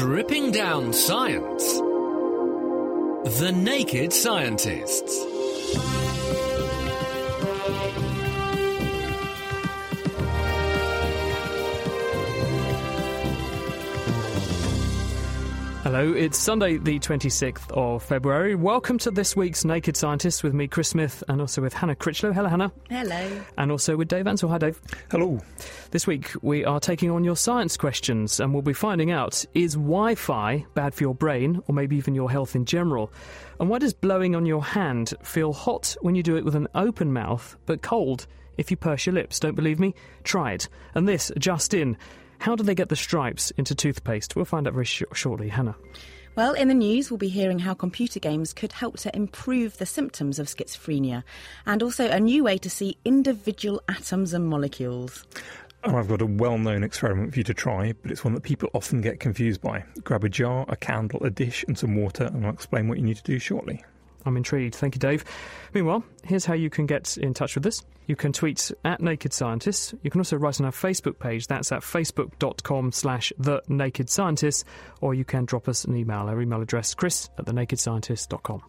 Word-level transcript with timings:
Stripping 0.00 0.50
down 0.50 0.94
science. 0.94 1.74
The 3.38 3.52
Naked 3.54 4.14
Scientists. 4.14 5.14
Hello, 15.92 16.12
it's 16.12 16.38
Sunday, 16.38 16.76
the 16.76 17.00
26th 17.00 17.68
of 17.72 18.04
February. 18.04 18.54
Welcome 18.54 18.96
to 18.98 19.10
this 19.10 19.34
week's 19.34 19.64
Naked 19.64 19.96
Scientists 19.96 20.40
with 20.40 20.54
me, 20.54 20.68
Chris 20.68 20.90
Smith, 20.90 21.24
and 21.26 21.40
also 21.40 21.60
with 21.62 21.72
Hannah 21.72 21.96
Critchlow. 21.96 22.32
Hello, 22.32 22.48
Hannah. 22.48 22.70
Hello. 22.88 23.42
And 23.58 23.72
also 23.72 23.96
with 23.96 24.06
Dave 24.06 24.28
Ansell. 24.28 24.50
Hi, 24.50 24.58
Dave. 24.58 24.80
Hello. 25.10 25.40
This 25.90 26.06
week 26.06 26.30
we 26.42 26.64
are 26.64 26.78
taking 26.78 27.10
on 27.10 27.24
your 27.24 27.34
science 27.34 27.76
questions 27.76 28.38
and 28.38 28.52
we'll 28.52 28.62
be 28.62 28.72
finding 28.72 29.10
out 29.10 29.44
is 29.52 29.74
Wi 29.74 30.14
Fi 30.14 30.64
bad 30.74 30.94
for 30.94 31.02
your 31.02 31.14
brain 31.16 31.60
or 31.66 31.74
maybe 31.74 31.96
even 31.96 32.14
your 32.14 32.30
health 32.30 32.54
in 32.54 32.66
general? 32.66 33.12
And 33.58 33.68
why 33.68 33.80
does 33.80 33.92
blowing 33.92 34.36
on 34.36 34.46
your 34.46 34.62
hand 34.62 35.12
feel 35.24 35.52
hot 35.52 35.96
when 36.02 36.14
you 36.14 36.22
do 36.22 36.36
it 36.36 36.44
with 36.44 36.54
an 36.54 36.68
open 36.76 37.12
mouth 37.12 37.56
but 37.66 37.82
cold 37.82 38.28
if 38.56 38.70
you 38.70 38.76
purse 38.76 39.06
your 39.06 39.14
lips? 39.14 39.40
Don't 39.40 39.56
believe 39.56 39.80
me? 39.80 39.96
Try 40.22 40.52
it. 40.52 40.68
And 40.94 41.08
this 41.08 41.32
just 41.36 41.74
in. 41.74 41.96
How 42.40 42.56
do 42.56 42.64
they 42.64 42.74
get 42.74 42.88
the 42.88 42.96
stripes 42.96 43.50
into 43.58 43.74
toothpaste? 43.74 44.34
We'll 44.34 44.46
find 44.46 44.66
out 44.66 44.72
very 44.72 44.86
sh- 44.86 45.02
shortly. 45.12 45.48
Hannah. 45.48 45.76
Well, 46.36 46.54
in 46.54 46.68
the 46.68 46.74
news, 46.74 47.10
we'll 47.10 47.18
be 47.18 47.28
hearing 47.28 47.58
how 47.58 47.74
computer 47.74 48.18
games 48.18 48.54
could 48.54 48.72
help 48.72 48.96
to 49.00 49.14
improve 49.14 49.76
the 49.76 49.84
symptoms 49.84 50.38
of 50.38 50.46
schizophrenia 50.46 51.22
and 51.66 51.82
also 51.82 52.08
a 52.08 52.18
new 52.18 52.42
way 52.42 52.56
to 52.56 52.70
see 52.70 52.96
individual 53.04 53.82
atoms 53.88 54.32
and 54.32 54.46
molecules. 54.46 55.26
And 55.84 55.94
I've 55.94 56.08
got 56.08 56.22
a 56.22 56.26
well 56.26 56.56
known 56.56 56.82
experiment 56.82 57.34
for 57.34 57.40
you 57.40 57.44
to 57.44 57.52
try, 57.52 57.92
but 58.00 58.10
it's 58.10 58.24
one 58.24 58.32
that 58.32 58.42
people 58.42 58.70
often 58.72 59.02
get 59.02 59.20
confused 59.20 59.60
by. 59.60 59.84
Grab 60.02 60.24
a 60.24 60.30
jar, 60.30 60.64
a 60.68 60.76
candle, 60.76 61.22
a 61.22 61.28
dish, 61.28 61.62
and 61.68 61.76
some 61.76 61.94
water, 61.94 62.24
and 62.24 62.46
I'll 62.46 62.54
explain 62.54 62.88
what 62.88 62.96
you 62.96 63.04
need 63.04 63.18
to 63.18 63.22
do 63.22 63.38
shortly. 63.38 63.84
I'm 64.24 64.36
intrigued. 64.36 64.74
Thank 64.74 64.94
you, 64.94 64.98
Dave. 64.98 65.24
Meanwhile, 65.72 66.04
here's 66.24 66.44
how 66.44 66.54
you 66.54 66.70
can 66.70 66.86
get 66.86 67.16
in 67.16 67.34
touch 67.34 67.54
with 67.54 67.66
us. 67.66 67.82
You 68.06 68.16
can 68.16 68.32
tweet 68.32 68.72
at 68.84 69.00
Naked 69.00 69.32
Scientists. 69.32 69.94
You 70.02 70.10
can 70.10 70.20
also 70.20 70.36
write 70.36 70.60
on 70.60 70.66
our 70.66 70.72
Facebook 70.72 71.18
page. 71.18 71.46
That's 71.46 71.70
at 71.70 71.82
facebook.com 71.82 72.92
slash 72.92 73.32
The 73.38 73.62
Naked 73.68 74.10
Scientists. 74.10 74.64
Or 75.00 75.14
you 75.14 75.24
can 75.24 75.44
drop 75.44 75.68
us 75.68 75.84
an 75.84 75.96
email. 75.96 76.28
Our 76.28 76.40
email 76.40 76.60
address, 76.60 76.94
chris 76.94 77.30
at 77.38 77.46
thenakedscientist.com. 77.46 78.62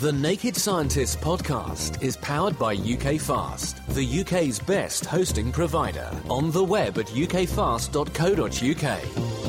The 0.00 0.12
Naked 0.12 0.56
Scientists 0.56 1.16
podcast 1.16 2.02
is 2.04 2.16
powered 2.18 2.56
by 2.56 2.74
UK 2.74 3.20
Fast, 3.20 3.84
the 3.94 4.20
UK's 4.20 4.60
best 4.60 5.04
hosting 5.04 5.50
provider. 5.50 6.08
On 6.30 6.52
the 6.52 6.62
web 6.62 6.98
at 6.98 7.06
ukfast.co.uk. 7.06 9.47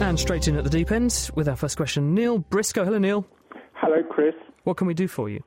And 0.00 0.18
straight 0.18 0.48
in 0.48 0.56
at 0.56 0.64
the 0.64 0.70
deep 0.70 0.90
end 0.90 1.30
with 1.34 1.46
our 1.46 1.56
first 1.56 1.76
question, 1.76 2.14
Neil 2.14 2.38
Briscoe. 2.38 2.84
Hello, 2.84 2.98
Neil. 2.98 3.26
Hello, 3.74 4.02
Chris. 4.02 4.34
What 4.64 4.78
can 4.78 4.86
we 4.86 4.94
do 4.94 5.06
for 5.06 5.28
you? 5.28 5.42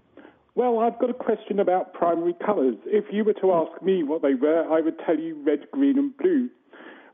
Well, 0.53 0.79
I've 0.79 0.99
got 0.99 1.09
a 1.09 1.13
question 1.13 1.59
about 1.59 1.93
primary 1.95 2.35
colours. 2.45 2.75
If 2.85 3.05
you 3.11 3.23
were 3.23 3.33
to 3.33 3.51
ask 3.51 3.81
me 3.81 4.03
what 4.03 4.21
they 4.21 4.35
were, 4.35 4.71
I 4.71 4.79
would 4.79 4.99
tell 5.05 5.17
you 5.17 5.41
red, 5.43 5.71
green, 5.71 5.97
and 5.97 6.15
blue. 6.15 6.49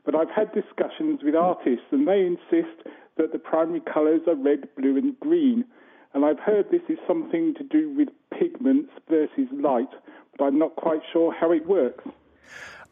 But 0.04 0.14
I've 0.14 0.28
had 0.28 0.52
discussions 0.52 1.20
with 1.22 1.34
artists, 1.34 1.86
and 1.90 2.06
they 2.06 2.20
insist 2.26 2.86
that 3.16 3.32
the 3.32 3.38
primary 3.38 3.80
colours 3.80 4.20
are 4.26 4.36
red, 4.36 4.68
blue, 4.76 4.98
and 4.98 5.18
green. 5.20 5.64
And 6.12 6.26
I've 6.26 6.40
heard 6.40 6.66
this 6.70 6.82
is 6.90 6.98
something 7.08 7.54
to 7.54 7.64
do 7.64 7.90
with 7.96 8.08
pigments 8.38 8.90
versus 9.08 9.48
light, 9.52 9.88
but 10.36 10.44
I'm 10.44 10.58
not 10.58 10.76
quite 10.76 11.00
sure 11.10 11.32
how 11.32 11.52
it 11.52 11.66
works. 11.66 12.04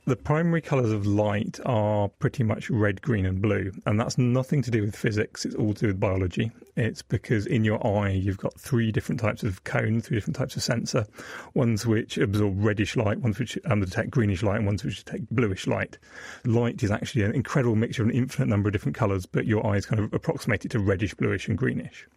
The 0.09 0.17
primary 0.17 0.63
colours 0.63 0.91
of 0.91 1.05
light 1.07 1.61
are 1.67 2.09
pretty 2.09 2.43
much 2.43 2.71
red, 2.71 3.03
green, 3.03 3.27
and 3.27 3.43
blue, 3.43 3.73
and 3.85 4.01
that's 4.01 4.17
nothing 4.17 4.63
to 4.63 4.71
do 4.71 4.81
with 4.81 4.97
physics. 4.97 5.45
It's 5.45 5.55
all 5.55 5.75
to 5.75 5.81
do 5.81 5.87
with 5.89 6.01
biology. 6.01 6.51
It's 6.77 7.03
because 7.03 7.45
in 7.45 7.63
your 7.63 7.87
eye 7.87 8.13
you've 8.13 8.39
got 8.39 8.59
three 8.59 8.91
different 8.91 9.21
types 9.21 9.43
of 9.43 9.65
cone, 9.65 10.01
three 10.01 10.17
different 10.17 10.37
types 10.37 10.57
of 10.57 10.63
sensor. 10.63 11.07
Ones 11.53 11.85
which 11.85 12.17
absorb 12.17 12.55
reddish 12.57 12.97
light, 12.97 13.19
ones 13.19 13.39
which 13.39 13.59
um, 13.67 13.81
detect 13.81 14.09
greenish 14.09 14.43
light, 14.43 14.57
and 14.57 14.65
ones 14.65 14.83
which 14.83 15.05
detect 15.05 15.29
bluish 15.29 15.67
light. 15.67 15.99
Light 16.47 16.83
is 16.83 16.91
actually 16.91 17.25
an 17.25 17.35
incredible 17.35 17.77
mixture 17.77 18.03
of 18.03 18.09
an 18.09 18.15
infinite 18.15 18.49
number 18.49 18.71
of 18.71 18.73
different 18.73 18.97
colours, 18.97 19.27
but 19.27 19.45
your 19.45 19.67
eyes 19.67 19.85
kind 19.85 20.03
of 20.03 20.15
approximate 20.15 20.65
it 20.65 20.71
to 20.71 20.79
reddish, 20.79 21.13
bluish, 21.13 21.49
and 21.49 21.59
greenish. 21.59 22.09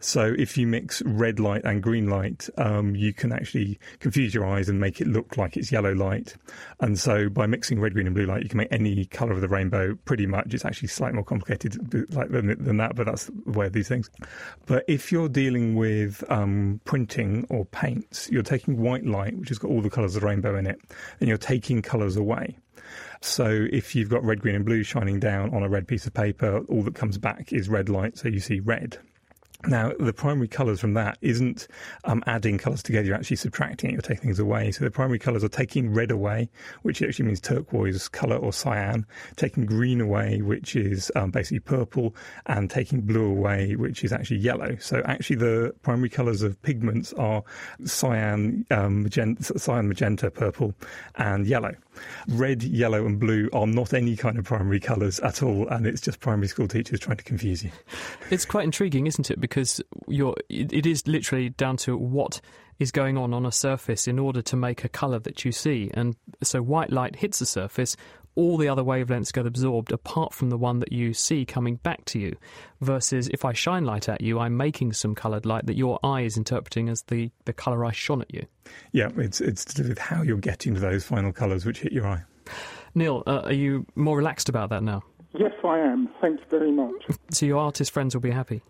So 0.00 0.34
if 0.38 0.58
you 0.58 0.66
mix 0.66 1.00
red 1.02 1.40
light 1.40 1.64
and 1.64 1.82
green 1.82 2.10
light, 2.10 2.48
um, 2.58 2.94
you 2.94 3.14
can 3.14 3.32
actually 3.32 3.78
confuse 4.00 4.34
your 4.34 4.46
eyes 4.46 4.68
and 4.68 4.78
make 4.78 5.00
it 5.00 5.06
look 5.06 5.38
like 5.38 5.56
it's 5.56 5.72
yellow 5.72 5.92
light. 5.94 6.34
And 6.80 6.98
so 6.98 7.28
by 7.30 7.46
mixing 7.46 7.80
red, 7.80 7.94
green, 7.94 8.06
and 8.06 8.14
blue 8.14 8.26
light, 8.26 8.42
you 8.42 8.48
can 8.48 8.58
make 8.58 8.68
any 8.70 9.06
color 9.06 9.32
of 9.32 9.40
the 9.40 9.48
rainbow 9.48 9.94
pretty 10.04 10.26
much. 10.26 10.52
It's 10.52 10.64
actually 10.64 10.88
slightly 10.88 11.14
more 11.14 11.24
complicated 11.24 12.12
like 12.14 12.30
than, 12.30 12.46
than 12.62 12.76
that, 12.76 12.96
but 12.96 13.06
that's 13.06 13.30
the 13.46 13.52
way 13.52 13.66
of 13.66 13.72
these 13.72 13.88
things. 13.88 14.10
But 14.66 14.84
if 14.88 15.10
you're 15.10 15.28
dealing 15.28 15.74
with 15.74 16.22
um, 16.30 16.80
printing 16.84 17.46
or 17.48 17.64
paints, 17.64 18.28
you're 18.30 18.42
taking 18.42 18.78
white 18.78 19.06
light, 19.06 19.38
which 19.38 19.48
has 19.48 19.58
got 19.58 19.70
all 19.70 19.80
the 19.80 19.90
colors 19.90 20.14
of 20.16 20.20
the 20.20 20.26
rainbow 20.26 20.58
in 20.58 20.66
it, 20.66 20.78
and 21.20 21.28
you're 21.28 21.38
taking 21.38 21.80
colors 21.80 22.16
away. 22.16 22.58
So 23.22 23.66
if 23.72 23.94
you've 23.94 24.10
got 24.10 24.22
red, 24.22 24.42
green, 24.42 24.54
and 24.54 24.66
blue 24.66 24.82
shining 24.82 25.18
down 25.18 25.54
on 25.54 25.62
a 25.62 25.68
red 25.68 25.88
piece 25.88 26.06
of 26.06 26.12
paper, 26.12 26.58
all 26.68 26.82
that 26.82 26.94
comes 26.94 27.16
back 27.16 27.52
is 27.52 27.70
red 27.70 27.88
light, 27.88 28.18
so 28.18 28.28
you 28.28 28.40
see 28.40 28.60
red. 28.60 28.98
Now, 29.66 29.92
the 29.98 30.12
primary 30.12 30.48
colours 30.48 30.80
from 30.80 30.94
that 30.94 31.18
isn't 31.20 31.68
um, 32.04 32.22
adding 32.26 32.58
colours 32.58 32.82
together, 32.82 33.06
you're 33.06 33.16
actually 33.16 33.36
subtracting 33.36 33.90
it, 33.90 33.92
you're 33.94 34.02
taking 34.02 34.24
things 34.24 34.38
away. 34.38 34.70
So 34.72 34.84
the 34.84 34.90
primary 34.90 35.18
colours 35.18 35.42
are 35.44 35.48
taking 35.48 35.92
red 35.92 36.10
away, 36.10 36.48
which 36.82 37.02
actually 37.02 37.26
means 37.26 37.40
turquoise 37.40 38.08
colour 38.08 38.36
or 38.36 38.52
cyan, 38.52 39.06
taking 39.36 39.64
green 39.64 40.00
away, 40.00 40.42
which 40.42 40.76
is 40.76 41.10
um, 41.16 41.30
basically 41.30 41.60
purple, 41.60 42.14
and 42.46 42.70
taking 42.70 43.00
blue 43.00 43.26
away, 43.26 43.74
which 43.76 44.04
is 44.04 44.12
actually 44.12 44.38
yellow. 44.38 44.76
So 44.80 45.02
actually, 45.06 45.36
the 45.36 45.74
primary 45.82 46.08
colours 46.08 46.42
of 46.42 46.60
pigments 46.62 47.12
are 47.14 47.42
cyan, 47.84 48.66
um, 48.70 49.04
magenta, 49.04 49.58
cyan, 49.58 49.88
magenta, 49.88 50.30
purple, 50.30 50.74
and 51.16 51.46
yellow. 51.46 51.74
Red, 52.28 52.62
yellow, 52.62 53.06
and 53.06 53.18
blue 53.18 53.48
are 53.52 53.66
not 53.66 53.92
any 53.92 54.16
kind 54.16 54.38
of 54.38 54.44
primary 54.44 54.80
colours 54.80 55.20
at 55.20 55.42
all, 55.42 55.68
and 55.68 55.86
it's 55.86 56.00
just 56.00 56.20
primary 56.20 56.48
school 56.48 56.68
teachers 56.68 57.00
trying 57.00 57.16
to 57.16 57.24
confuse 57.24 57.62
you. 57.62 57.70
It's 58.30 58.44
quite 58.44 58.64
intriguing, 58.64 59.06
isn't 59.06 59.30
it? 59.30 59.40
Because 59.40 59.80
you're, 60.08 60.36
it 60.48 60.86
is 60.86 61.06
literally 61.06 61.50
down 61.50 61.76
to 61.78 61.96
what 61.96 62.40
is 62.78 62.90
going 62.90 63.16
on 63.16 63.32
on 63.32 63.46
a 63.46 63.52
surface 63.52 64.08
in 64.08 64.18
order 64.18 64.42
to 64.42 64.56
make 64.56 64.84
a 64.84 64.88
colour 64.88 65.18
that 65.20 65.44
you 65.44 65.52
see. 65.52 65.90
And 65.94 66.16
so 66.42 66.60
white 66.60 66.90
light 66.90 67.16
hits 67.16 67.38
the 67.38 67.46
surface, 67.46 67.96
all 68.36 68.56
the 68.56 68.68
other 68.68 68.82
wavelengths 68.82 69.32
get 69.32 69.46
absorbed 69.46 69.92
apart 69.92 70.34
from 70.34 70.50
the 70.50 70.58
one 70.58 70.80
that 70.80 70.92
you 70.92 71.14
see 71.14 71.44
coming 71.44 71.76
back 71.76 72.04
to 72.06 72.18
you. 72.18 72.36
Versus 72.80 73.28
if 73.28 73.44
I 73.44 73.52
shine 73.52 73.84
light 73.84 74.08
at 74.08 74.20
you, 74.20 74.38
I'm 74.38 74.56
making 74.56 74.92
some 74.92 75.14
coloured 75.14 75.46
light 75.46 75.66
that 75.66 75.76
your 75.76 75.98
eye 76.02 76.22
is 76.22 76.36
interpreting 76.36 76.88
as 76.88 77.02
the, 77.02 77.30
the 77.44 77.52
colour 77.52 77.84
I 77.84 77.92
shone 77.92 78.22
at 78.22 78.32
you. 78.32 78.46
Yeah, 78.92 79.10
it's, 79.16 79.40
it's 79.40 79.64
to 79.66 79.82
do 79.82 79.88
with 79.88 79.98
how 79.98 80.22
you're 80.22 80.36
getting 80.38 80.74
to 80.74 80.80
those 80.80 81.04
final 81.04 81.32
colours 81.32 81.64
which 81.64 81.80
hit 81.80 81.92
your 81.92 82.06
eye. 82.06 82.22
Neil, 82.94 83.22
uh, 83.26 83.42
are 83.44 83.52
you 83.52 83.86
more 83.94 84.16
relaxed 84.16 84.48
about 84.48 84.70
that 84.70 84.82
now? 84.82 85.02
Yes, 85.36 85.52
I 85.64 85.78
am. 85.80 86.08
Thank 86.20 86.40
you 86.40 86.46
very 86.50 86.72
much. 86.72 86.94
So 87.30 87.46
your 87.46 87.58
artist 87.58 87.90
friends 87.90 88.14
will 88.14 88.20
be 88.20 88.30
happy? 88.30 88.62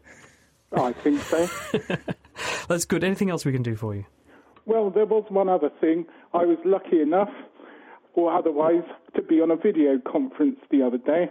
I 0.73 0.93
think 0.93 1.21
so. 1.21 1.49
That's 2.69 2.85
good. 2.87 3.05
Anything 3.05 3.31
else 3.31 3.45
we 3.45 3.53
can 3.53 3.63
do 3.63 3.77
for 3.77 3.95
you? 3.95 4.07
Well, 4.67 4.91
there 4.91 5.05
was 5.05 5.25
one 5.29 5.49
other 5.49 5.71
thing. 5.81 6.07
I 6.33 6.45
was 6.45 6.57
lucky 6.65 7.01
enough, 7.01 7.29
or 8.15 8.33
otherwise, 8.33 8.85
to 9.17 9.23
be 9.23 9.41
on 9.41 9.51
a 9.51 9.57
video 9.57 10.01
conference 10.11 10.59
the 10.71 10.83
other 10.83 10.99
day. 10.99 11.31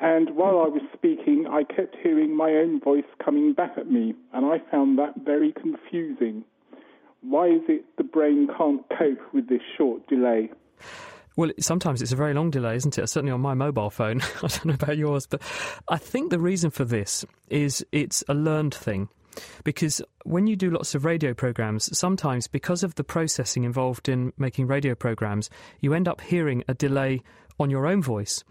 And 0.00 0.34
while 0.34 0.58
I 0.58 0.68
was 0.68 0.82
speaking, 0.92 1.46
I 1.48 1.62
kept 1.62 1.96
hearing 2.02 2.36
my 2.36 2.50
own 2.50 2.80
voice 2.80 3.04
coming 3.24 3.52
back 3.52 3.72
at 3.76 3.90
me, 3.90 4.14
and 4.32 4.44
I 4.46 4.58
found 4.70 4.98
that 4.98 5.14
very 5.24 5.52
confusing. 5.52 6.44
Why 7.20 7.46
is 7.46 7.62
it 7.68 7.84
the 7.96 8.04
brain 8.04 8.48
can't 8.58 8.82
cope 8.98 9.32
with 9.32 9.48
this 9.48 9.60
short 9.78 10.06
delay? 10.08 10.50
Well, 11.36 11.50
sometimes 11.60 12.02
it's 12.02 12.12
a 12.12 12.16
very 12.16 12.34
long 12.34 12.50
delay, 12.50 12.76
isn't 12.76 12.98
it? 12.98 13.08
Certainly 13.08 13.32
on 13.32 13.40
my 13.40 13.54
mobile 13.54 13.90
phone. 13.90 14.20
I 14.42 14.48
don't 14.48 14.64
know 14.66 14.74
about 14.74 14.98
yours, 14.98 15.26
but 15.26 15.40
I 15.88 15.96
think 15.98 16.30
the 16.30 16.40
reason 16.40 16.70
for 16.70 16.84
this 16.84 17.24
is 17.48 17.86
it's 17.92 18.24
a 18.28 18.34
learned 18.34 18.74
thing. 18.74 19.08
Because 19.64 20.02
when 20.24 20.46
you 20.46 20.56
do 20.56 20.70
lots 20.70 20.94
of 20.94 21.04
radio 21.04 21.34
programs, 21.34 21.96
sometimes 21.96 22.46
because 22.46 22.82
of 22.82 22.94
the 22.94 23.04
processing 23.04 23.64
involved 23.64 24.08
in 24.08 24.32
making 24.38 24.66
radio 24.66 24.94
programs, 24.94 25.50
you 25.80 25.94
end 25.94 26.08
up 26.08 26.20
hearing 26.20 26.64
a 26.68 26.74
delay 26.74 27.22
on 27.58 27.70
your 27.70 27.86
own 27.86 28.02
voice. 28.02 28.44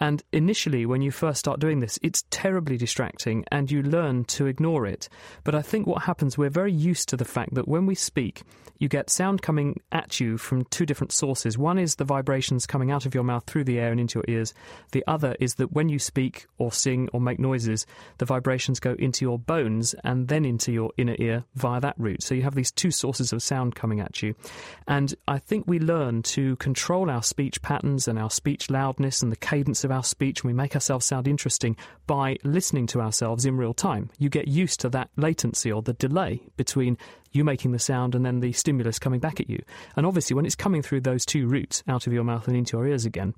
And 0.00 0.22
initially, 0.32 0.84
when 0.86 1.02
you 1.02 1.10
first 1.10 1.38
start 1.38 1.60
doing 1.60 1.80
this, 1.80 1.98
it's 2.02 2.24
terribly 2.30 2.76
distracting 2.76 3.44
and 3.50 3.70
you 3.70 3.82
learn 3.82 4.24
to 4.24 4.46
ignore 4.46 4.86
it. 4.86 5.08
But 5.42 5.54
I 5.54 5.62
think 5.62 5.86
what 5.86 6.02
happens, 6.02 6.36
we're 6.36 6.50
very 6.50 6.72
used 6.72 7.08
to 7.10 7.16
the 7.16 7.24
fact 7.24 7.54
that 7.54 7.68
when 7.68 7.86
we 7.86 7.94
speak, 7.94 8.42
you 8.78 8.88
get 8.88 9.08
sound 9.08 9.40
coming 9.40 9.80
at 9.92 10.20
you 10.20 10.36
from 10.36 10.64
two 10.64 10.84
different 10.84 11.12
sources. 11.12 11.56
One 11.56 11.78
is 11.78 11.94
the 11.94 12.04
vibrations 12.04 12.66
coming 12.66 12.90
out 12.90 13.06
of 13.06 13.14
your 13.14 13.24
mouth 13.24 13.44
through 13.46 13.64
the 13.64 13.78
air 13.78 13.90
and 13.90 14.00
into 14.00 14.18
your 14.18 14.24
ears. 14.28 14.52
The 14.92 15.04
other 15.06 15.36
is 15.40 15.54
that 15.54 15.72
when 15.72 15.88
you 15.88 15.98
speak 15.98 16.46
or 16.58 16.72
sing 16.72 17.08
or 17.12 17.20
make 17.20 17.38
noises, 17.38 17.86
the 18.18 18.26
vibrations 18.26 18.80
go 18.80 18.94
into 18.98 19.24
your 19.24 19.38
bones 19.38 19.94
and 20.04 20.28
then 20.28 20.44
into 20.44 20.72
your 20.72 20.90
inner 20.98 21.16
ear 21.18 21.44
via 21.54 21.80
that 21.80 21.94
route. 21.98 22.22
So 22.22 22.34
you 22.34 22.42
have 22.42 22.56
these 22.56 22.72
two 22.72 22.90
sources 22.90 23.32
of 23.32 23.42
sound 23.42 23.74
coming 23.74 24.00
at 24.00 24.22
you. 24.22 24.34
And 24.86 25.14
I 25.28 25.38
think 25.38 25.64
we 25.66 25.78
learn 25.78 26.22
to 26.24 26.56
control 26.56 27.10
our 27.10 27.22
speech 27.22 27.62
patterns 27.62 28.08
and 28.08 28.18
our 28.18 28.30
speech 28.30 28.43
loudness 28.70 29.22
and 29.22 29.32
the 29.32 29.36
cadence 29.36 29.84
of 29.84 29.90
our 29.90 30.04
speech, 30.04 30.42
and 30.42 30.48
we 30.48 30.54
make 30.54 30.74
ourselves 30.74 31.06
sound 31.06 31.26
interesting 31.26 31.76
by 32.06 32.36
listening 32.44 32.86
to 32.88 33.00
ourselves 33.00 33.44
in 33.44 33.56
real 33.56 33.74
time. 33.74 34.10
You 34.18 34.28
get 34.28 34.48
used 34.48 34.80
to 34.80 34.88
that 34.90 35.10
latency 35.16 35.72
or 35.72 35.82
the 35.82 35.92
delay 35.94 36.40
between 36.56 36.98
you 37.32 37.44
making 37.44 37.72
the 37.72 37.78
sound 37.78 38.14
and 38.14 38.24
then 38.24 38.40
the 38.40 38.52
stimulus 38.52 38.98
coming 38.98 39.20
back 39.20 39.40
at 39.40 39.50
you. 39.50 39.62
And 39.96 40.06
obviously, 40.06 40.34
when 40.34 40.46
it's 40.46 40.54
coming 40.54 40.82
through 40.82 41.00
those 41.00 41.26
two 41.26 41.46
routes 41.46 41.82
out 41.88 42.06
of 42.06 42.12
your 42.12 42.24
mouth 42.24 42.46
and 42.46 42.56
into 42.56 42.76
your 42.76 42.86
ears 42.86 43.04
again, 43.04 43.34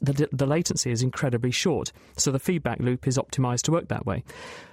the, 0.00 0.28
the 0.32 0.46
latency 0.46 0.90
is 0.90 1.02
incredibly 1.02 1.50
short. 1.50 1.92
So 2.16 2.30
the 2.30 2.38
feedback 2.38 2.80
loop 2.80 3.06
is 3.06 3.18
optimized 3.18 3.62
to 3.62 3.72
work 3.72 3.88
that 3.88 4.06
way. 4.06 4.24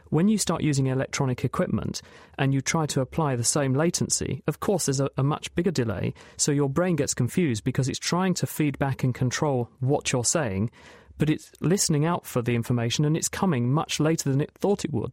When 0.10 0.28
you 0.28 0.38
start 0.38 0.62
using 0.62 0.88
electronic 0.88 1.44
equipment 1.44 2.02
and 2.38 2.54
you 2.54 2.62
try 2.62 2.86
to 2.88 3.02
apply 3.02 3.36
the 3.36 3.44
same 3.44 3.74
latency, 3.74 4.44
of 4.48 4.60
course, 4.60 4.86
there's 4.86 5.00
a, 5.00 5.10
a, 5.18 5.24
much 5.24 5.54
bigger 5.56 5.72
delay. 5.72 6.14
So 6.38 6.52
your 6.52 6.70
brain 6.70 6.96
gets 6.96 7.14
confused 7.14 7.64
because 7.64 7.90
it's 7.90 8.00
trying 8.00 8.34
to 8.36 8.48
feed 8.48 8.80
back 8.80 9.04
and 9.04 9.14
control 9.14 9.70
what 9.80 10.12
you're 10.12 10.24
saying, 10.24 10.72
but 11.18 11.30
it's 11.30 11.52
listening 11.60 12.06
out 12.06 12.26
for 12.26 12.42
the 12.42 12.56
information 12.56 13.06
and 13.06 13.18
it's 13.18 13.30
coming 13.30 13.72
much 13.72 14.00
later 14.00 14.30
than 14.30 14.42
it 14.42 14.52
thought 14.52 14.86
it 14.86 14.94
would. 14.94 15.12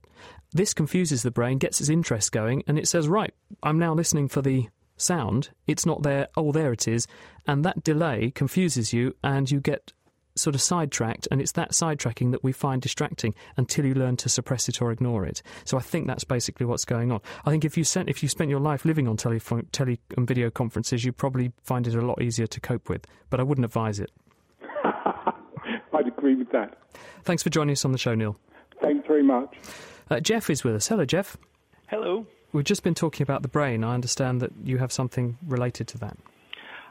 This 0.52 0.74
confuses 0.74 1.22
the 1.22 1.30
brain, 1.30 1.58
gets 1.58 1.80
its 1.80 1.90
interest 1.90 2.30
going, 2.30 2.62
and 2.66 2.78
it 2.78 2.86
says, 2.86 3.08
Right, 3.08 3.34
I'm 3.62 3.78
now 3.78 3.94
listening 3.94 4.28
for 4.28 4.42
the 4.42 4.68
sound. 4.96 5.50
It's 5.66 5.86
not 5.86 6.02
there. 6.02 6.28
Oh, 6.36 6.52
there 6.52 6.72
it 6.72 6.86
is. 6.86 7.06
And 7.46 7.64
that 7.64 7.82
delay 7.82 8.30
confuses 8.30 8.92
you, 8.92 9.16
and 9.24 9.50
you 9.50 9.60
get 9.60 9.92
sort 10.36 10.54
of 10.54 10.60
sidetracked, 10.62 11.28
and 11.30 11.40
it's 11.40 11.52
that 11.52 11.72
sidetracking 11.72 12.32
that 12.32 12.42
we 12.42 12.52
find 12.52 12.82
distracting 12.82 13.34
until 13.56 13.84
you 13.84 13.94
learn 13.94 14.16
to 14.16 14.28
suppress 14.28 14.68
it 14.68 14.82
or 14.82 14.90
ignore 14.90 15.24
it. 15.24 15.42
So 15.64 15.76
I 15.76 15.80
think 15.80 16.06
that's 16.06 16.24
basically 16.24 16.66
what's 16.66 16.84
going 16.84 17.12
on. 17.12 17.20
I 17.44 17.50
think 17.50 17.64
if 17.64 17.76
you 17.76 17.84
sent, 17.84 18.08
if 18.08 18.22
you 18.22 18.28
spent 18.28 18.50
your 18.50 18.60
life 18.60 18.84
living 18.84 19.08
on 19.08 19.16
telephone, 19.16 19.66
tele 19.72 19.98
and 20.16 20.26
video 20.26 20.50
conferences, 20.50 21.04
you 21.04 21.12
probably 21.12 21.52
find 21.62 21.86
it 21.86 21.94
a 21.94 22.00
lot 22.00 22.20
easier 22.20 22.46
to 22.46 22.60
cope 22.60 22.88
with. 22.88 23.06
But 23.30 23.40
I 23.40 23.42
wouldn't 23.42 23.64
advise 23.64 24.00
it. 24.00 24.10
I'd 24.84 26.08
agree 26.08 26.34
with 26.34 26.50
that. 26.52 26.78
Thanks 27.22 27.42
for 27.42 27.50
joining 27.50 27.72
us 27.72 27.84
on 27.84 27.92
the 27.92 27.98
show, 27.98 28.14
Neil. 28.14 28.36
Thanks 28.82 29.06
very 29.06 29.22
much. 29.22 29.56
Uh, 30.10 30.20
Jeff 30.20 30.50
is 30.50 30.64
with 30.64 30.74
us. 30.74 30.88
Hello, 30.88 31.04
Jeff. 31.04 31.36
Hello. 31.88 32.26
We've 32.52 32.64
just 32.64 32.82
been 32.82 32.94
talking 32.94 33.22
about 33.22 33.42
the 33.42 33.48
brain. 33.48 33.82
I 33.82 33.94
understand 33.94 34.40
that 34.40 34.52
you 34.62 34.78
have 34.78 34.92
something 34.92 35.38
related 35.46 35.88
to 35.88 35.98
that. 35.98 36.16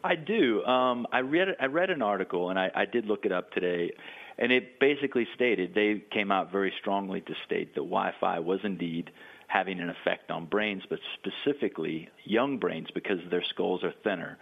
I 0.04 0.16
do. 0.16 0.64
Um, 0.66 1.08
I 1.12 1.20
read 1.20 1.48
I 1.60 1.66
read 1.66 1.90
an 1.90 2.02
article, 2.02 2.50
and 2.50 2.60
I, 2.60 2.70
I 2.76 2.86
did 2.86 3.06
look 3.06 3.26
it 3.26 3.32
up 3.32 3.52
today, 3.52 3.92
and 4.38 4.52
it 4.52 4.80
basically 4.80 5.28
stated 5.34 5.74
they 5.74 6.04
came 6.12 6.32
out 6.32 6.52
very 6.52 6.74
strongly 6.82 7.22
to 7.22 7.34
state 7.46 7.74
that 7.76 7.82
Wi-Fi 7.82 8.40
was 8.40 8.60
indeed 8.64 9.12
having 9.48 9.80
an 9.80 9.90
effect 9.90 10.32
on 10.32 10.46
brains, 10.46 10.84
but 10.90 11.00
specifically 11.14 12.10
young 12.26 12.58
brains 12.58 12.88
because 12.94 13.20
their 13.30 13.44
skulls 13.44 13.84
are 13.84 13.94
thinner. 14.04 14.38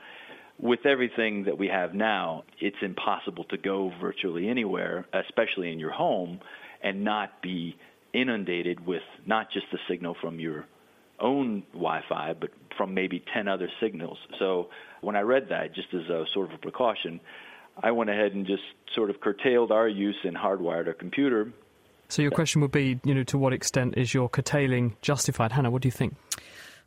With 0.58 0.86
everything 0.86 1.44
that 1.46 1.58
we 1.58 1.68
have 1.68 1.94
now, 1.94 2.44
it's 2.60 2.78
impossible 2.82 3.44
to 3.46 3.58
go 3.58 3.92
virtually 4.00 4.48
anywhere, 4.48 5.06
especially 5.14 5.72
in 5.72 5.80
your 5.80 5.92
home, 5.92 6.40
and 6.84 7.04
not 7.04 7.42
be 7.42 7.76
inundated 8.14 8.86
with 8.86 9.02
not 9.26 9.52
just 9.52 9.66
the 9.72 9.80
signal 9.88 10.16
from 10.22 10.40
your 10.40 10.66
own 11.20 11.64
Wi-Fi, 11.74 12.34
but 12.40 12.52
from 12.78 12.94
maybe 12.94 13.24
10 13.34 13.48
other 13.48 13.70
signals. 13.80 14.18
So 14.40 14.70
when 15.02 15.16
I 15.16 15.22
read 15.22 15.48
that, 15.50 15.74
just 15.74 15.94
as 15.94 16.10
a 16.10 16.26
sort 16.34 16.50
of 16.50 16.56
a 16.56 16.58
precaution, 16.58 17.20
I 17.82 17.92
went 17.92 18.10
ahead 18.10 18.34
and 18.34 18.46
just 18.46 18.64
sort 18.94 19.10
of 19.10 19.22
curtailed 19.22 19.72
our 19.72 19.88
use 19.88 20.18
and 20.24 20.36
hardwired 20.36 20.88
our 20.88 20.94
computer. 20.94 21.52
So 22.10 22.22
your 22.22 22.32
question 22.32 22.62
would 22.62 22.72
be, 22.72 23.00
you 23.06 23.16
know, 23.16 23.24
to 23.24 23.38
what 23.38 23.54
extent 23.54 23.94
is 23.98 24.14
your 24.14 24.28
curtailing 24.28 24.98
justified? 25.02 25.54
Hannah, 25.54 25.72
what 25.72 25.82
do 25.82 25.88
you 25.88 25.94
think? 25.94 26.16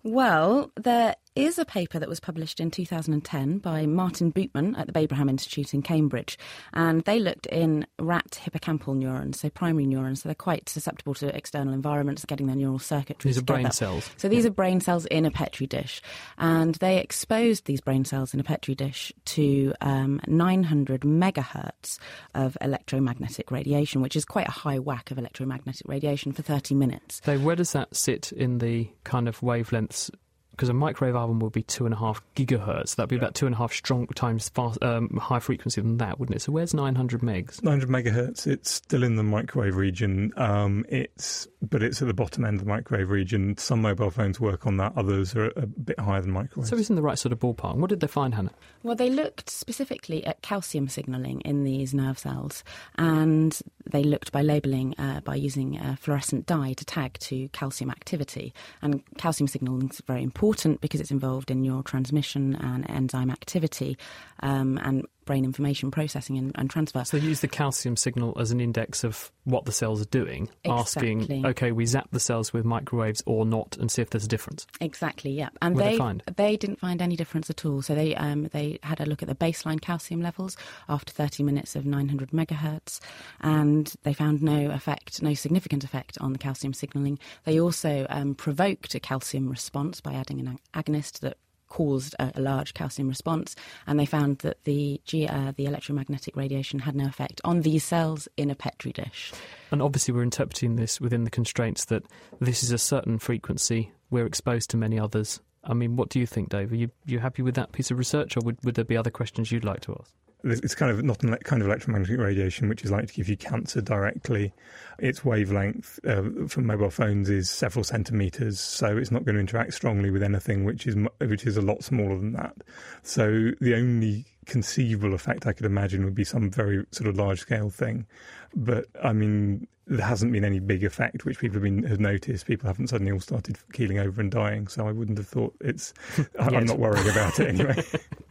Well, 0.03 0.71
there 0.77 1.17
is 1.37 1.59
a 1.59 1.65
paper 1.65 1.99
that 1.99 2.09
was 2.09 2.21
published 2.21 2.61
in 2.61 2.71
2010 2.71 3.59
by 3.59 3.87
Martin 3.87 4.33
Bootman 4.33 4.79
at 4.79 4.87
the 4.87 4.93
Babraham 4.93 5.29
Institute 5.29 5.75
in 5.75 5.83
Cambridge, 5.83 6.39
and 6.73 7.03
they 7.03 7.19
looked 7.19 7.47
in 7.47 7.87
rat 7.99 8.41
hippocampal 8.45 8.95
neurons, 8.97 9.41
so 9.41 9.51
primary 9.51 9.87
neurons. 9.87 10.23
So 10.23 10.29
they're 10.29 10.35
quite 10.35 10.69
susceptible 10.69 11.15
to 11.15 11.35
external 11.35 11.75
environments, 11.75 12.25
getting 12.25 12.47
their 12.47 12.57
neural 12.57 12.79
circuitry. 12.79 13.31
These 13.31 13.39
together. 13.39 13.59
are 13.59 13.63
brain 13.63 13.73
cells. 13.73 14.11
So 14.17 14.29
these 14.29 14.45
yeah. 14.45 14.51
are 14.51 14.55
brain 14.55 14.81
cells 14.81 15.07
in 15.07 15.27
a 15.27 15.31
petri 15.31 15.67
dish, 15.67 16.01
and 16.39 16.77
they 16.77 16.99
exposed 16.99 17.65
these 17.65 17.81
brain 17.81 18.05
cells 18.05 18.33
in 18.33 18.41
a 18.41 18.45
petri 18.45 18.75
dish 18.75 19.13
to 19.27 19.75
um, 19.81 20.21
900 20.27 21.01
megahertz 21.01 21.99
of 22.35 22.57
electromagnetic 22.61 23.51
radiation, 23.51 24.03
which 24.03 24.15
is 24.15 24.25
quite 24.25 24.47
a 24.47 24.53
high 24.53 24.79
whack 24.79 25.11
of 25.11 25.19
electromagnetic 25.19 25.89
radiation 25.89 26.33
for 26.33 26.43
30 26.43 26.75
minutes. 26.75 27.21
So 27.25 27.39
where 27.39 27.57
does 27.57 27.73
that 27.73 27.97
sit 27.97 28.31
in 28.33 28.59
the 28.59 28.89
kind 29.03 29.29
of 29.29 29.41
wavelengths 29.41 30.11
because 30.55 30.69
a 30.69 30.73
microwave 30.73 31.17
album 31.17 31.41
would 31.41 31.53
be 31.53 31.63
two 31.63 31.85
and 31.85 31.93
a 31.93 31.99
half 31.99 32.23
gigahertz. 32.37 32.95
That'd 32.95 33.09
be 33.09 33.17
yeah. 33.17 33.23
about 33.23 33.35
two 33.35 33.47
and 33.47 33.55
a 33.55 33.59
half 33.59 33.73
strong 33.73 34.07
times 34.09 34.49
fast, 34.49 34.83
um, 34.83 35.11
high 35.17 35.41
frequency 35.41 35.81
than 35.81 35.97
that, 35.97 36.21
wouldn't 36.21 36.37
it? 36.37 36.41
So 36.41 36.53
where's 36.53 36.73
900 36.73 37.23
megs? 37.23 37.63
900 37.63 37.89
megahertz. 37.89 38.47
It's 38.47 38.71
still 38.71 39.03
in 39.03 39.17
the 39.17 39.25
microwave 39.25 39.75
region. 39.75 40.33
Um, 40.37 40.87
it's 40.89 41.49
but 41.61 41.83
it's 41.83 42.01
at 42.01 42.09
the 42.09 42.15
bottom 42.15 42.45
end 42.45 42.61
of 42.61 42.65
the 42.65 42.69
microwave 42.69 43.11
region. 43.11 43.57
Some 43.57 43.83
mobile 43.83 44.11
phones 44.11 44.39
work 44.39 44.67
on 44.67 44.77
that. 44.77 44.93
Others 44.97 45.35
are 45.35 45.47
a 45.57 45.67
bit 45.67 45.99
higher 45.99 46.21
than 46.21 46.31
microwave. 46.31 46.69
So 46.69 46.77
it's 46.77 46.91
in 46.91 46.97
the 46.97 47.03
right 47.03 47.19
sort 47.19 47.33
of 47.33 47.41
ballpark. 47.41 47.75
What 47.77 47.91
did 47.91 48.01
they 48.01 48.07
find, 48.07 48.35
Hannah? 48.35 48.53
Well, 48.83 48.95
they 48.95 49.11
looked 49.11 49.51
specifically 49.51 50.25
at 50.25 50.43
calcium 50.43 50.89
signalling 50.89 51.41
in 51.41 51.65
these 51.65 51.95
nerve 51.95 52.19
cells, 52.19 52.63
and 52.97 53.59
they 53.91 54.05
looked 54.05 54.31
by 54.31 54.43
labelling 54.43 54.95
uh, 54.99 55.21
by 55.21 55.35
using 55.35 55.79
a 55.79 55.97
fluorescent 55.97 56.47
dye 56.47 56.75
to 56.75 56.85
tag 56.85 57.19
to 57.21 57.49
calcium 57.49 57.91
activity. 57.91 58.55
And 58.83 59.03
calcium 59.17 59.49
signalling 59.49 59.89
is 59.89 60.03
very 60.07 60.23
important 60.23 60.44
important 60.45 60.83
because 60.83 61.01
it's 61.01 61.11
involved 61.11 61.51
in 61.51 61.65
your 61.65 61.83
transmission 61.83 62.55
and 62.57 62.85
enzyme 62.91 63.31
activity 63.31 63.97
um, 64.41 64.79
and 64.85 65.07
brain 65.25 65.45
information 65.45 65.91
processing 65.91 66.39
and, 66.39 66.53
and, 66.55 66.71
transfer. 66.71 67.05
So 67.05 67.17
use 67.17 67.41
the 67.41 67.49
calcium 67.49 67.97
signal 67.97 68.37
as 68.39 68.51
an 68.51 68.61
index 68.61 69.05
of 69.05 69.31
what 69.45 69.65
the 69.65 69.73
cells 69.73 70.01
are 70.01 70.07
doing, 70.07 70.49
exactly. 70.65 71.13
asking, 71.13 71.47
okay, 71.47 71.73
we 71.73 71.87
zap 71.87 72.09
the 72.11 72.21
cells 72.21 72.53
with 72.53 72.65
microwaves 72.65 73.23
or 73.27 73.45
not, 73.45 73.77
and 73.79 73.91
see 73.91 74.03
if 74.03 74.11
there's 74.11 74.25
a 74.25 74.29
difference. 74.29 74.67
Exactly, 74.81 75.33
yeah. 75.33 75.51
And 75.63 75.77
they, 75.77 75.93
they, 75.93 75.99
find? 75.99 76.23
they 76.37 76.57
didn't 76.57 76.81
find 76.81 77.01
any 77.01 77.17
difference 77.17 77.51
at 77.51 77.65
all. 77.65 77.83
So 77.83 77.95
they 77.95 78.15
um, 78.17 78.45
they 78.53 78.79
had 78.83 79.01
a 79.01 79.07
look 79.07 79.23
at 79.23 79.29
the 79.29 79.35
baseline 79.35 79.81
calcium 79.81 80.21
levels 80.21 80.57
after 80.89 81.13
30 81.13 81.43
minutes 81.43 81.77
of 81.77 81.87
900 81.87 82.31
megahertz, 82.31 83.01
and 83.41 83.93
they 84.03 84.13
found 84.13 84.43
no 84.43 84.71
effect, 84.71 85.23
no 85.23 85.35
significant 85.35 85.85
effect 85.85 86.19
on 86.21 86.33
the 86.33 86.39
calcium 86.39 86.73
signalling. 86.73 87.19
They 87.45 87.61
also 87.61 88.07
um, 88.11 88.35
provoked 88.35 88.95
a 88.95 89.01
calcium 89.01 89.49
response 89.49 90.01
by 90.01 90.15
adding 90.15 90.41
an 90.41 90.59
agonist 90.75 91.21
that 91.21 91.39
caused 91.69 92.15
a, 92.19 92.33
a, 92.37 92.41
large 92.41 92.75
calcium 92.75 93.09
response, 93.09 93.57
and 93.87 93.99
they 93.99 94.07
found 94.07 94.39
that 94.39 94.63
the 94.65 95.01
uh, 95.29 95.53
the 95.57 95.67
electromagnetic 95.67 96.37
radiation 96.37 96.81
had 96.81 96.95
no 96.95 97.07
effect 97.07 97.41
on 97.45 97.63
these 97.63 97.85
cells 97.85 98.29
in 98.37 98.51
a 98.51 98.55
petri 98.55 98.93
dish. 98.93 99.33
And 99.71 99.83
obviously, 99.83 100.15
we're 100.15 100.23
interpreting 100.23 100.77
this 100.77 101.01
within 101.01 101.25
the 101.25 101.31
constraints 101.31 101.87
that 101.87 102.05
this 102.41 102.63
is 102.63 102.71
a 102.71 102.79
certain 102.79 103.19
frequency. 103.19 103.93
We're 104.11 104.27
exposed 104.27 104.71
to 104.71 104.77
many 104.77 104.99
others. 104.99 105.41
I 105.65 105.75
mean, 105.75 105.97
what 105.97 106.11
do 106.11 106.21
you 106.21 106.27
think, 106.27 106.51
Dave? 106.51 106.73
Are 106.73 106.77
you 106.77 106.91
you 107.07 107.19
happy 107.19 107.43
with 107.43 107.55
that 107.55 107.73
piece 107.73 107.91
of 107.91 107.99
research, 107.99 108.37
or 108.37 108.41
would, 108.45 108.59
would 108.65 108.75
there 108.75 108.85
be 108.85 108.97
other 108.97 109.11
questions 109.11 109.51
you'd 109.51 109.65
like 109.65 109.81
to 109.83 109.97
ask? 110.01 110.15
It's 110.45 110.75
kind 110.75 110.93
of 110.93 111.03
not 111.03 111.25
a 111.25 111.37
kind 111.39 111.63
of 111.63 111.69
electromagnetic 111.69 112.19
radiation 112.19 112.69
which 112.69 112.85
is 112.85 112.91
likely 112.91 113.07
to 113.07 113.15
give 113.15 113.29
you 113.29 113.37
cancer 113.37 113.81
directly. 113.81 114.53
Its 114.99 115.25
wavelength 115.25 115.99
uh, 116.07 116.47
from 116.47 116.67
mobile 116.67 116.91
phones 116.91 117.31
is 117.31 117.51
several 117.51 117.85
centimeters, 117.85 118.61
so 118.61 118.97
it's 118.97 119.11
not 119.11 119.25
going 119.25 119.35
to 119.35 119.41
interact 119.41 119.75
strongly 119.75 120.11
with 120.11 120.23
anything 120.23 120.65
which 120.65 120.87
is 120.87 120.97
which 121.21 121.47
is 121.47 121.57
a 121.57 121.63
lot 121.63 121.83
smaller 121.83 122.17
than 122.17 122.33
that. 122.33 122.55
So 123.03 123.51
the 123.61 123.75
only 123.75 124.27
conceivable 124.47 125.15
effect 125.15 125.47
I 125.47 125.53
could 125.53 125.67
imagine 125.67 126.05
would 126.05 126.15
be 126.15 126.25
some 126.25 126.51
very 126.51 126.85
sort 126.91 127.09
of 127.09 127.17
large 127.17 127.41
scale 127.41 127.71
thing. 127.71 128.07
But 128.55 128.87
I 129.03 129.13
mean, 129.13 129.67
there 129.87 130.07
hasn't 130.07 130.33
been 130.33 130.45
any 130.45 130.61
big 130.61 130.85
effect 130.85 131.25
which 131.25 131.39
people 131.39 131.55
have 131.55 131.63
been 131.63 131.83
have 131.85 132.01
noticed. 132.01 132.47
People 132.47 132.69
haven't 132.69 132.89
suddenly 132.89 133.13
all 133.13 133.21
started 133.21 133.59
keeling 133.73 133.99
over 133.99 134.21
and 134.21 134.31
dying. 134.31 134.69
So 134.69 134.87
I 134.87 134.93
wouldn't 134.93 135.19
have 135.19 135.29
thought 135.29 135.55
it's. 135.61 135.93
I'm 136.39 136.65
not 136.65 136.79
worrying 136.79 137.09
about 137.09 137.41
it 137.41 137.49
anyway. 137.49 137.83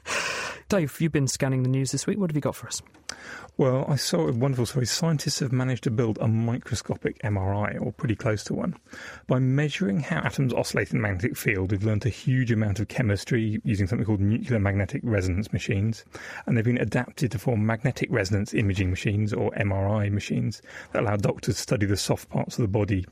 Dave, 0.70 1.00
you've 1.00 1.12
been 1.12 1.28
scanning 1.28 1.64
the 1.64 1.70
news 1.70 1.92
this 1.92 2.08
week. 2.08 2.18
What 2.18 2.30
have 2.30 2.36
you 2.36 2.42
got 2.42 2.56
for 2.56 2.68
us? 2.68 2.82
Well, 3.56 3.86
I 3.88 3.98
saw 3.98 4.28
a 4.28 4.32
wonderful 4.32 4.66
story. 4.66 4.88
Scientists 4.88 5.40
have 5.40 5.52
managed 5.52 5.84
to 5.84 5.92
build 5.92 6.18
a 6.20 6.28
microscopic 6.28 7.22
MRI, 7.22 7.80
or 7.80 7.92
pretty 7.92 8.16
close 8.16 8.44
to 8.46 8.56
one. 8.56 8.76
By 9.28 9.38
measuring 9.38 10.00
how 10.00 10.22
atoms 10.22 10.54
oscillate 10.54 10.92
in 10.92 10.98
the 10.98 11.04
magnetic 11.04 11.38
field, 11.38 11.72
we've 11.72 11.84
learned 11.84 12.06
a 12.08 12.10
huge 12.10 12.52
amount 12.52 12.80
of 12.80 12.88
chemistry 12.88 13.62
using 13.64 13.86
something 13.86 14.08
called 14.08 14.22
nuclear 14.22 14.60
magnetic 14.60 15.02
resonance 15.04 15.54
machines, 15.54 16.04
and 16.48 16.58
they've 16.58 16.66
been 16.66 16.80
adapted 16.80 17.32
to 17.32 17.38
form 17.38 17.64
magnetic 17.64 18.10
resonance 18.12 18.56
imaging 18.56 18.90
machines, 18.90 19.34
or 19.34 19.52
MRI 19.52 20.12
machines, 20.12 20.64
that 20.92 21.04
allow 21.04 21.16
doctors 21.16 21.56
to 21.56 21.62
study 21.62 21.86
the 21.86 21.98
soft 21.98 22.30
parts 22.30 22.58
of 22.58 22.64
the 22.64 22.68
body. 22.68 23.06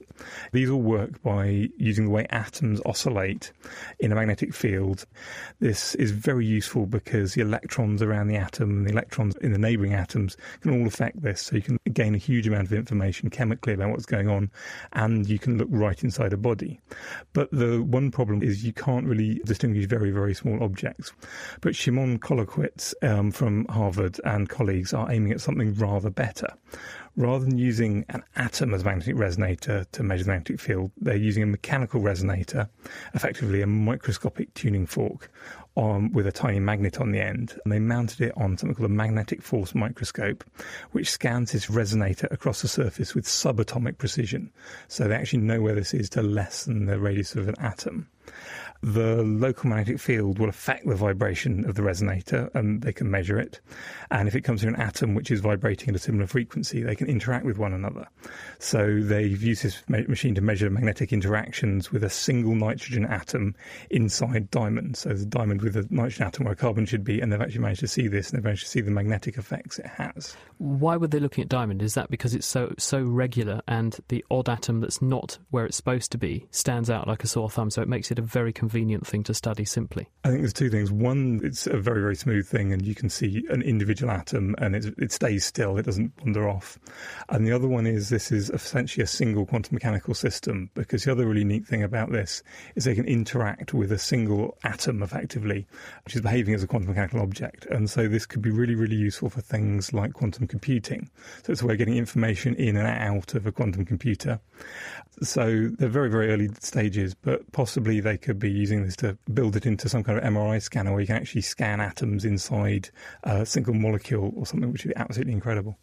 These 0.53 0.71
all 0.71 0.81
work 0.81 1.21
by 1.21 1.69
using 1.77 2.05
the 2.05 2.11
way 2.11 2.25
atoms 2.31 2.81
oscillate 2.83 3.51
in 3.99 4.11
a 4.11 4.15
magnetic 4.15 4.55
field. 4.55 5.05
This 5.59 5.93
is 5.95 6.09
very 6.09 6.47
useful 6.47 6.87
because 6.87 7.37
electrons 7.41 8.01
around 8.01 8.27
the 8.27 8.35
atom 8.35 8.69
and 8.69 8.87
the 8.87 8.91
electrons 8.91 9.35
in 9.37 9.51
the 9.51 9.57
neighbouring 9.57 9.93
atoms 9.93 10.37
can 10.61 10.71
all 10.71 10.87
affect 10.87 11.21
this. 11.21 11.41
So 11.41 11.55
you 11.55 11.61
can 11.61 11.79
gain 11.91 12.15
a 12.15 12.19
huge 12.19 12.47
amount 12.47 12.67
of 12.67 12.73
information 12.73 13.29
chemically 13.29 13.73
about 13.73 13.89
what's 13.89 14.05
going 14.05 14.29
on, 14.29 14.51
and 14.93 15.27
you 15.27 15.39
can 15.39 15.57
look 15.57 15.67
right 15.71 16.01
inside 16.03 16.33
a 16.33 16.37
body. 16.37 16.79
But 17.33 17.51
the 17.51 17.81
one 17.81 18.11
problem 18.11 18.43
is 18.43 18.63
you 18.63 18.73
can't 18.73 19.05
really 19.05 19.41
distinguish 19.45 19.85
very, 19.85 20.11
very 20.11 20.33
small 20.33 20.63
objects. 20.63 21.11
But 21.61 21.75
Shimon 21.75 22.19
Kolkowitz 22.19 22.93
um, 23.01 23.31
from 23.31 23.65
Harvard 23.65 24.19
and 24.23 24.49
colleagues 24.49 24.93
are 24.93 25.11
aiming 25.11 25.31
at 25.31 25.41
something 25.41 25.73
rather 25.75 26.09
better 26.09 26.47
rather 27.15 27.45
than 27.45 27.57
using 27.57 28.05
an 28.09 28.23
atom 28.35 28.73
as 28.73 28.81
a 28.81 28.85
magnetic 28.85 29.15
resonator 29.15 29.85
to 29.91 30.03
measure 30.03 30.23
the 30.23 30.29
magnetic 30.29 30.59
field, 30.59 30.91
they're 30.97 31.15
using 31.15 31.43
a 31.43 31.47
mechanical 31.47 32.01
resonator, 32.01 32.69
effectively 33.13 33.61
a 33.61 33.67
microscopic 33.67 34.53
tuning 34.53 34.85
fork, 34.85 35.29
on, 35.75 36.11
with 36.11 36.27
a 36.27 36.31
tiny 36.31 36.59
magnet 36.59 36.99
on 36.99 37.11
the 37.11 37.21
end. 37.21 37.57
And 37.63 37.71
they 37.71 37.79
mounted 37.79 38.21
it 38.21 38.33
on 38.35 38.57
something 38.57 38.75
called 38.75 38.89
a 38.89 38.93
magnetic 38.93 39.41
force 39.41 39.73
microscope, 39.73 40.43
which 40.91 41.09
scans 41.09 41.51
this 41.51 41.67
resonator 41.67 42.31
across 42.31 42.61
the 42.61 42.67
surface 42.67 43.15
with 43.15 43.25
subatomic 43.25 43.97
precision. 43.97 44.51
So 44.87 45.07
they 45.07 45.15
actually 45.15 45.43
know 45.43 45.61
where 45.61 45.75
this 45.75 45.93
is 45.93 46.09
to 46.11 46.21
less 46.21 46.65
than 46.65 46.85
the 46.85 46.99
radius 46.99 47.35
of 47.35 47.47
an 47.47 47.55
atom 47.59 48.07
the 48.81 49.21
local 49.21 49.69
magnetic 49.69 49.99
field 49.99 50.39
will 50.39 50.49
affect 50.49 50.87
the 50.87 50.95
vibration 50.95 51.65
of 51.65 51.75
the 51.75 51.83
resonator 51.83 52.53
and 52.55 52.81
they 52.81 52.91
can 52.91 53.11
measure 53.11 53.39
it. 53.39 53.59
And 54.09 54.27
if 54.27 54.35
it 54.35 54.41
comes 54.41 54.61
to 54.61 54.67
an 54.67 54.75
atom 54.75 55.13
which 55.13 55.29
is 55.29 55.39
vibrating 55.39 55.89
at 55.89 55.95
a 55.95 55.99
similar 55.99 56.25
frequency, 56.25 56.81
they 56.81 56.95
can 56.95 57.07
interact 57.07 57.45
with 57.45 57.59
one 57.59 57.73
another. 57.73 58.07
So 58.57 58.99
they've 58.99 59.41
used 59.41 59.63
this 59.63 59.83
machine 59.87 60.33
to 60.35 60.41
measure 60.41 60.69
magnetic 60.69 61.13
interactions 61.13 61.91
with 61.91 62.03
a 62.03 62.09
single 62.09 62.55
nitrogen 62.55 63.05
atom 63.05 63.55
inside 63.91 64.49
diamond. 64.49 64.97
So 64.97 65.11
a 65.11 65.15
diamond 65.25 65.61
with 65.61 65.75
a 65.75 65.87
nitrogen 65.91 66.27
atom 66.27 66.45
where 66.45 66.55
carbon 66.55 66.87
should 66.87 67.03
be, 67.03 67.21
and 67.21 67.31
they've 67.31 67.41
actually 67.41 67.61
managed 67.61 67.81
to 67.81 67.87
see 67.87 68.07
this 68.07 68.29
and 68.31 68.37
they've 68.37 68.43
managed 68.43 68.63
to 68.63 68.69
see 68.69 68.81
the 68.81 68.91
magnetic 68.91 69.37
effects 69.37 69.77
it 69.77 69.87
has. 69.87 70.35
Why 70.57 70.97
were 70.97 71.07
they 71.07 71.19
looking 71.19 71.43
at 71.43 71.49
diamond? 71.49 71.83
Is 71.83 71.93
that 71.93 72.09
because 72.09 72.33
it's 72.33 72.47
so 72.47 72.73
so 72.77 73.03
regular 73.03 73.61
and 73.67 73.97
the 74.07 74.25
odd 74.31 74.49
atom 74.49 74.81
that's 74.81 75.01
not 75.01 75.37
where 75.51 75.65
it's 75.65 75.77
supposed 75.77 76.11
to 76.13 76.17
be 76.17 76.47
stands 76.49 76.89
out 76.89 77.07
like 77.07 77.23
a 77.23 77.27
sore 77.27 77.49
thumb, 77.49 77.69
so 77.69 77.81
it 77.83 77.87
makes 77.87 78.09
it 78.09 78.17
a 78.17 78.23
very 78.23 78.51
convenient 78.51 78.70
convenient 78.71 79.05
thing 79.05 79.21
to 79.21 79.33
study 79.33 79.65
simply? 79.65 80.07
I 80.23 80.29
think 80.29 80.41
there's 80.41 80.53
two 80.53 80.69
things. 80.69 80.91
One, 80.91 81.41
it's 81.43 81.67
a 81.67 81.77
very, 81.77 81.99
very 81.99 82.15
smooth 82.15 82.47
thing, 82.47 82.71
and 82.71 82.81
you 82.81 82.95
can 82.95 83.09
see 83.09 83.43
an 83.49 83.61
individual 83.61 84.11
atom 84.11 84.55
and 84.59 84.75
it, 84.75 84.93
it 84.97 85.11
stays 85.11 85.43
still, 85.43 85.77
it 85.77 85.85
doesn't 85.85 86.13
wander 86.21 86.47
off. 86.47 86.79
And 87.27 87.45
the 87.45 87.51
other 87.51 87.67
one 87.67 87.85
is 87.85 88.07
this 88.07 88.31
is 88.31 88.49
essentially 88.49 89.03
a 89.03 89.07
single 89.07 89.45
quantum 89.45 89.75
mechanical 89.75 90.13
system, 90.13 90.69
because 90.73 91.03
the 91.03 91.11
other 91.11 91.27
really 91.27 91.43
neat 91.43 91.65
thing 91.65 91.83
about 91.83 92.13
this 92.13 92.43
is 92.75 92.85
they 92.85 92.95
can 92.95 93.05
interact 93.05 93.73
with 93.73 93.91
a 93.91 93.99
single 93.99 94.57
atom 94.63 95.03
effectively, 95.03 95.67
which 96.05 96.15
is 96.15 96.21
behaving 96.21 96.53
as 96.53 96.63
a 96.63 96.67
quantum 96.67 96.87
mechanical 96.89 97.19
object. 97.19 97.65
And 97.65 97.89
so 97.89 98.07
this 98.07 98.25
could 98.25 98.41
be 98.41 98.51
really, 98.51 98.75
really 98.75 98.95
useful 98.95 99.29
for 99.29 99.41
things 99.41 99.91
like 99.91 100.13
quantum 100.13 100.47
computing. 100.47 101.09
So 101.43 101.51
it's 101.51 101.61
a 101.61 101.65
way 101.65 101.73
of 101.73 101.79
getting 101.79 101.97
information 101.97 102.55
in 102.55 102.77
and 102.77 102.87
out 102.87 103.35
of 103.35 103.45
a 103.45 103.51
quantum 103.51 103.83
computer. 103.83 104.39
So 105.21 105.67
they're 105.77 105.89
very, 105.89 106.09
very 106.09 106.31
early 106.31 106.49
stages, 106.61 107.13
but 107.13 107.51
possibly 107.51 107.99
they 107.99 108.17
could 108.17 108.39
be 108.39 108.49
using 108.61 108.85
this 108.85 108.95
to 108.97 109.17
build 109.33 109.55
it 109.55 109.65
into 109.65 109.89
some 109.89 110.03
kind 110.03 110.17
of 110.17 110.23
MRI 110.23 110.61
scanner 110.61 110.91
where 110.91 111.01
you 111.01 111.07
can 111.07 111.17
actually 111.17 111.41
scan 111.41 111.81
atoms 111.81 112.23
inside 112.25 112.89
a 113.23 113.45
single 113.45 113.73
molecule 113.73 114.31
or 114.35 114.45
something, 114.45 114.71
which 114.71 114.85
would 114.85 114.93
be 114.93 114.99
absolutely 114.99 115.33
incredible. 115.33 115.77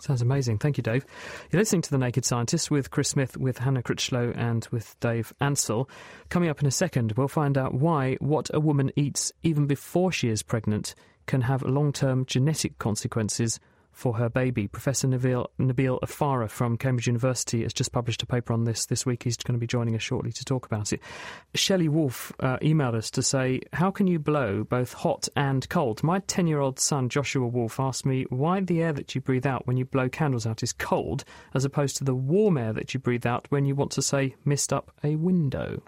Sounds 0.00 0.22
amazing. 0.22 0.58
Thank 0.58 0.76
you, 0.76 0.82
Dave. 0.82 1.04
You're 1.50 1.60
listening 1.60 1.82
to 1.82 1.90
The 1.90 1.98
Naked 1.98 2.24
Scientist 2.24 2.70
with 2.70 2.90
Chris 2.92 3.08
Smith, 3.08 3.36
with 3.36 3.58
Hannah 3.58 3.82
Critchlow, 3.82 4.32
and 4.36 4.66
with 4.70 4.98
Dave 5.00 5.32
Ansell. 5.40 5.90
Coming 6.28 6.48
up 6.48 6.60
in 6.60 6.68
a 6.68 6.70
second, 6.70 7.14
we'll 7.16 7.26
find 7.26 7.58
out 7.58 7.74
why 7.74 8.16
what 8.20 8.48
a 8.54 8.60
woman 8.60 8.92
eats 8.94 9.32
even 9.42 9.66
before 9.66 10.12
she 10.12 10.28
is 10.28 10.44
pregnant 10.44 10.94
can 11.26 11.42
have 11.42 11.62
long 11.62 11.92
term 11.92 12.24
genetic 12.26 12.78
consequences 12.78 13.58
for 13.98 14.14
her 14.14 14.28
baby. 14.28 14.68
Professor 14.68 15.08
Nabeel, 15.08 15.48
Nabeel 15.58 15.98
Affara 16.00 16.48
from 16.48 16.78
Cambridge 16.78 17.08
University 17.08 17.64
has 17.64 17.72
just 17.72 17.90
published 17.90 18.22
a 18.22 18.26
paper 18.26 18.52
on 18.52 18.62
this 18.62 18.86
this 18.86 19.04
week. 19.04 19.24
He's 19.24 19.36
going 19.36 19.54
to 19.54 19.58
be 19.58 19.66
joining 19.66 19.96
us 19.96 20.02
shortly 20.02 20.30
to 20.30 20.44
talk 20.44 20.66
about 20.66 20.92
it. 20.92 21.00
Shelley 21.54 21.88
Wolf 21.88 22.32
uh, 22.38 22.58
emailed 22.58 22.94
us 22.94 23.10
to 23.10 23.24
say, 23.24 23.60
How 23.72 23.90
can 23.90 24.06
you 24.06 24.20
blow 24.20 24.62
both 24.62 24.92
hot 24.92 25.28
and 25.34 25.68
cold? 25.68 26.04
My 26.04 26.20
10 26.20 26.46
year 26.46 26.60
old 26.60 26.78
son, 26.78 27.08
Joshua 27.08 27.48
Wolf, 27.48 27.80
asked 27.80 28.06
me 28.06 28.24
why 28.30 28.60
the 28.60 28.80
air 28.80 28.92
that 28.92 29.16
you 29.16 29.20
breathe 29.20 29.46
out 29.46 29.66
when 29.66 29.76
you 29.76 29.84
blow 29.84 30.08
candles 30.08 30.46
out 30.46 30.62
is 30.62 30.72
cold, 30.72 31.24
as 31.52 31.64
opposed 31.64 31.96
to 31.96 32.04
the 32.04 32.14
warm 32.14 32.56
air 32.56 32.72
that 32.72 32.94
you 32.94 33.00
breathe 33.00 33.26
out 33.26 33.46
when 33.50 33.64
you 33.64 33.74
want 33.74 33.90
to, 33.92 34.02
say, 34.02 34.36
mist 34.44 34.72
up 34.72 34.92
a 35.02 35.16
window. 35.16 35.82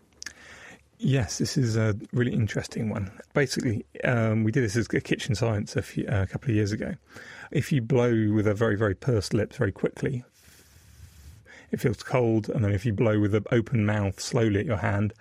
Yes, 0.98 1.38
this 1.38 1.56
is 1.56 1.76
a 1.76 1.96
really 2.12 2.32
interesting 2.32 2.90
one. 2.90 3.10
Basically, 3.34 3.86
um, 4.02 4.42
we 4.42 4.50
did 4.50 4.64
this 4.64 4.74
as 4.74 4.88
a 4.92 5.00
kitchen 5.00 5.36
science 5.36 5.76
a, 5.76 5.82
few, 5.82 6.06
uh, 6.06 6.22
a 6.22 6.26
couple 6.26 6.50
of 6.50 6.56
years 6.56 6.72
ago. 6.72 6.94
If 7.50 7.72
you 7.72 7.82
blow 7.82 8.32
with 8.32 8.46
a 8.46 8.54
very, 8.54 8.76
very 8.76 8.94
pursed 8.94 9.34
lips 9.34 9.56
very 9.56 9.72
quickly, 9.72 10.24
it 11.72 11.80
feels 11.80 12.02
cold. 12.02 12.48
And 12.48 12.64
then 12.64 12.72
if 12.72 12.86
you 12.86 12.92
blow 12.92 13.18
with 13.18 13.34
an 13.34 13.44
open 13.50 13.84
mouth 13.84 14.20
slowly 14.20 14.60
at 14.60 14.66
your 14.66 14.78
hand, 14.78 15.12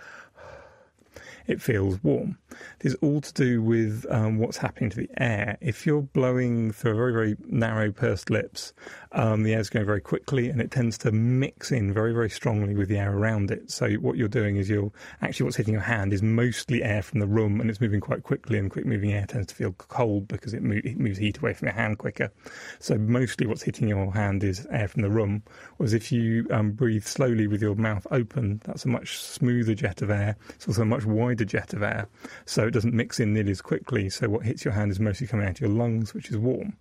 it 1.50 1.62
feels 1.62 2.02
warm. 2.04 2.38
This 2.80 2.94
is 2.94 3.00
all 3.02 3.22
to 3.22 3.34
do 3.34 3.62
with 3.62 4.06
um, 4.12 4.38
what's 4.38 4.58
happening 4.58 4.92
to 4.92 4.98
the 4.98 5.10
air. 5.18 5.58
If 5.62 5.86
you're 5.86 6.04
blowing 6.04 6.72
through 6.72 6.92
a 6.92 6.96
very, 6.96 7.12
very 7.12 7.38
narrow 7.48 7.92
pursed 7.92 8.30
lips, 8.30 8.72
um, 9.14 9.42
the 9.42 9.56
air's 9.56 9.70
going 9.70 9.88
very 9.88 10.00
quickly 10.00 10.50
and 10.50 10.62
it 10.62 10.70
tends 10.70 10.96
to 11.00 11.12
mix 11.12 11.72
in 11.72 11.92
very, 11.92 12.14
very 12.14 12.30
strongly 12.30 12.76
with 12.76 12.88
the 12.88 13.00
air 13.00 13.12
around 13.12 13.50
it. 13.50 13.72
So 13.72 13.90
what 13.94 14.16
you're 14.16 14.28
doing 14.28 14.58
is 14.58 14.70
you're 14.70 14.92
actually 15.24 15.46
what's 15.46 15.56
hitting 15.56 15.74
your 15.74 15.82
hand 15.82 16.14
is 16.14 16.22
mostly 16.22 16.84
air 16.84 17.02
from 17.02 17.20
the 17.20 17.28
room 17.28 17.60
and 17.60 17.70
it's 17.70 17.82
moving 17.82 18.00
quite 18.00 18.22
quickly 18.22 18.60
and 18.60 18.70
quick 18.70 18.86
moving 18.86 19.12
air 19.12 19.26
tends 19.26 19.48
to 19.48 19.56
feel 19.56 19.72
cold 19.74 20.28
because 20.28 20.54
it, 20.54 20.64
it 20.64 21.00
moves 21.00 21.18
heat 21.18 21.40
away 21.40 21.54
from 21.54 21.70
your 21.70 21.76
hand 21.76 21.98
quicker. 21.98 22.32
So 22.78 22.96
mostly 22.96 23.48
what's 23.48 23.64
hitting 23.64 23.88
your 23.88 24.14
hand 24.14 24.44
is 24.44 24.68
air 24.72 24.88
from 24.88 25.02
the 25.02 25.10
room. 25.10 25.42
Whereas 25.78 25.96
if 25.96 26.12
you 26.12 26.46
um, 26.52 26.74
breathe 26.74 27.06
slowly 27.06 27.48
with 27.48 27.62
your 27.64 27.76
mouth 27.76 28.06
open, 28.12 28.62
that's 28.66 28.86
a 28.86 28.88
much 28.88 29.18
smoother 29.18 29.74
jet 29.74 30.04
of 30.04 30.12
air. 30.12 30.38
It's 30.50 30.68
also 30.68 30.84
a 30.84 30.86
much 30.86 31.06
wider 31.06 31.39
jet 31.46 31.74
of 31.74 31.84
air. 31.84 32.08
So 32.46 32.68
it 32.68 32.72
doesn't 32.72 32.94
mix 32.94 33.20
in 33.20 33.34
nearly 33.34 33.52
as 33.52 33.62
quickly. 33.62 34.10
So 34.10 34.30
what 34.30 34.46
hits 34.46 34.66
your 34.66 34.74
hand 34.74 34.92
is 34.92 35.00
mostly 35.00 35.28
coming 35.28 35.46
out 35.48 35.56
of 35.56 35.62
your 35.62 35.70
lungs, 35.70 36.14
which 36.14 36.30
is 36.30 36.38
warm. 36.38 36.78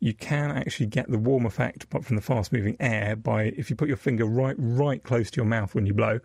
You 0.00 0.14
can 0.14 0.50
actually 0.50 0.86
get 0.86 1.10
the 1.10 1.18
warm 1.18 1.46
effect 1.46 1.86
from 1.90 2.16
the 2.16 2.22
fast 2.22 2.52
moving 2.52 2.76
air 2.80 3.16
by 3.16 3.44
if 3.56 3.70
you 3.70 3.76
put 3.76 3.88
your 3.88 3.96
finger 3.96 4.24
right 4.26 4.56
right 4.58 5.02
close 5.02 5.30
to 5.30 5.36
your 5.36 5.46
mouth 5.46 5.74
when 5.74 5.86
you 5.86 5.94
blow. 5.94 6.20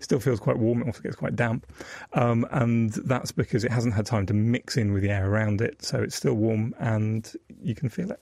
It 0.00 0.04
still 0.04 0.20
feels 0.20 0.40
quite 0.40 0.58
warm. 0.58 0.80
It 0.80 0.86
also 0.86 1.02
gets 1.02 1.16
quite 1.16 1.36
damp, 1.36 1.70
um, 2.14 2.46
and 2.50 2.90
that's 2.92 3.32
because 3.32 3.64
it 3.64 3.70
hasn't 3.70 3.92
had 3.92 4.06
time 4.06 4.24
to 4.26 4.34
mix 4.34 4.78
in 4.78 4.94
with 4.94 5.02
the 5.02 5.10
air 5.10 5.30
around 5.30 5.60
it. 5.60 5.82
So 5.84 6.02
it's 6.02 6.16
still 6.16 6.34
warm, 6.34 6.74
and 6.78 7.30
you 7.62 7.74
can 7.74 7.90
feel 7.90 8.10
it. 8.10 8.20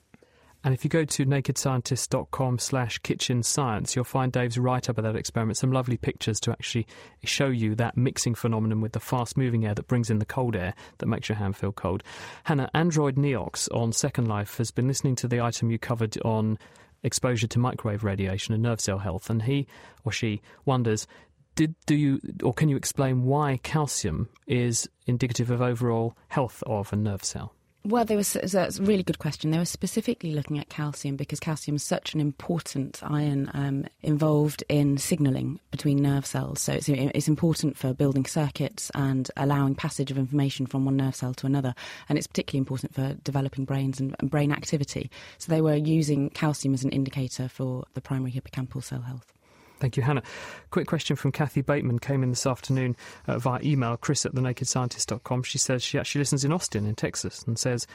And 0.63 0.73
if 0.73 0.83
you 0.83 0.89
go 0.89 1.05
to 1.05 1.25
nakedscientist.com 1.25 2.59
slash 2.59 2.99
kitchen 2.99 3.43
science, 3.43 3.95
you'll 3.95 4.03
find 4.03 4.31
Dave's 4.31 4.57
write 4.59 4.89
up 4.89 4.97
of 4.97 5.05
that 5.05 5.15
experiment, 5.15 5.57
some 5.57 5.71
lovely 5.71 5.95
pictures 5.95 6.39
to 6.41 6.51
actually 6.51 6.85
show 7.23 7.47
you 7.47 7.75
that 7.75 7.95
mixing 7.95 8.35
phenomenon 8.35 8.81
with 8.81 8.91
the 8.91 8.99
fast 8.99 9.37
moving 9.37 9.65
air 9.65 9.73
that 9.73 9.87
brings 9.87 10.09
in 10.09 10.19
the 10.19 10.25
cold 10.25 10.55
air 10.55 10.73
that 10.97 11.05
makes 11.05 11.29
your 11.29 11.37
hand 11.37 11.55
feel 11.55 11.71
cold. 11.71 12.03
Hannah, 12.43 12.69
Android 12.73 13.15
Neox 13.15 13.73
on 13.73 13.93
Second 13.93 14.27
Life 14.27 14.57
has 14.57 14.69
been 14.69 14.87
listening 14.87 15.15
to 15.17 15.27
the 15.29 15.39
item 15.39 15.71
you 15.71 15.79
covered 15.79 16.19
on 16.23 16.57
exposure 17.03 17.47
to 17.47 17.59
microwave 17.59 18.03
radiation 18.03 18.53
and 18.53 18.61
nerve 18.61 18.81
cell 18.81 18.97
health, 18.97 19.29
and 19.29 19.43
he 19.43 19.65
or 20.03 20.11
she 20.11 20.41
wonders 20.65 21.07
did 21.55 21.75
do 21.85 21.95
you 21.95 22.21
or 22.43 22.53
can 22.53 22.69
you 22.69 22.77
explain 22.77 23.23
why 23.23 23.59
calcium 23.63 24.29
is 24.47 24.89
indicative 25.07 25.51
of 25.51 25.61
overall 25.61 26.15
health 26.29 26.63
of 26.65 26.93
a 26.93 26.95
nerve 26.95 27.23
cell? 27.23 27.53
Well, 27.85 28.03
there 28.03 28.17
was 28.17 28.35
a 28.35 28.69
really 28.81 29.03
good 29.03 29.19
question. 29.19 29.51
They 29.51 29.57
were 29.57 29.63
specifically 29.63 30.33
looking 30.33 30.59
at 30.59 30.67
calcium 30.67 31.15
because 31.15 31.39
calcium 31.39 31.75
is 31.75 31.83
such 31.83 32.13
an 32.13 32.19
important 32.19 33.01
ion 33.01 33.49
um, 33.53 33.85
involved 34.03 34.65
in 34.67 34.97
signalling 34.97 35.61
between 35.71 36.01
nerve 36.01 36.25
cells. 36.25 36.59
So 36.59 36.73
it's, 36.73 36.89
it's 36.89 37.29
important 37.29 37.77
for 37.77 37.93
building 37.93 38.25
circuits 38.25 38.91
and 38.95 39.31
allowing 39.37 39.75
passage 39.75 40.11
of 40.11 40.17
information 40.17 40.65
from 40.65 40.83
one 40.83 40.97
nerve 40.97 41.15
cell 41.15 41.33
to 41.35 41.45
another. 41.45 41.73
And 42.09 42.17
it's 42.17 42.27
particularly 42.27 42.59
important 42.59 42.93
for 42.93 43.13
developing 43.23 43.63
brains 43.63 44.01
and, 44.01 44.13
and 44.19 44.29
brain 44.29 44.51
activity. 44.51 45.09
So 45.37 45.49
they 45.49 45.61
were 45.61 45.75
using 45.75 46.31
calcium 46.31 46.73
as 46.73 46.83
an 46.83 46.91
indicator 46.91 47.47
for 47.47 47.85
the 47.93 48.01
primary 48.01 48.33
hippocampal 48.33 48.83
cell 48.83 49.01
health. 49.01 49.38
Thank 49.79 49.97
you, 49.97 50.03
Hannah. 50.03 50.23
Quick 50.71 50.87
question 50.87 51.15
from 51.15 51.31
Kathy 51.31 51.61
Bateman 51.61 51.99
came 51.99 52.23
in 52.23 52.29
this 52.29 52.45
afternoon 52.45 52.95
uh, 53.27 53.39
via 53.39 53.61
email, 53.63 53.97
chris 53.97 54.25
at 54.25 54.33
thenakedscientist.com. 54.33 55.43
She 55.43 55.57
says 55.57 55.83
she 55.83 55.97
actually 55.97 56.19
listens 56.19 56.43
in 56.43 56.51
Austin, 56.51 56.85
in 56.85 56.95
Texas, 56.95 57.43
and 57.47 57.57
says, 57.57 57.87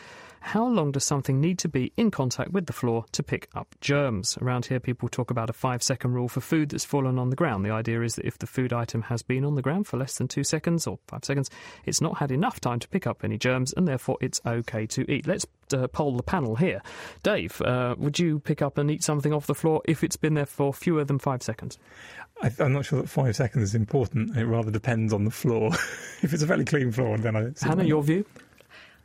how 0.44 0.66
long 0.66 0.92
does 0.92 1.04
something 1.04 1.40
need 1.40 1.58
to 1.58 1.70
be 1.70 1.90
in 1.96 2.10
contact 2.10 2.52
with 2.52 2.66
the 2.66 2.72
floor 2.74 3.06
to 3.12 3.22
pick 3.22 3.48
up 3.54 3.74
germs? 3.80 4.36
Around 4.42 4.66
here, 4.66 4.78
people 4.78 5.08
talk 5.08 5.30
about 5.30 5.48
a 5.48 5.54
five 5.54 5.82
second 5.82 6.12
rule 6.12 6.28
for 6.28 6.42
food 6.42 6.68
that's 6.68 6.84
fallen 6.84 7.18
on 7.18 7.30
the 7.30 7.36
ground. 7.36 7.64
The 7.64 7.70
idea 7.70 8.02
is 8.02 8.16
that 8.16 8.26
if 8.26 8.36
the 8.36 8.46
food 8.46 8.70
item 8.70 9.00
has 9.02 9.22
been 9.22 9.42
on 9.46 9.54
the 9.54 9.62
ground 9.62 9.86
for 9.86 9.96
less 9.96 10.18
than 10.18 10.28
two 10.28 10.44
seconds 10.44 10.86
or 10.86 10.98
five 11.08 11.24
seconds, 11.24 11.48
it's 11.86 12.02
not 12.02 12.18
had 12.18 12.30
enough 12.30 12.60
time 12.60 12.78
to 12.80 12.88
pick 12.88 13.06
up 13.06 13.24
any 13.24 13.38
germs 13.38 13.72
and 13.72 13.88
therefore 13.88 14.18
it's 14.20 14.42
okay 14.44 14.86
to 14.86 15.10
eat. 15.10 15.26
Let's 15.26 15.46
uh, 15.72 15.86
poll 15.86 16.14
the 16.14 16.22
panel 16.22 16.56
here. 16.56 16.82
Dave, 17.22 17.62
uh, 17.62 17.94
would 17.96 18.18
you 18.18 18.38
pick 18.38 18.60
up 18.60 18.76
and 18.76 18.90
eat 18.90 19.02
something 19.02 19.32
off 19.32 19.46
the 19.46 19.54
floor 19.54 19.80
if 19.86 20.04
it's 20.04 20.16
been 20.16 20.34
there 20.34 20.44
for 20.44 20.74
fewer 20.74 21.04
than 21.04 21.18
five 21.18 21.42
seconds? 21.42 21.78
I, 22.42 22.50
am 22.58 22.74
not 22.74 22.84
sure 22.84 23.00
that 23.00 23.08
five 23.08 23.34
seconds 23.34 23.70
is 23.70 23.74
important. 23.74 24.36
It 24.36 24.44
rather 24.44 24.70
depends 24.70 25.14
on 25.14 25.24
the 25.24 25.30
floor. 25.30 25.68
if 26.22 26.34
it's 26.34 26.42
a 26.42 26.46
fairly 26.46 26.66
clean 26.66 26.92
floor, 26.92 27.16
then 27.16 27.34
I. 27.34 27.52
Hannah, 27.62 27.84
your 27.84 28.02
view? 28.02 28.26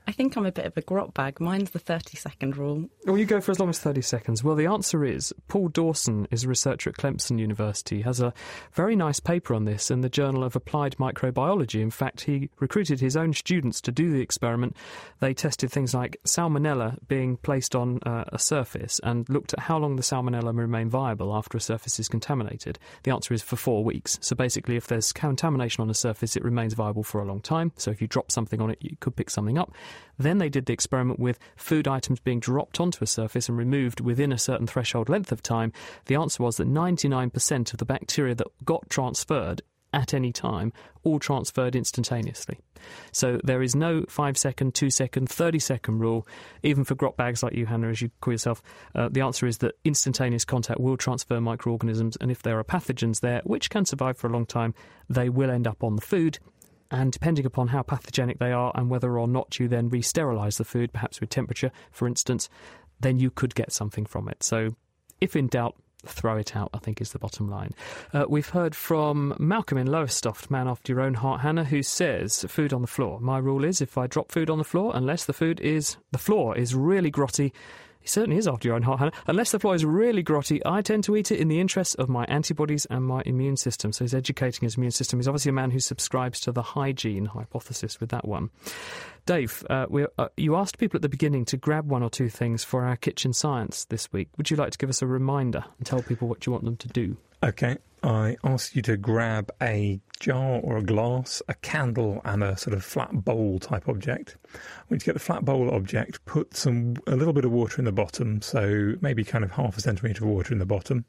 I 0.10 0.12
think 0.12 0.36
I'm 0.36 0.46
a 0.48 0.52
bit 0.52 0.66
of 0.66 0.76
a 0.76 0.82
grot 0.82 1.14
bag. 1.14 1.40
Mine's 1.40 1.70
the 1.70 1.78
30 1.78 2.18
second 2.18 2.58
rule. 2.58 2.90
Well, 3.06 3.20
you 3.20 3.28
go 3.28 3.40
for 3.40 3.52
as 3.52 3.60
long 3.60 3.70
as 3.70 3.78
30 3.78 4.02
seconds. 4.02 4.44
Well, 4.44 4.56
the 4.56 4.66
answer 4.66 5.06
is 5.06 5.32
Paul 5.48 5.68
Dawson 5.68 6.28
is 6.32 6.46
a 6.46 6.48
researcher 6.48 6.90
at 6.90 6.96
Clemson 6.96 7.38
University. 7.38 7.98
He 7.98 8.02
has 8.02 8.20
a 8.20 8.34
very 8.74 8.96
nice 8.96 9.20
paper 9.20 9.54
on 9.54 9.66
this 9.66 9.92
in 9.92 10.02
the 10.02 10.10
Journal 10.10 10.44
of 10.44 10.56
Applied 10.56 10.98
Microbiology. 10.98 11.80
In 11.80 11.92
fact, 11.92 12.22
he 12.22 12.50
recruited 12.60 13.00
his 13.00 13.16
own 13.16 13.34
students 13.34 13.82
to 13.82 13.92
do 13.92 14.12
the 14.12 14.20
experiment. 14.20 14.76
They 15.20 15.36
tested 15.36 15.72
things 15.72 15.94
like 15.94 16.18
salmonella 16.26 16.98
being 17.08 17.38
placed 17.38 17.76
on 17.76 18.00
uh, 18.02 18.24
a 18.30 18.40
surface 18.40 19.00
and 19.04 19.30
looked 19.30 19.54
at 19.54 19.60
how 19.60 19.78
long 19.78 19.96
the 19.96 20.02
salmonella 20.02 20.58
remain 20.58 20.90
viable 20.90 21.36
after 21.36 21.56
a 21.56 21.62
surface 21.62 22.00
is 22.00 22.08
contaminated. 22.08 22.80
The 23.04 23.12
answer 23.12 23.36
is 23.36 23.44
for 23.44 23.58
four 23.58 23.84
weeks. 23.84 24.18
So 24.22 24.36
basically, 24.36 24.76
if 24.76 24.88
there's 24.88 25.14
contamination 25.14 25.84
on 25.84 25.90
a 25.92 25.94
surface, 25.94 26.36
it 26.36 26.44
remains 26.44 26.74
viable 26.74 27.04
for 27.04 27.22
a 27.22 27.26
long 27.26 27.42
time. 27.42 27.74
So 27.78 27.92
if 27.92 28.02
you 28.02 28.08
drop 28.08 28.32
something 28.32 28.60
on 28.60 28.72
it, 28.72 28.80
you 28.82 28.98
could 29.00 29.16
pick 29.16 29.30
something 29.30 29.60
up. 29.60 29.72
Then 30.18 30.38
they 30.38 30.50
did 30.50 30.66
the 30.66 30.74
experiment 30.74 31.20
with 31.20 31.40
food 31.56 31.88
items 31.88 32.20
being 32.20 32.40
dropped 32.40 32.80
onto 32.80 33.04
a 33.04 33.08
surface 33.08 33.50
and 33.50 33.58
removed 33.58 34.00
within 34.00 34.32
a 34.32 34.38
certain 34.38 34.68
threshold 34.68 35.10
length 35.10 35.32
of 35.32 35.42
time. 35.42 35.72
The 36.06 36.16
answer 36.16 36.44
was 36.44 36.58
that 36.58 36.68
99% 36.68 37.74
of 37.74 37.78
the 37.80 37.86
bacteria 37.86 38.36
that 38.36 38.48
got 38.66 38.90
transferred 38.90 39.62
at 39.94 40.14
any 40.14 40.32
time 40.32 40.72
all 41.04 41.20
transferred 41.20 41.76
instantaneously. 41.76 42.60
So 43.12 43.40
there 43.44 43.62
is 43.62 43.76
no 43.76 44.06
5 44.08 44.38
second, 44.38 44.74
2 44.76 44.90
second, 44.90 45.30
30 45.30 45.60
second 45.60 46.00
rule, 46.00 46.28
even 46.64 46.84
for 46.84 46.96
grot 46.96 47.18
bags 47.18 47.44
like 47.44 47.54
you, 47.54 47.66
Hannah, 47.66 47.90
as 47.90 48.02
you 48.02 48.12
call 48.22 48.34
yourself. 48.34 48.62
Uh, 48.96 49.10
the 49.10 49.22
answer 49.22 49.48
is 49.48 49.60
that 49.60 49.76
instantaneous 49.84 50.46
contact 50.46 50.80
will 50.80 50.98
transfer 50.98 51.42
microorganisms, 51.42 52.18
and 52.22 52.32
if 52.32 52.42
there 52.42 52.60
are 52.60 52.64
pathogens 52.64 53.22
there 53.22 53.42
which 53.44 53.70
can 53.70 53.86
survive 53.86 54.18
for 54.18 54.28
a 54.28 54.32
long 54.32 54.46
time, 54.46 54.74
they 55.10 55.30
will 55.30 55.50
end 55.50 55.68
up 55.68 55.84
on 55.84 55.96
the 55.96 56.02
food 56.02 56.40
and 56.92 57.12
depending 57.12 57.46
upon 57.46 57.68
how 57.68 57.82
pathogenic 57.82 58.40
they 58.40 58.52
are 58.52 58.72
and 58.76 58.90
whether 58.90 59.18
or 59.18 59.28
not 59.28 59.60
you 59.60 59.68
then 59.68 59.90
re 59.90 60.02
sterilise 60.02 60.58
the 60.58 60.66
food, 60.66 60.94
perhaps 60.94 61.20
with 61.22 61.30
temperature, 61.30 61.72
for 61.92 62.08
instance, 62.08 62.50
then 63.00 63.20
you 63.20 63.30
could 63.30 63.56
get 63.56 63.72
something 63.72 64.06
from 64.06 64.28
it. 64.28 64.44
So, 64.44 64.76
if 65.22 65.36
in 65.36 65.48
doubt, 65.48 65.76
throw 66.06 66.38
it 66.38 66.56
out, 66.56 66.70
I 66.74 66.80
think 66.80 67.02
is 67.02 67.12
the 67.12 67.20
bottom 67.20 67.50
line. 67.50 67.72
Uh, 68.14 68.26
we've 68.28 68.50
heard 68.50 68.76
from 68.76 69.36
Malcolm 69.38 69.78
in 69.78 69.88
Lowestoft, 69.88 70.50
man 70.50 70.68
after 70.68 70.94
your 70.94 71.02
own 71.02 71.16
heart, 71.16 71.42
Hannah, 71.42 71.66
who 71.66 71.84
says, 71.84 72.46
food 72.48 72.74
on 72.74 72.82
the 72.82 72.88
floor. 72.88 73.20
My 73.20 73.38
rule 73.38 73.64
is 73.64 73.82
if 73.82 73.98
I 73.98 74.08
drop 74.08 74.32
food 74.32 74.50
on 74.50 74.58
the 74.58 74.64
floor, 74.64 74.92
unless 74.96 75.26
the 75.26 75.34
food 75.34 75.60
is, 75.60 75.98
the 76.12 76.18
floor 76.18 76.58
is 76.58 76.74
really 76.74 77.12
grotty, 77.12 77.52
he 78.00 78.08
certainly 78.08 78.38
is 78.38 78.48
after 78.48 78.68
your 78.68 78.76
own 78.76 78.84
heart, 78.84 79.00
Hannah. 79.00 79.12
Unless 79.28 79.52
the 79.52 79.60
fly 79.60 79.74
is 79.74 79.84
really 79.86 80.24
grotty, 80.24 80.62
I 80.66 80.82
tend 80.82 81.04
to 81.06 81.16
eat 81.16 81.32
it 81.32 81.40
in 81.40 81.48
the 81.48 81.60
interest 81.60 81.96
of 81.98 82.10
my 82.10 82.26
antibodies 82.26 82.86
and 82.86 83.06
my 83.06 83.22
immune 83.26 83.58
system. 83.58 83.92
So 83.92 84.04
he's 84.04 84.14
educating 84.14 84.62
his 84.66 84.76
immune 84.76 84.92
system. 84.92 85.20
He's 85.20 85.28
obviously 85.28 85.50
a 85.50 85.54
man 85.54 85.72
who 85.72 85.80
subscribes 85.80 86.40
to 86.42 86.52
the 86.52 86.62
hygiene 86.62 87.26
hypothesis 87.26 88.00
with 88.00 88.10
that 88.10 88.26
one. 88.26 88.50
Dave, 89.26 89.64
uh, 89.70 89.86
uh, 90.18 90.28
you 90.38 90.56
asked 90.56 90.78
people 90.78 90.98
at 90.98 91.02
the 91.02 91.10
beginning 91.10 91.46
to 91.46 91.58
grab 91.58 91.90
one 91.90 92.02
or 92.02 92.10
two 92.10 92.30
things 92.30 92.64
for 92.64 92.86
our 92.86 92.96
kitchen 92.96 93.34
science 93.34 93.86
this 93.86 94.12
week. 94.12 94.30
Would 94.38 94.50
you 94.50 94.58
like 94.58 94.72
to 94.72 94.78
give 94.78 94.90
us 94.90 95.02
a 95.02 95.08
reminder 95.08 95.64
and 95.78 95.86
tell 95.86 96.02
people 96.02 96.28
what 96.28 96.46
you 96.46 96.52
want 96.52 96.66
them 96.66 96.78
to 96.78 96.88
do? 96.88 97.18
Okay. 97.42 97.78
I 98.02 98.38
asked 98.46 98.76
you 98.78 98.82
to 98.84 98.96
grab 98.96 99.52
a 99.62 100.00
jar 100.22 100.60
or 100.62 100.78
a 100.78 100.84
glass, 100.84 101.42
a 101.50 101.54
candle, 101.56 102.22
and 102.24 102.44
a 102.44 102.58
sort 102.58 102.74
of 102.74 102.84
flat 102.84 103.12
bowl 103.26 103.60
type 103.60 103.90
object. 103.90 104.38
When 104.88 104.96
you 104.96 105.00
to 105.00 105.06
get 105.06 105.14
the 105.14 105.20
flat 105.20 105.44
bowl 105.44 105.70
object, 105.74 106.24
put 106.26 106.56
some 106.56 106.96
a 107.08 107.16
little 107.16 107.34
bit 107.34 107.44
of 107.44 107.52
water 107.52 107.80
in 107.80 107.86
the 107.86 107.92
bottom, 107.92 108.42
so 108.42 108.96
maybe 109.02 109.26
kind 109.26 109.44
of 109.44 109.52
half 109.52 109.78
a 109.78 109.82
centimetre 109.82 110.24
of 110.24 110.30
water 110.30 110.54
in 110.54 110.60
the 110.60 110.66
bottom. 110.66 111.04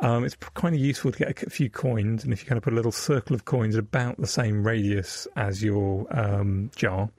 Um, 0.00 0.24
it's 0.24 0.36
kind 0.54 0.74
of 0.74 0.80
useful 0.80 1.12
to 1.12 1.18
get 1.18 1.42
a 1.42 1.50
few 1.50 1.68
coins, 1.68 2.24
and 2.24 2.32
if 2.32 2.42
you 2.42 2.48
kind 2.48 2.56
of 2.56 2.64
put 2.64 2.72
a 2.72 2.76
little 2.76 2.92
circle 2.92 3.34
of 3.34 3.44
coins 3.44 3.76
about 3.76 4.18
the 4.18 4.26
same 4.26 4.66
radius 4.66 5.26
as 5.36 5.62
your 5.62 6.06
um, 6.18 6.70
jar, 6.74 7.10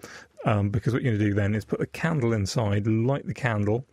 um, 0.45 0.69
because 0.69 0.93
what 0.93 1.03
you're 1.03 1.13
going 1.13 1.19
to 1.19 1.29
do 1.29 1.33
then 1.33 1.55
is 1.55 1.65
put 1.65 1.79
the 1.79 1.87
candle 1.87 2.33
inside, 2.33 2.87
light 2.87 3.25
the 3.25 3.33
candle, 3.33 3.85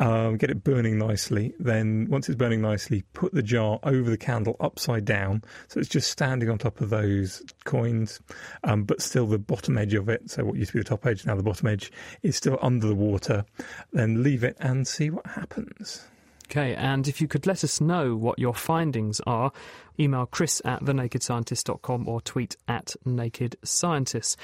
um, 0.00 0.38
get 0.38 0.50
it 0.50 0.64
burning 0.64 0.98
nicely. 0.98 1.54
Then, 1.60 2.08
once 2.10 2.28
it's 2.28 2.36
burning 2.36 2.62
nicely, 2.62 3.04
put 3.12 3.32
the 3.32 3.42
jar 3.42 3.78
over 3.82 4.10
the 4.10 4.16
candle 4.16 4.56
upside 4.58 5.04
down, 5.04 5.44
so 5.68 5.78
it's 5.78 5.88
just 5.88 6.10
standing 6.10 6.48
on 6.48 6.58
top 6.58 6.80
of 6.80 6.90
those 6.90 7.42
coins, 7.64 8.20
um, 8.64 8.84
but 8.84 9.02
still 9.02 9.26
the 9.26 9.38
bottom 9.38 9.76
edge 9.76 9.94
of 9.94 10.08
it. 10.08 10.30
So, 10.30 10.44
what 10.44 10.56
used 10.56 10.72
to 10.72 10.78
be 10.78 10.82
the 10.82 10.88
top 10.88 11.06
edge, 11.06 11.26
now 11.26 11.36
the 11.36 11.42
bottom 11.42 11.68
edge 11.68 11.92
is 12.22 12.34
still 12.34 12.58
under 12.62 12.88
the 12.88 12.94
water. 12.94 13.44
Then 13.92 14.22
leave 14.22 14.42
it 14.42 14.56
and 14.58 14.88
see 14.88 15.10
what 15.10 15.26
happens. 15.26 16.02
Okay, 16.46 16.74
and 16.74 17.06
if 17.06 17.20
you 17.20 17.28
could 17.28 17.46
let 17.46 17.62
us 17.62 17.80
know 17.80 18.16
what 18.16 18.38
your 18.38 18.54
findings 18.54 19.20
are, 19.26 19.52
email 20.00 20.26
chris 20.26 20.60
at 20.64 20.80
thenakedscientist.com 20.80 22.08
or 22.08 22.20
tweet 22.22 22.56
at 22.66 22.96
nakedscientists. 23.06 24.36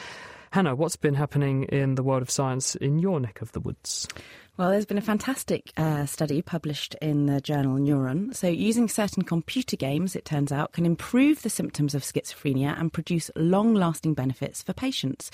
Hannah, 0.52 0.76
what's 0.76 0.96
been 0.96 1.14
happening 1.14 1.64
in 1.64 1.96
the 1.96 2.04
world 2.04 2.22
of 2.22 2.30
science 2.30 2.76
in 2.76 2.98
your 3.00 3.18
neck 3.18 3.40
of 3.42 3.52
the 3.52 3.60
woods? 3.60 4.06
Well, 4.58 4.70
there's 4.70 4.86
been 4.86 4.96
a 4.96 5.02
fantastic 5.02 5.70
uh, 5.76 6.06
study 6.06 6.40
published 6.40 6.94
in 7.02 7.26
the 7.26 7.42
journal 7.42 7.76
Neuron. 7.76 8.34
So, 8.34 8.48
using 8.48 8.88
certain 8.88 9.22
computer 9.22 9.76
games, 9.76 10.16
it 10.16 10.24
turns 10.24 10.50
out, 10.50 10.72
can 10.72 10.86
improve 10.86 11.42
the 11.42 11.50
symptoms 11.50 11.94
of 11.94 12.02
schizophrenia 12.02 12.74
and 12.80 12.90
produce 12.90 13.30
long 13.36 13.74
lasting 13.74 14.14
benefits 14.14 14.62
for 14.62 14.72
patients. 14.72 15.30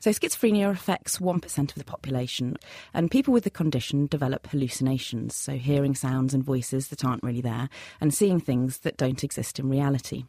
So, 0.00 0.10
schizophrenia 0.10 0.68
affects 0.68 1.18
1% 1.18 1.58
of 1.68 1.74
the 1.76 1.84
population, 1.84 2.56
and 2.92 3.12
people 3.12 3.32
with 3.32 3.44
the 3.44 3.50
condition 3.50 4.08
develop 4.08 4.48
hallucinations, 4.48 5.36
so 5.36 5.52
hearing 5.52 5.94
sounds 5.94 6.34
and 6.34 6.42
voices 6.42 6.88
that 6.88 7.04
aren't 7.04 7.22
really 7.22 7.42
there, 7.42 7.68
and 8.00 8.12
seeing 8.12 8.40
things 8.40 8.78
that 8.78 8.96
don't 8.96 9.22
exist 9.22 9.60
in 9.60 9.70
reality. 9.70 10.24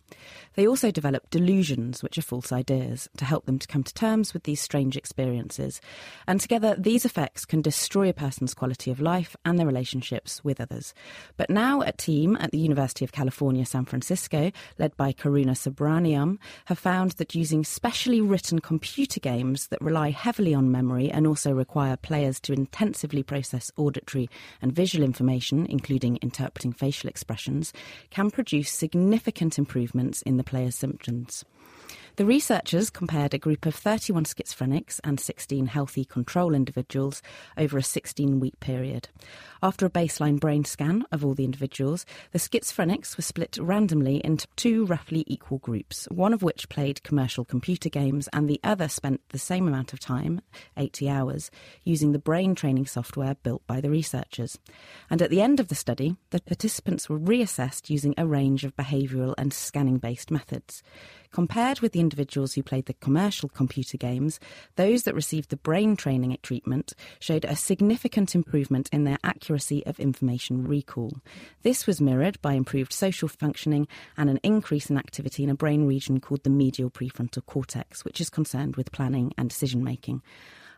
They 0.53 0.67
also 0.67 0.91
develop 0.91 1.31
delusions, 1.31 2.03
which 2.03 2.19
are 2.19 2.21
false 2.21 2.51
ideas, 2.51 3.09
to 3.17 3.25
help 3.25 3.47
them 3.47 3.57
to 3.57 3.67
come 3.67 3.83
to 3.83 3.93
terms 3.95 4.35
with 4.35 4.43
these 4.43 4.61
strange 4.61 4.95
experiences. 4.95 5.81
And 6.27 6.39
together, 6.39 6.75
these 6.77 7.05
effects 7.05 7.43
can 7.43 7.63
destroy 7.63 8.07
a 8.07 8.13
person 8.13 8.34
person's 8.35 8.53
quality 8.53 8.91
of 8.91 8.99
life 8.99 9.33
and 9.45 9.57
their 9.57 9.65
relationships 9.65 10.43
with 10.43 10.59
others. 10.59 10.93
But 11.37 11.49
now, 11.49 11.79
a 11.79 11.93
team 11.93 12.35
at 12.41 12.51
the 12.51 12.57
University 12.57 13.05
of 13.05 13.13
California, 13.13 13.65
San 13.65 13.85
Francisco, 13.85 14.51
led 14.77 14.97
by 14.97 15.13
Karuna 15.13 15.55
Subramaniam, 15.55 16.37
have 16.65 16.77
found 16.77 17.11
that 17.11 17.33
using 17.33 17.63
specially 17.63 18.19
written 18.19 18.59
computer 18.59 19.21
games 19.21 19.67
that 19.67 19.81
rely 19.81 20.09
heavily 20.09 20.53
on 20.53 20.69
memory 20.69 21.09
and 21.09 21.25
also 21.25 21.53
require 21.53 21.95
players 21.95 22.41
to 22.41 22.51
intensively 22.51 23.23
process 23.23 23.71
auditory 23.77 24.29
and 24.61 24.73
visual 24.73 25.05
information, 25.05 25.65
including 25.67 26.19
interpreting 26.21 26.73
facial 26.73 27.09
expressions, 27.09 27.71
can 28.09 28.29
produce 28.29 28.69
significant 28.69 29.57
improvements 29.57 30.21
in 30.23 30.35
the 30.35 30.43
player's 30.43 30.75
symptoms. 30.75 31.45
The 32.17 32.25
researchers 32.25 32.89
compared 32.89 33.33
a 33.33 33.37
group 33.37 33.65
of 33.65 33.75
31 33.75 34.23
schizophrenics 34.23 35.01
and 35.03 35.19
16 35.19 35.67
healthy 35.67 36.05
control 36.05 36.53
individuals 36.53 37.21
over 37.57 37.77
a 37.77 37.83
16 37.83 38.39
week 38.39 38.57
period. 38.61 39.09
After 39.61 39.85
a 39.85 39.89
baseline 39.89 40.39
brain 40.39 40.63
scan 40.63 41.03
of 41.11 41.25
all 41.25 41.33
the 41.33 41.43
individuals, 41.43 42.05
the 42.31 42.39
schizophrenics 42.39 43.17
were 43.17 43.23
split 43.23 43.57
randomly 43.59 44.21
into 44.23 44.47
two 44.55 44.85
roughly 44.85 45.25
equal 45.27 45.57
groups, 45.57 46.07
one 46.09 46.33
of 46.33 46.41
which 46.41 46.69
played 46.69 47.03
commercial 47.03 47.43
computer 47.43 47.89
games 47.89 48.29
and 48.31 48.49
the 48.49 48.61
other 48.63 48.87
spent 48.87 49.19
the 49.29 49.37
same 49.37 49.67
amount 49.67 49.91
of 49.91 49.99
time, 49.99 50.39
80 50.77 51.09
hours, 51.09 51.51
using 51.83 52.13
the 52.13 52.19
brain 52.19 52.55
training 52.55 52.85
software 52.85 53.35
built 53.43 53.67
by 53.67 53.81
the 53.81 53.89
researchers. 53.89 54.57
And 55.09 55.21
at 55.21 55.31
the 55.31 55.41
end 55.41 55.59
of 55.59 55.67
the 55.67 55.75
study, 55.75 56.15
the 56.29 56.39
participants 56.39 57.09
were 57.09 57.19
reassessed 57.19 57.89
using 57.89 58.13
a 58.17 58.25
range 58.25 58.63
of 58.63 58.77
behavioural 58.77 59.33
and 59.37 59.51
scanning 59.51 59.97
based 59.97 60.31
methods. 60.31 60.81
Compared 61.35 61.81
with 61.81 61.91
the 61.91 61.99
individuals 61.99 62.53
who 62.53 62.63
played 62.63 62.85
the 62.85 62.93
commercial 62.93 63.49
computer 63.49 63.97
games, 63.97 64.39
those 64.77 65.03
that 65.03 65.13
received 65.13 65.49
the 65.49 65.57
brain 65.57 65.97
training 65.97 66.37
treatment 66.41 66.93
showed 67.19 67.43
a 67.43 67.57
significant 67.57 68.35
improvement 68.35 68.87
in 68.93 69.03
their 69.03 69.17
accuracy 69.21 69.85
of 69.85 69.99
information 69.99 70.65
recall. 70.65 71.11
This 71.61 71.85
was 71.85 71.99
mirrored 71.99 72.41
by 72.41 72.53
improved 72.53 72.93
social 72.93 73.27
functioning 73.27 73.85
and 74.15 74.29
an 74.29 74.39
increase 74.43 74.89
in 74.89 74.97
activity 74.97 75.43
in 75.43 75.49
a 75.49 75.55
brain 75.55 75.85
region 75.85 76.21
called 76.21 76.45
the 76.45 76.49
medial 76.49 76.89
prefrontal 76.89 77.45
cortex, 77.45 78.05
which 78.05 78.21
is 78.21 78.29
concerned 78.29 78.77
with 78.77 78.93
planning 78.93 79.33
and 79.37 79.49
decision 79.49 79.83
making. 79.83 80.21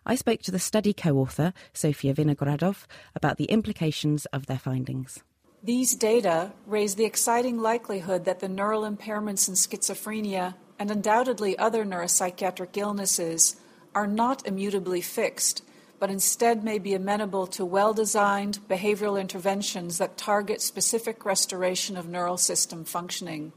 I 0.07 0.15
spoke 0.15 0.41
to 0.41 0.51
the 0.51 0.57
study 0.57 0.91
co 0.91 1.19
author, 1.19 1.53
Sophia 1.71 2.15
Vinogradov, 2.15 2.87
about 3.13 3.37
the 3.37 3.45
implications 3.45 4.25
of 4.33 4.47
their 4.47 4.57
findings. 4.57 5.19
These 5.67 5.95
data 5.95 6.53
raise 6.65 6.95
the 6.95 7.03
exciting 7.03 7.59
likelihood 7.59 8.23
that 8.23 8.39
the 8.39 8.47
neural 8.47 8.83
impairments 8.83 9.49
in 9.49 9.55
schizophrenia 9.55 10.55
and 10.79 10.89
undoubtedly 10.89 11.57
other 11.57 11.83
neuropsychiatric 11.83 12.77
illnesses 12.77 13.57
are 13.93 14.07
not 14.07 14.47
immutably 14.47 15.01
fixed, 15.01 15.65
but 15.99 16.09
instead 16.09 16.63
may 16.63 16.79
be 16.79 16.93
amenable 16.93 17.47
to 17.47 17.65
well 17.65 17.93
designed 17.93 18.59
behavioral 18.69 19.19
interventions 19.19 19.97
that 19.97 20.15
target 20.15 20.61
specific 20.61 21.25
restoration 21.25 21.97
of 21.97 22.07
neural 22.07 22.37
system 22.37 22.85
functioning. 22.85 23.51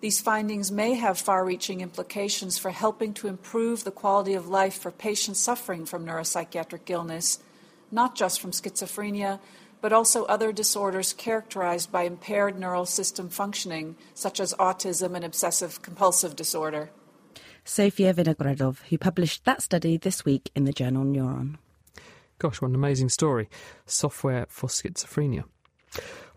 These 0.00 0.22
findings 0.22 0.72
may 0.72 0.94
have 0.94 1.18
far 1.18 1.44
reaching 1.44 1.82
implications 1.82 2.56
for 2.56 2.70
helping 2.70 3.12
to 3.12 3.28
improve 3.28 3.84
the 3.84 3.90
quality 3.90 4.32
of 4.32 4.48
life 4.48 4.78
for 4.78 4.90
patients 4.90 5.40
suffering 5.40 5.84
from 5.84 6.06
neuropsychiatric 6.06 6.88
illness, 6.88 7.40
not 7.90 8.14
just 8.14 8.40
from 8.40 8.52
schizophrenia, 8.52 9.38
but 9.86 9.92
also 9.92 10.24
other 10.24 10.50
disorders 10.50 11.12
characterized 11.12 11.92
by 11.92 12.02
impaired 12.02 12.58
neural 12.58 12.84
system 12.84 13.28
functioning, 13.28 13.94
such 14.14 14.40
as 14.40 14.52
autism 14.54 15.14
and 15.14 15.24
obsessive 15.24 15.80
compulsive 15.80 16.34
disorder. 16.34 16.90
Sophia 17.64 18.12
Vinogradov, 18.12 18.78
who 18.88 18.98
published 18.98 19.44
that 19.44 19.62
study 19.62 19.96
this 19.96 20.24
week 20.24 20.50
in 20.56 20.64
the 20.64 20.72
journal 20.72 21.04
Neuron. 21.04 21.58
Gosh, 22.40 22.60
what 22.60 22.70
an 22.70 22.74
amazing 22.74 23.10
story. 23.10 23.48
Software 23.84 24.46
for 24.48 24.68
schizophrenia. 24.68 25.44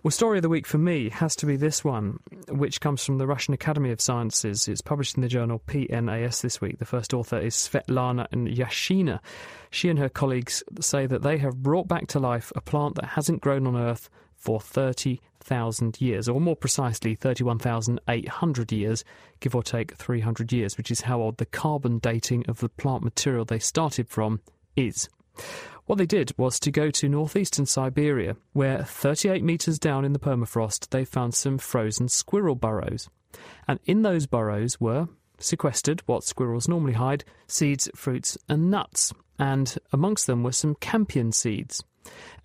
Well, 0.01 0.11
story 0.11 0.37
of 0.37 0.43
the 0.43 0.49
week 0.49 0.65
for 0.65 0.77
me 0.77 1.09
has 1.09 1.35
to 1.35 1.45
be 1.45 1.57
this 1.57 1.83
one, 1.83 2.21
which 2.47 2.79
comes 2.79 3.03
from 3.03 3.17
the 3.17 3.27
Russian 3.27 3.53
Academy 3.53 3.91
of 3.91 3.99
Sciences. 3.99 4.69
It's 4.69 4.79
published 4.79 5.17
in 5.17 5.21
the 5.21 5.27
journal 5.27 5.61
PNAS 5.67 6.39
this 6.39 6.61
week. 6.61 6.79
The 6.79 6.85
first 6.85 7.13
author 7.13 7.37
is 7.37 7.53
Svetlana 7.53 8.25
and 8.31 8.47
Yashina. 8.47 9.19
She 9.71 9.89
and 9.89 9.99
her 9.99 10.07
colleagues 10.07 10.63
say 10.79 11.05
that 11.05 11.21
they 11.21 11.37
have 11.39 11.61
brought 11.61 11.89
back 11.89 12.07
to 12.07 12.19
life 12.19 12.49
a 12.55 12.61
plant 12.61 12.95
that 12.95 13.07
hasn't 13.07 13.41
grown 13.41 13.67
on 13.67 13.75
Earth 13.75 14.09
for 14.37 14.61
30,000 14.61 15.99
years, 15.99 16.29
or 16.29 16.39
more 16.39 16.55
precisely, 16.55 17.15
31,800 17.15 18.71
years, 18.71 19.03
give 19.41 19.53
or 19.53 19.63
take 19.63 19.97
300 19.97 20.53
years, 20.53 20.77
which 20.77 20.91
is 20.91 21.01
how 21.01 21.21
old 21.21 21.39
the 21.39 21.45
carbon 21.45 21.99
dating 21.99 22.45
of 22.47 22.61
the 22.61 22.69
plant 22.69 23.03
material 23.03 23.43
they 23.43 23.59
started 23.59 24.07
from 24.07 24.39
is. 24.77 25.09
What 25.89 25.97
they 25.97 26.05
did 26.05 26.37
was 26.37 26.59
to 26.59 26.69
go 26.69 26.91
to 26.91 27.09
northeastern 27.09 27.65
Siberia, 27.65 28.35
where 28.53 28.83
38 28.83 29.43
metres 29.43 29.79
down 29.79 30.05
in 30.05 30.13
the 30.13 30.19
permafrost 30.19 30.91
they 30.91 31.03
found 31.03 31.33
some 31.33 31.57
frozen 31.57 32.09
squirrel 32.09 32.53
burrows. 32.53 33.09
And 33.67 33.79
in 33.85 34.03
those 34.03 34.27
burrows 34.27 34.79
were 34.79 35.07
sequestered 35.39 36.03
what 36.05 36.23
squirrels 36.23 36.67
normally 36.67 36.93
hide 36.93 37.23
seeds, 37.47 37.89
fruits, 37.95 38.37
and 38.47 38.69
nuts. 38.69 39.15
And 39.39 39.75
amongst 39.91 40.27
them 40.27 40.43
were 40.43 40.51
some 40.51 40.75
campion 40.75 41.31
seeds. 41.31 41.83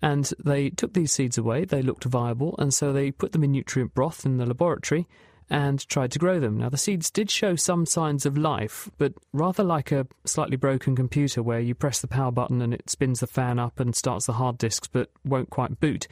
And 0.01 0.33
they 0.43 0.71
took 0.71 0.95
these 0.95 1.11
seeds 1.11 1.37
away, 1.37 1.65
they 1.65 1.83
looked 1.83 2.05
viable, 2.05 2.55
and 2.57 2.73
so 2.73 2.91
they 2.91 3.11
put 3.11 3.31
them 3.31 3.43
in 3.43 3.51
nutrient 3.51 3.93
broth 3.93 4.25
in 4.25 4.37
the 4.37 4.47
laboratory 4.47 5.07
and 5.49 5.87
tried 5.87 6.11
to 6.11 6.19
grow 6.19 6.39
them. 6.39 6.57
Now, 6.57 6.69
the 6.69 6.77
seeds 6.77 7.11
did 7.11 7.29
show 7.29 7.55
some 7.55 7.85
signs 7.85 8.25
of 8.25 8.37
life, 8.37 8.89
but 8.97 9.13
rather 9.33 9.63
like 9.63 9.91
a 9.91 10.07
slightly 10.25 10.57
broken 10.57 10.95
computer 10.95 11.43
where 11.43 11.59
you 11.59 11.75
press 11.75 12.01
the 12.01 12.07
power 12.07 12.31
button 12.31 12.61
and 12.61 12.73
it 12.73 12.89
spins 12.89 13.19
the 13.19 13.27
fan 13.27 13.59
up 13.59 13.79
and 13.79 13.95
starts 13.95 14.25
the 14.25 14.33
hard 14.33 14.57
disks 14.57 14.87
but 14.87 15.09
won't 15.23 15.49
quite 15.49 15.79
boot. 15.79 16.07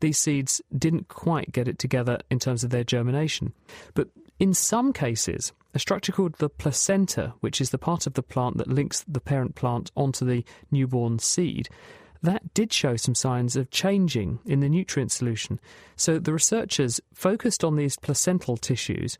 These 0.00 0.18
seeds 0.18 0.60
didn't 0.76 1.08
quite 1.08 1.52
get 1.52 1.68
it 1.68 1.78
together 1.78 2.18
in 2.30 2.38
terms 2.38 2.62
of 2.62 2.70
their 2.70 2.84
germination. 2.84 3.52
But 3.94 4.08
in 4.38 4.52
some 4.52 4.92
cases, 4.92 5.52
a 5.74 5.78
structure 5.78 6.12
called 6.12 6.34
the 6.34 6.50
placenta, 6.50 7.34
which 7.40 7.60
is 7.60 7.70
the 7.70 7.78
part 7.78 8.06
of 8.06 8.14
the 8.14 8.22
plant 8.22 8.58
that 8.58 8.68
links 8.68 9.04
the 9.08 9.20
parent 9.20 9.54
plant 9.54 9.90
onto 9.96 10.24
the 10.24 10.44
newborn 10.70 11.18
seed, 11.18 11.68
that 12.22 12.54
did 12.54 12.72
show 12.72 12.96
some 12.96 13.14
signs 13.14 13.56
of 13.56 13.70
changing 13.70 14.40
in 14.44 14.60
the 14.60 14.68
nutrient 14.68 15.12
solution. 15.12 15.60
So 15.96 16.18
the 16.18 16.32
researchers 16.32 17.00
focused 17.14 17.64
on 17.64 17.76
these 17.76 17.96
placental 17.96 18.56
tissues, 18.56 19.18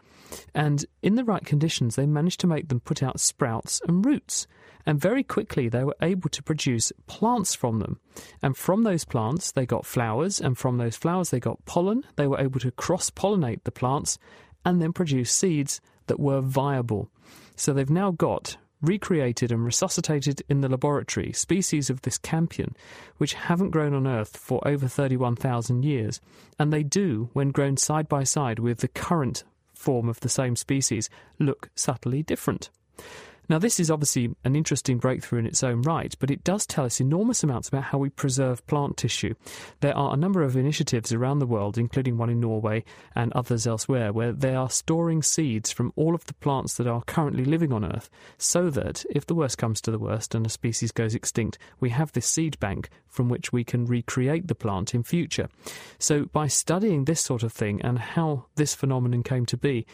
and 0.55 0.85
in 1.03 1.15
the 1.15 1.25
right 1.25 1.45
conditions, 1.45 1.97
they 1.97 2.07
managed 2.07 2.41
to 2.41 2.47
make 2.47 2.69
them 2.69 2.81
put 2.81 3.03
out 3.03 3.21
sprouts 3.21 3.81
and 3.87 4.05
roots. 4.05 4.47
And 4.89 5.01
very 5.01 5.25
quickly, 5.25 5.69
they 5.69 5.83
were 5.83 5.97
able 6.01 6.31
to 6.31 6.43
produce 6.43 6.93
plants 7.09 7.57
from 7.57 7.81
them. 7.81 7.99
And 8.41 8.57
from 8.57 8.85
those 8.85 9.05
plants, 9.05 9.51
they 9.51 9.67
got 9.67 9.85
flowers, 9.85 10.41
and 10.41 10.57
from 10.57 10.79
those 10.79 10.97
flowers, 10.97 11.31
they 11.31 11.41
got 11.41 11.65
pollen. 11.65 12.05
They 12.15 12.29
were 12.29 12.41
able 12.41 12.61
to 12.61 12.71
cross 12.71 13.11
pollinate 13.11 13.65
the 13.65 13.73
plants 13.73 14.19
and 14.65 14.81
then 14.81 14.93
produce 14.93 15.33
seeds 15.33 15.81
that 16.07 16.21
were 16.21 16.41
viable. 16.41 17.11
So 17.57 17.73
they've 17.73 17.91
now 17.91 18.13
got 18.13 18.57
recreated 18.83 19.51
and 19.51 19.65
resuscitated 19.65 20.43
in 20.49 20.61
the 20.61 20.69
laboratory 20.69 21.33
species 21.33 21.91
of 21.91 22.03
this 22.03 22.19
campion, 22.19 22.77
which 23.17 23.35
haven't 23.35 23.71
grown 23.71 23.95
on 23.95 24.07
Earth 24.07 24.37
for 24.37 24.67
over 24.67 24.87
31,000 24.89 25.85
years, 25.85 26.21
and 26.59 26.73
they 26.73 26.83
do, 26.83 27.31
when 27.33 27.51
grown 27.51 27.77
side 27.77 28.09
by 28.09 28.25
side 28.25 28.59
with 28.59 28.79
the 28.79 28.89
current 28.89 29.45
form 29.75 30.09
of 30.09 30.21
the 30.21 30.29
same 30.29 30.57
species, 30.57 31.09
look 31.39 31.71
subtly 31.75 32.23
different. 32.23 32.71
Now, 33.49 33.59
this 33.59 33.79
is 33.79 33.91
obviously 33.91 34.35
an 34.45 34.57
interesting 34.57 34.99
breakthrough 34.99 35.39
in 35.39 35.47
its 35.47 35.63
own 35.63 35.83
right, 35.83 36.15
but 36.19 36.31
it 36.31 36.43
does 36.43 36.67
tell 36.67 36.85
us 36.85 37.01
enormous 37.01 37.45
amounts 37.45 37.69
about 37.69 37.85
how 37.85 37.99
we 37.99 38.11
preserve 38.11 38.67
plant 38.67 38.97
tissue. 38.97 39.35
There 39.81 39.97
are 39.97 40.15
a 40.15 40.17
number 40.17 40.43
of 40.43 40.57
initiatives 40.57 41.13
around 41.13 41.39
the 41.39 41.47
world, 41.47 41.79
including 41.79 42.17
one 42.17 42.31
in 42.31 42.41
Norway 42.41 42.85
and 43.15 43.33
others 43.33 43.67
elsewhere, 43.67 44.13
where 44.13 44.33
they 44.33 44.55
are 44.55 44.71
storing 44.71 45.23
seeds 45.23 45.71
from 45.71 45.93
all 45.95 46.15
of 46.15 46.25
the 46.27 46.35
plants 46.35 46.75
that 46.75 46.87
are 46.89 47.03
currently 47.03 47.45
living 47.45 47.73
on 47.73 47.85
Earth, 47.85 48.11
so 48.37 48.69
that 48.71 49.05
if 49.11 49.27
the 49.27 49.35
worst 49.35 49.59
comes 49.59 49.81
to 49.83 49.91
the 49.91 49.99
worst 49.99 50.35
and 50.35 50.45
a 50.45 50.51
species 50.51 50.91
goes 50.91 51.15
extinct, 51.15 51.59
we 51.79 51.91
have 51.91 52.13
this 52.13 52.27
seed 52.27 52.59
bank 52.59 52.89
from 53.07 53.29
which 53.29 53.53
we 53.53 53.65
can 53.65 53.87
recreate 53.87 54.49
the 54.49 54.55
plant 54.55 54.95
in 54.95 55.03
future. 55.03 55.49
So, 55.99 56.25
by 56.27 56.49
studying 56.49 57.05
this 57.05 57.21
sort 57.21 57.43
of 57.43 57.53
thing 57.53 57.81
and 57.83 57.99
how 57.99 58.47
this 58.57 58.75
phenomenon 58.75 59.23
came 59.23 59.47
to 59.47 59.57
be, 59.57 59.87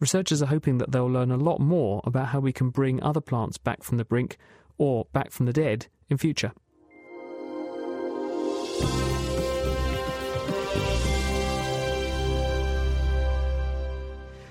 Researchers 0.00 0.40
are 0.42 0.46
hoping 0.46 0.78
that 0.78 0.92
they'll 0.92 1.10
learn 1.10 1.32
a 1.32 1.36
lot 1.36 1.58
more 1.58 2.00
about 2.04 2.28
how 2.28 2.38
we 2.38 2.52
can 2.52 2.70
bring 2.70 3.02
other 3.02 3.20
plants 3.20 3.58
back 3.58 3.82
from 3.82 3.98
the 3.98 4.04
brink 4.04 4.36
or 4.76 5.06
back 5.12 5.32
from 5.32 5.46
the 5.46 5.52
dead 5.52 5.88
in 6.08 6.16
future. 6.16 6.52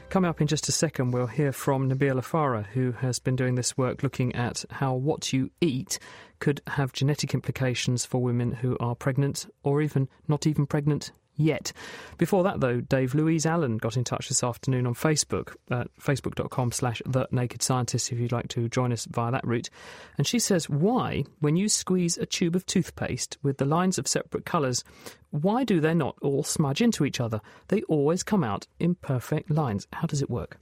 Coming 0.09 0.29
up 0.29 0.41
in 0.41 0.47
just 0.47 0.67
a 0.67 0.71
second, 0.71 1.11
we'll 1.11 1.27
hear 1.27 1.51
from 1.51 1.89
Nabeel 1.89 2.19
Affara, 2.19 2.65
who 2.67 2.93
has 2.93 3.19
been 3.19 3.35
doing 3.35 3.55
this 3.55 3.77
work 3.77 4.03
looking 4.03 4.33
at 4.35 4.65
how 4.71 4.95
what 4.95 5.31
you 5.31 5.51
eat 5.61 5.99
could 6.39 6.61
have 6.67 6.91
genetic 6.91 7.33
implications 7.33 8.05
for 8.05 8.21
women 8.21 8.51
who 8.51 8.77
are 8.79 8.95
pregnant 8.95 9.45
or 9.63 9.81
even 9.81 10.09
not 10.27 10.47
even 10.47 10.65
pregnant 10.65 11.11
yet. 11.37 11.71
Before 12.17 12.43
that, 12.43 12.59
though, 12.59 12.81
Dave 12.81 13.15
Louise 13.15 13.45
Allen 13.45 13.77
got 13.77 13.95
in 13.95 14.03
touch 14.03 14.27
this 14.27 14.43
afternoon 14.43 14.85
on 14.85 14.93
Facebook, 14.93 15.55
at 15.71 15.87
facebook.com 15.99 16.71
slash 16.71 17.01
the 17.05 17.27
naked 17.31 17.61
scientist, 17.61 18.11
if 18.11 18.19
you'd 18.19 18.31
like 18.31 18.49
to 18.49 18.67
join 18.67 18.91
us 18.91 19.05
via 19.05 19.31
that 19.31 19.47
route. 19.47 19.69
And 20.17 20.27
she 20.27 20.39
says, 20.39 20.69
why, 20.69 21.23
when 21.39 21.55
you 21.55 21.69
squeeze 21.69 22.17
a 22.17 22.25
tube 22.25 22.55
of 22.55 22.65
toothpaste 22.65 23.37
with 23.43 23.57
the 23.57 23.65
lines 23.65 23.97
of 23.97 24.07
separate 24.07 24.45
colours, 24.45 24.83
why 25.31 25.63
do 25.63 25.79
they 25.79 25.93
not 25.93 26.17
all 26.21 26.43
smudge 26.43 26.81
into 26.81 27.05
each 27.05 27.19
other? 27.19 27.41
They 27.67 27.81
always 27.83 28.23
come 28.23 28.43
out 28.43 28.67
in 28.79 28.95
perfect 28.95 29.51
lines. 29.51 29.87
How 29.93 30.07
does 30.07 30.21
it 30.21 30.29
work? 30.29 30.59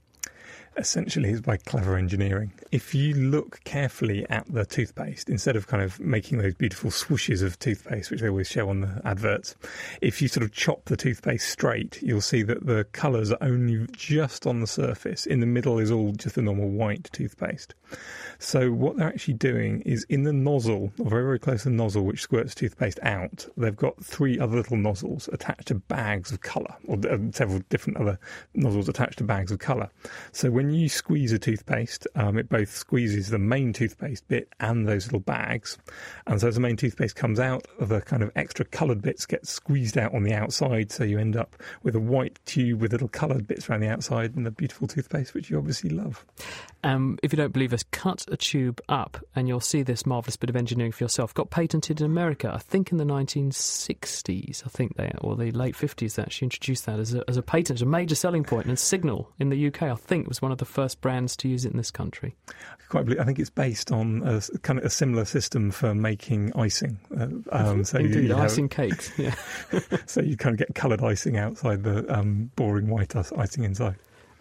Essentially 0.76 1.30
is 1.30 1.40
by 1.40 1.56
clever 1.56 1.96
engineering. 1.96 2.52
If 2.70 2.94
you 2.94 3.14
look 3.14 3.60
carefully 3.64 4.26
at 4.28 4.46
the 4.52 4.64
toothpaste, 4.64 5.28
instead 5.28 5.56
of 5.56 5.66
kind 5.66 5.82
of 5.82 5.98
making 6.00 6.38
those 6.38 6.54
beautiful 6.54 6.90
swooshes 6.90 7.42
of 7.42 7.58
toothpaste, 7.58 8.10
which 8.10 8.20
they 8.20 8.28
always 8.28 8.48
show 8.48 8.68
on 8.68 8.80
the 8.82 9.00
adverts, 9.04 9.54
if 10.00 10.20
you 10.20 10.28
sort 10.28 10.44
of 10.44 10.52
chop 10.52 10.84
the 10.86 10.96
toothpaste 10.96 11.48
straight, 11.48 12.00
you'll 12.02 12.20
see 12.20 12.42
that 12.42 12.66
the 12.66 12.84
colours 12.92 13.32
are 13.32 13.38
only 13.40 13.86
just 13.92 14.46
on 14.46 14.60
the 14.60 14.66
surface. 14.66 15.26
In 15.26 15.40
the 15.40 15.46
middle 15.46 15.78
is 15.78 15.90
all 15.90 16.12
just 16.12 16.34
the 16.34 16.42
normal 16.42 16.68
white 16.68 17.08
toothpaste. 17.12 17.74
So 18.38 18.70
what 18.70 18.96
they're 18.96 19.08
actually 19.08 19.34
doing 19.34 19.80
is 19.82 20.04
in 20.08 20.24
the 20.24 20.32
nozzle, 20.32 20.92
or 20.98 21.10
very, 21.10 21.24
very 21.24 21.38
close 21.38 21.62
to 21.62 21.70
the 21.70 21.74
nozzle 21.74 22.04
which 22.04 22.20
squirts 22.20 22.54
toothpaste 22.54 22.98
out, 23.02 23.46
they've 23.56 23.74
got 23.74 24.04
three 24.04 24.38
other 24.38 24.56
little 24.56 24.76
nozzles 24.76 25.28
attached 25.32 25.68
to 25.68 25.76
bags 25.76 26.32
of 26.32 26.40
colour, 26.40 26.74
or 26.86 26.98
uh, 27.08 27.16
several 27.32 27.60
different 27.70 27.98
other 27.98 28.18
nozzles 28.54 28.88
attached 28.88 29.18
to 29.18 29.24
bags 29.24 29.50
of 29.50 29.58
colour. 29.58 29.88
So 30.32 30.50
when 30.50 30.65
you 30.70 30.88
squeeze 30.88 31.32
a 31.32 31.38
toothpaste, 31.38 32.06
um, 32.14 32.38
it 32.38 32.48
both 32.48 32.70
squeezes 32.70 33.30
the 33.30 33.38
main 33.38 33.72
toothpaste 33.72 34.26
bit 34.28 34.48
and 34.60 34.86
those 34.86 35.06
little 35.06 35.20
bags. 35.20 35.78
And 36.26 36.40
so 36.40 36.48
as 36.48 36.54
the 36.54 36.60
main 36.60 36.76
toothpaste 36.76 37.16
comes 37.16 37.40
out, 37.40 37.66
the 37.80 38.00
kind 38.00 38.22
of 38.22 38.30
extra 38.36 38.64
coloured 38.64 39.02
bits 39.02 39.26
get 39.26 39.46
squeezed 39.46 39.98
out 39.98 40.14
on 40.14 40.22
the 40.22 40.34
outside. 40.34 40.90
So 40.90 41.04
you 41.04 41.18
end 41.18 41.36
up 41.36 41.56
with 41.82 41.94
a 41.94 42.00
white 42.00 42.38
tube 42.46 42.80
with 42.80 42.92
little 42.92 43.08
coloured 43.08 43.46
bits 43.46 43.68
around 43.68 43.80
the 43.80 43.88
outside 43.88 44.36
and 44.36 44.46
the 44.46 44.50
beautiful 44.50 44.86
toothpaste, 44.86 45.34
which 45.34 45.50
you 45.50 45.58
obviously 45.58 45.90
love. 45.90 46.24
Um, 46.86 47.18
if 47.20 47.32
you 47.32 47.36
don't 47.36 47.52
believe 47.52 47.72
us, 47.72 47.82
cut 47.90 48.24
a 48.30 48.36
tube 48.36 48.80
up 48.88 49.18
and 49.34 49.48
you'll 49.48 49.58
see 49.58 49.82
this 49.82 50.06
marvellous 50.06 50.36
bit 50.36 50.48
of 50.48 50.54
engineering 50.54 50.92
for 50.92 51.02
yourself. 51.02 51.34
Got 51.34 51.50
patented 51.50 52.00
in 52.00 52.06
America, 52.06 52.52
I 52.54 52.58
think 52.58 52.92
in 52.92 52.98
the 52.98 53.04
1960s, 53.04 54.62
I 54.64 54.68
think 54.68 54.96
they, 54.96 55.10
or 55.20 55.34
the 55.34 55.50
late 55.50 55.74
50s, 55.74 56.14
they 56.14 56.22
actually 56.22 56.46
introduced 56.46 56.86
that 56.86 57.00
as 57.00 57.12
a, 57.12 57.24
as 57.26 57.36
a 57.36 57.42
patent, 57.42 57.82
a 57.82 57.86
major 57.86 58.14
selling 58.14 58.44
point. 58.44 58.66
And 58.66 58.78
Signal 58.78 59.28
in 59.40 59.48
the 59.48 59.66
UK, 59.66 59.82
I 59.82 59.96
think, 59.96 60.28
was 60.28 60.40
one 60.40 60.52
of 60.52 60.58
the 60.58 60.64
first 60.64 61.00
brands 61.00 61.36
to 61.38 61.48
use 61.48 61.64
it 61.64 61.72
in 61.72 61.76
this 61.76 61.90
country. 61.90 62.36
Quite 62.88 63.06
believe, 63.06 63.20
I 63.20 63.24
think 63.24 63.40
it's 63.40 63.50
based 63.50 63.90
on 63.90 64.22
a 64.24 64.40
kind 64.58 64.78
of 64.78 64.84
a 64.84 64.90
similar 64.90 65.24
system 65.24 65.72
for 65.72 65.92
making 65.92 66.52
icing. 66.54 67.00
Uh, 67.18 67.26
um, 67.50 67.82
so 67.84 67.98
Indeed, 67.98 68.14
you, 68.14 68.20
you 68.28 68.36
icing 68.36 68.68
cakes, 68.68 69.10
yeah. 69.18 69.34
so 70.06 70.20
you 70.20 70.36
kind 70.36 70.54
of 70.54 70.58
get 70.58 70.76
coloured 70.76 71.02
icing 71.02 71.36
outside 71.36 71.82
the 71.82 72.06
um, 72.16 72.52
boring 72.54 72.88
white 72.88 73.16
icing 73.16 73.64
inside 73.64 73.96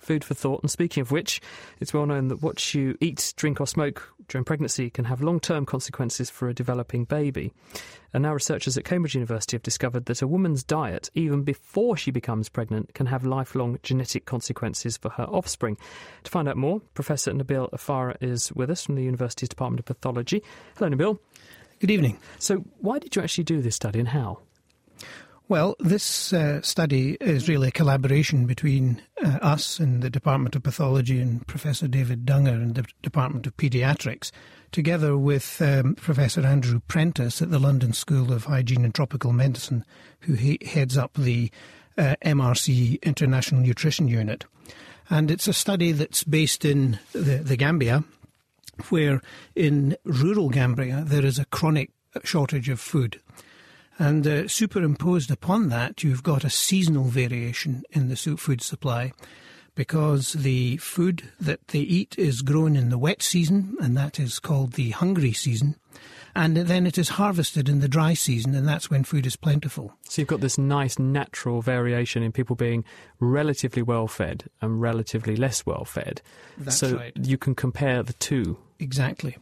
food 0.06 0.24
for 0.24 0.34
thought. 0.34 0.62
And 0.62 0.72
speaking 0.72 1.02
of 1.02 1.12
which, 1.12 1.42
it's 1.80 1.94
well 1.94 2.06
known 2.06 2.30
that 2.30 2.42
what 2.42 2.74
you 2.74 2.98
eat, 3.02 3.34
drink, 3.36 3.60
or 3.60 3.68
smoke 3.68 4.14
during 4.28 4.46
pregnancy 4.46 4.90
can 4.90 5.06
have 5.06 5.22
long 5.22 5.40
term 5.40 5.66
consequences 5.66 6.30
for 6.30 6.48
a 6.48 6.54
developing 6.54 7.06
baby. 7.06 7.52
And 8.14 8.24
now 8.24 8.34
researchers 8.34 8.78
at 8.78 8.86
Cambridge 8.86 9.16
University 9.16 9.56
have 9.56 9.64
discovered 9.64 10.06
that 10.06 10.22
a 10.22 10.28
woman's 10.28 10.64
diet, 10.64 11.10
even 11.16 11.44
before 11.44 11.98
she 11.98 12.12
becomes 12.12 12.48
pregnant, 12.48 12.94
can 12.94 13.08
have 13.08 13.26
lifelong 13.26 13.78
genetic 13.84 14.26
consequences 14.26 14.96
for 14.96 15.10
her 15.10 15.26
offspring. 15.26 15.78
To 16.24 16.32
find 16.32 16.48
out 16.48 16.56
more, 16.56 16.80
Professor 16.94 17.32
Nabeel 17.32 17.70
Affara 17.72 18.16
is 18.22 18.54
with 18.54 18.70
us 18.70 18.86
from 18.86 18.96
the 18.96 19.04
University's 19.04 19.50
Department 19.50 19.80
of 19.80 19.86
Pathology. 19.86 20.44
Hello, 20.78 20.90
Nabeel. 20.90 21.20
Good 21.80 21.92
evening. 21.92 22.18
So, 22.40 22.64
why 22.80 23.00
did 23.00 23.16
you 23.16 23.22
actually 23.22 23.44
do 23.44 23.62
this 23.62 23.76
study 23.76 24.00
and 24.00 24.08
how? 24.08 24.40
Well, 25.48 25.76
this 25.80 26.34
uh, 26.34 26.62
study 26.64 27.18
is 27.22 27.48
really 27.48 27.68
a 27.68 27.72
collaboration 27.72 28.48
between 28.48 29.00
uh, 29.24 29.38
us 29.44 29.80
and 29.80 30.02
the 30.02 30.10
Department 30.10 30.56
of 30.56 30.64
Pathology 30.64 31.20
and 31.20 31.46
Professor 31.46 31.88
David 31.88 32.26
Dunger 32.26 32.54
and 32.54 32.74
the 32.74 32.86
Department 33.04 33.46
of 33.46 33.56
Paediatrics, 33.56 34.32
together 34.72 35.16
with 35.16 35.62
um, 35.62 35.94
Professor 35.96 36.44
Andrew 36.44 36.80
Prentice 36.88 37.44
at 37.44 37.52
the 37.52 37.60
London 37.60 37.94
School 37.94 38.34
of 38.34 38.46
Hygiene 38.46 38.84
and 38.84 38.96
Tropical 38.96 39.34
Medicine, 39.34 39.86
who 40.22 40.34
he- 40.34 40.58
heads 40.66 40.98
up 40.98 41.14
the 41.14 41.52
uh, 41.96 42.16
MRC 42.26 43.00
International 43.04 43.62
Nutrition 43.62 44.08
Unit. 44.08 44.46
And 45.12 45.30
it's 45.30 45.48
a 45.48 45.54
study 45.54 45.92
that's 45.92 46.24
based 46.24 46.66
in 46.66 46.98
the, 47.12 47.38
the 47.38 47.56
Gambia, 47.56 48.04
where 48.90 49.22
in 49.56 49.96
rural 50.06 50.50
Gambia 50.50 51.04
there 51.06 51.24
is 51.24 51.38
a 51.38 51.46
chronic 51.46 51.92
shortage 52.24 52.68
of 52.68 52.80
food. 52.80 53.22
And 53.98 54.28
uh, 54.28 54.48
superimposed 54.48 55.32
upon 55.32 55.70
that, 55.70 56.04
you've 56.04 56.24
got 56.24 56.44
a 56.44 56.50
seasonal 56.50 57.06
variation 57.06 57.84
in 57.92 58.10
the 58.10 58.16
food 58.16 58.62
supply 58.62 59.14
because 59.76 60.34
the 60.34 60.78
food 60.78 61.30
that 61.40 61.68
they 61.70 61.80
eat 61.80 62.18
is 62.18 62.42
grown 62.42 62.76
in 62.76 62.90
the 62.90 62.98
wet 62.98 63.22
season, 63.22 63.76
and 63.82 63.96
that 63.96 64.20
is 64.20 64.40
called 64.40 64.74
the 64.74 64.92
hungry 64.92 65.34
season. 65.34 65.76
And 66.34 66.58
then 66.58 66.86
it 66.86 66.98
is 66.98 67.10
harvested 67.10 67.70
in 67.70 67.80
the 67.80 67.88
dry 67.88 68.14
season, 68.14 68.56
and 68.56 68.68
that's 68.68 68.90
when 68.90 69.06
food 69.06 69.26
is 69.26 69.38
plentiful. 69.38 69.94
So 70.04 70.22
you've 70.22 70.28
got 70.28 70.42
this 70.42 70.58
nice 70.58 71.00
natural 71.00 71.62
variation 71.62 72.24
in 72.24 72.34
people 72.34 72.58
being 72.58 72.84
relatively 73.22 73.82
well 73.82 74.08
fed 74.08 74.46
and 74.62 74.82
relatively 74.82 75.38
less 75.38 75.66
well 75.66 75.86
fed. 75.86 76.22
That's 76.58 76.78
so 76.78 76.98
right. 76.98 77.14
you 77.16 77.38
can 77.38 77.56
compare 77.56 78.04
the 78.04 78.14
two. 78.14 78.58
Exactly. 78.80 79.38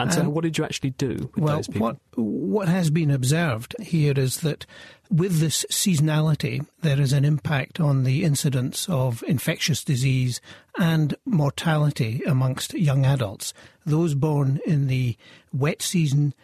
And 0.00 0.12
so, 0.12 0.22
um, 0.22 0.32
what 0.32 0.44
did 0.44 0.56
you 0.56 0.64
actually 0.64 0.90
do 0.90 1.30
with 1.34 1.44
well, 1.44 1.56
those 1.56 1.68
people? 1.68 2.00
What, 2.14 2.24
what 2.24 2.68
has 2.68 2.90
been 2.90 3.10
observed 3.10 3.76
here 3.80 4.14
is 4.16 4.38
that 4.38 4.64
with 5.10 5.40
this 5.40 5.66
seasonality, 5.70 6.66
there 6.80 7.00
is 7.00 7.12
an 7.12 7.24
impact 7.24 7.80
on 7.80 8.04
the 8.04 8.24
incidence 8.24 8.88
of 8.88 9.22
infectious 9.26 9.84
disease 9.84 10.40
and 10.78 11.14
mortality 11.26 12.22
amongst 12.26 12.74
young 12.74 13.04
adults. 13.04 13.52
Those 13.84 14.14
born 14.14 14.60
in 14.66 14.86
the 14.86 15.16
wet 15.52 15.82
season 15.82 16.34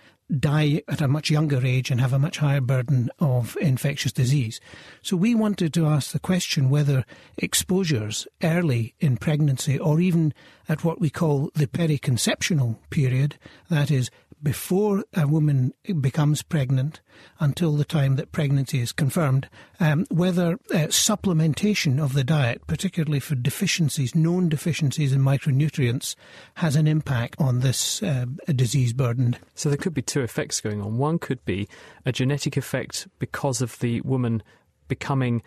die 0.41 0.83
at 0.89 1.01
a 1.01 1.09
much 1.09 1.31
younger 1.31 1.65
age 1.65 1.91
and 1.91 2.01
have 2.01 2.13
a 2.13 2.19
much 2.19 2.39
higher 2.39 2.61
burden 2.61 3.11
of 3.19 3.57
infectious 3.61 4.13
disease. 4.13 4.61
So 5.03 5.17
we 5.17 5.35
wanted 5.35 5.75
to 5.75 5.87
ask 5.87 6.13
the 6.13 6.19
question 6.19 6.71
whether 6.71 7.05
exposures 7.37 8.27
early 8.43 8.95
in 9.01 9.17
pregnancy 9.17 9.79
or 9.79 10.01
even 10.01 10.33
at 10.69 10.83
what 10.83 11.01
we 11.01 11.11
call 11.11 11.51
the 11.55 11.67
periconceptional 11.67 12.79
period, 12.91 13.37
that 13.69 13.91
is 13.91 14.11
before 14.45 15.03
a 15.15 15.27
woman 15.27 15.73
becomes 16.01 16.43
pregnant 16.43 17.01
until 17.41 17.73
the 17.73 17.85
time 17.85 18.17
that 18.17 18.31
pregnancy 18.31 18.79
is 18.79 18.93
confirmed, 18.93 19.49
um, 19.81 20.07
whether 20.11 20.53
uh, 20.53 20.87
supplementation 20.89 22.01
of 22.01 22.13
the 22.13 22.23
diet, 22.23 22.65
particularly 22.67 23.19
for 23.19 23.35
deficiencies, 23.35 24.15
known 24.15 24.49
deficiencies 24.49 25.13
in 25.13 25.21
micronutrients, 25.21 26.15
has 26.57 26.77
an 26.77 26.87
impact 26.87 27.35
on 27.39 27.61
this 27.61 28.03
uh, 28.03 28.27
disease 28.55 28.93
burden. 28.93 29.35
So 29.55 29.71
there 29.71 29.79
could 29.79 29.95
be 29.95 30.03
two 30.03 30.21
effects 30.21 30.61
going 30.61 30.81
on. 30.81 30.99
One 30.99 31.19
could 31.19 31.45
be 31.45 31.67
a 32.05 32.13
genetic 32.13 32.57
effect 32.57 33.09
because 33.19 33.63
of 33.63 33.79
the 33.79 34.03
woman 34.03 34.43
becoming 34.87 35.43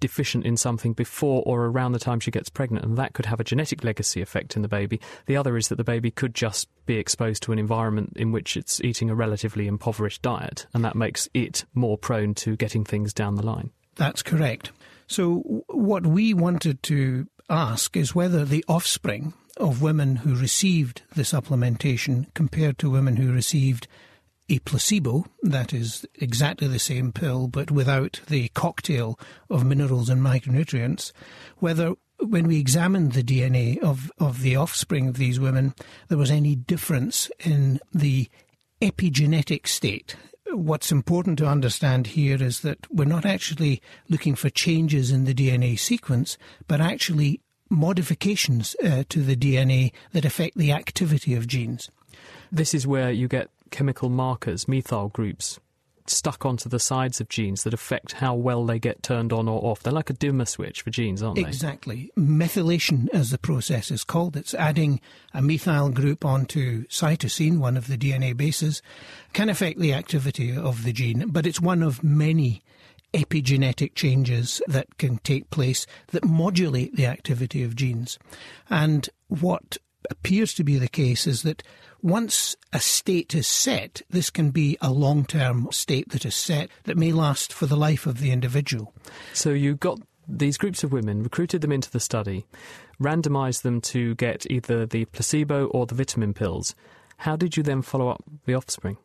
deficient 0.00 0.44
in 0.44 0.56
something 0.56 0.92
before 0.92 1.42
or 1.46 1.66
around 1.66 1.92
the 1.92 1.98
time 1.98 2.20
she 2.20 2.30
gets 2.30 2.48
pregnant, 2.48 2.84
and 2.84 2.96
that 2.96 3.12
could 3.12 3.26
have 3.26 3.40
a 3.40 3.44
genetic 3.44 3.84
legacy 3.84 4.20
effect 4.20 4.56
in 4.56 4.62
the 4.62 4.68
baby. 4.68 5.00
The 5.26 5.36
other 5.36 5.56
is 5.56 5.68
that 5.68 5.76
the 5.76 5.84
baby 5.84 6.10
could 6.10 6.34
just 6.34 6.68
be 6.86 6.96
exposed 6.96 7.42
to 7.44 7.52
an 7.52 7.58
environment 7.58 8.14
in 8.16 8.32
which 8.32 8.56
it's 8.56 8.80
eating 8.80 9.10
a 9.10 9.14
relatively 9.14 9.66
impoverished 9.66 10.22
diet, 10.22 10.66
and 10.74 10.84
that 10.84 10.96
makes 10.96 11.28
it 11.34 11.64
more 11.74 11.98
prone 11.98 12.34
to 12.36 12.56
getting 12.56 12.84
things 12.84 13.12
down 13.12 13.36
the 13.36 13.46
line. 13.46 13.70
That's 13.96 14.22
correct. 14.22 14.72
So, 15.06 15.64
what 15.68 16.06
we 16.06 16.34
wanted 16.34 16.82
to 16.84 17.26
ask 17.48 17.96
is 17.96 18.14
whether 18.14 18.44
the 18.44 18.64
offspring 18.68 19.34
of 19.56 19.82
women 19.82 20.16
who 20.16 20.34
received 20.34 21.02
the 21.14 21.22
supplementation 21.22 22.32
compared 22.34 22.78
to 22.78 22.90
women 22.90 23.16
who 23.16 23.32
received 23.32 23.86
a 24.50 24.58
placebo, 24.60 25.24
that 25.42 25.72
is 25.72 26.04
exactly 26.16 26.66
the 26.66 26.78
same 26.78 27.12
pill 27.12 27.46
but 27.46 27.70
without 27.70 28.20
the 28.26 28.48
cocktail 28.48 29.18
of 29.48 29.64
minerals 29.64 30.08
and 30.08 30.20
micronutrients, 30.20 31.12
whether 31.58 31.94
when 32.18 32.46
we 32.46 32.58
examined 32.58 33.12
the 33.12 33.22
DNA 33.22 33.78
of, 33.78 34.10
of 34.18 34.42
the 34.42 34.56
offspring 34.56 35.08
of 35.08 35.16
these 35.16 35.40
women, 35.40 35.72
there 36.08 36.18
was 36.18 36.30
any 36.30 36.54
difference 36.54 37.30
in 37.38 37.80
the 37.92 38.28
epigenetic 38.82 39.66
state. 39.66 40.16
What's 40.52 40.90
important 40.90 41.38
to 41.38 41.46
understand 41.46 42.08
here 42.08 42.42
is 42.42 42.60
that 42.60 42.90
we're 42.90 43.04
not 43.04 43.24
actually 43.24 43.80
looking 44.08 44.34
for 44.34 44.50
changes 44.50 45.12
in 45.12 45.24
the 45.24 45.34
DNA 45.34 45.78
sequence, 45.78 46.36
but 46.66 46.80
actually 46.80 47.40
modifications 47.70 48.74
uh, 48.84 49.04
to 49.08 49.22
the 49.22 49.36
DNA 49.36 49.92
that 50.12 50.24
affect 50.24 50.58
the 50.58 50.72
activity 50.72 51.34
of 51.34 51.46
genes. 51.46 51.88
This 52.50 52.74
is 52.74 52.86
where 52.86 53.12
you 53.12 53.28
get 53.28 53.48
chemical 53.70 54.08
markers, 54.08 54.68
methyl 54.68 55.08
groups, 55.08 55.58
stuck 56.06 56.44
onto 56.44 56.68
the 56.68 56.78
sides 56.78 57.20
of 57.20 57.28
genes 57.28 57.62
that 57.62 57.74
affect 57.74 58.12
how 58.12 58.34
well 58.34 58.64
they 58.66 58.78
get 58.78 59.02
turned 59.02 59.32
on 59.32 59.48
or 59.48 59.64
off. 59.64 59.82
They're 59.82 59.92
like 59.92 60.10
a 60.10 60.14
dimmer 60.14 60.44
switch 60.44 60.82
for 60.82 60.90
genes, 60.90 61.22
aren't 61.22 61.36
they? 61.36 61.42
Exactly. 61.42 62.10
Methylation, 62.18 63.08
as 63.10 63.30
the 63.30 63.38
process 63.38 63.90
is 63.90 64.04
called, 64.04 64.36
it's 64.36 64.54
adding 64.54 65.00
a 65.32 65.42
methyl 65.42 65.90
group 65.90 66.24
onto 66.24 66.86
cytosine, 66.86 67.58
one 67.58 67.76
of 67.76 67.86
the 67.86 67.96
DNA 67.96 68.36
bases, 68.36 68.82
can 69.32 69.48
affect 69.48 69.78
the 69.78 69.92
activity 69.92 70.56
of 70.56 70.84
the 70.84 70.92
gene, 70.92 71.26
but 71.28 71.46
it's 71.46 71.60
one 71.60 71.82
of 71.82 72.02
many 72.02 72.62
epigenetic 73.12 73.94
changes 73.94 74.62
that 74.68 74.98
can 74.98 75.18
take 75.18 75.50
place 75.50 75.86
that 76.08 76.24
modulate 76.24 76.94
the 76.94 77.06
activity 77.06 77.62
of 77.62 77.74
genes. 77.74 78.18
And 78.68 79.08
what 79.28 79.78
appears 80.08 80.54
to 80.54 80.64
be 80.64 80.78
the 80.78 80.88
case 80.88 81.26
is 81.26 81.42
that 81.42 81.62
once 82.02 82.56
a 82.72 82.80
state 82.80 83.34
is 83.34 83.46
set, 83.46 84.02
this 84.10 84.30
can 84.30 84.50
be 84.50 84.76
a 84.80 84.90
long 84.90 85.24
term 85.24 85.68
state 85.70 86.08
that 86.10 86.24
is 86.24 86.34
set 86.34 86.70
that 86.84 86.96
may 86.96 87.12
last 87.12 87.52
for 87.52 87.66
the 87.66 87.76
life 87.76 88.06
of 88.06 88.20
the 88.20 88.30
individual. 88.30 88.92
So 89.32 89.50
you 89.50 89.74
got 89.76 90.00
these 90.26 90.58
groups 90.58 90.84
of 90.84 90.92
women, 90.92 91.22
recruited 91.22 91.60
them 91.60 91.72
into 91.72 91.90
the 91.90 92.00
study, 92.00 92.46
randomized 93.00 93.62
them 93.62 93.80
to 93.80 94.14
get 94.14 94.46
either 94.50 94.86
the 94.86 95.04
placebo 95.06 95.66
or 95.66 95.86
the 95.86 95.94
vitamin 95.94 96.34
pills. 96.34 96.74
How 97.18 97.36
did 97.36 97.56
you 97.56 97.62
then 97.62 97.82
follow 97.82 98.08
up 98.08 98.22
the 98.46 98.54
offspring? 98.54 98.96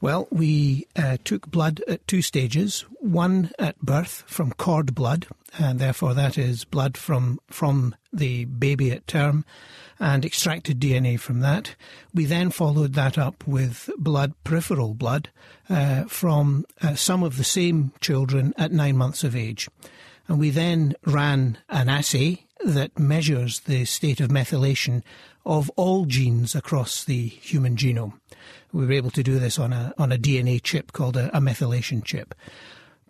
Well, 0.00 0.28
we 0.30 0.86
uh, 0.96 1.16
took 1.24 1.50
blood 1.50 1.82
at 1.88 2.06
two 2.06 2.20
stages. 2.20 2.84
One 3.00 3.50
at 3.58 3.78
birth 3.80 4.24
from 4.26 4.52
cord 4.52 4.94
blood, 4.94 5.26
and 5.58 5.78
therefore 5.78 6.12
that 6.14 6.36
is 6.36 6.64
blood 6.64 6.96
from 6.96 7.40
from 7.48 7.94
the 8.12 8.44
baby 8.44 8.90
at 8.90 9.06
term, 9.06 9.44
and 9.98 10.24
extracted 10.24 10.78
DNA 10.78 11.18
from 11.18 11.40
that. 11.40 11.74
We 12.12 12.26
then 12.26 12.50
followed 12.50 12.92
that 12.94 13.16
up 13.16 13.46
with 13.46 13.88
blood, 13.96 14.34
peripheral 14.44 14.94
blood, 14.94 15.30
uh, 15.70 16.04
from 16.04 16.66
uh, 16.82 16.96
some 16.96 17.22
of 17.22 17.38
the 17.38 17.44
same 17.44 17.92
children 18.00 18.52
at 18.58 18.72
nine 18.72 18.96
months 18.98 19.24
of 19.24 19.34
age, 19.34 19.68
and 20.28 20.38
we 20.38 20.50
then 20.50 20.94
ran 21.06 21.56
an 21.70 21.88
assay 21.88 22.44
that 22.64 22.98
measures 22.98 23.60
the 23.60 23.84
state 23.84 24.20
of 24.20 24.28
methylation 24.28 25.02
of 25.46 25.70
all 25.76 26.04
genes 26.06 26.54
across 26.54 27.04
the 27.04 27.26
human 27.26 27.76
genome. 27.76 28.14
We 28.72 28.86
were 28.86 28.92
able 28.92 29.10
to 29.10 29.22
do 29.22 29.38
this 29.38 29.58
on 29.58 29.72
a, 29.72 29.92
on 29.98 30.10
a 30.10 30.18
DNA 30.18 30.62
chip 30.62 30.92
called 30.92 31.16
a, 31.16 31.34
a 31.36 31.40
methylation 31.40 32.04
chip. 32.04 32.34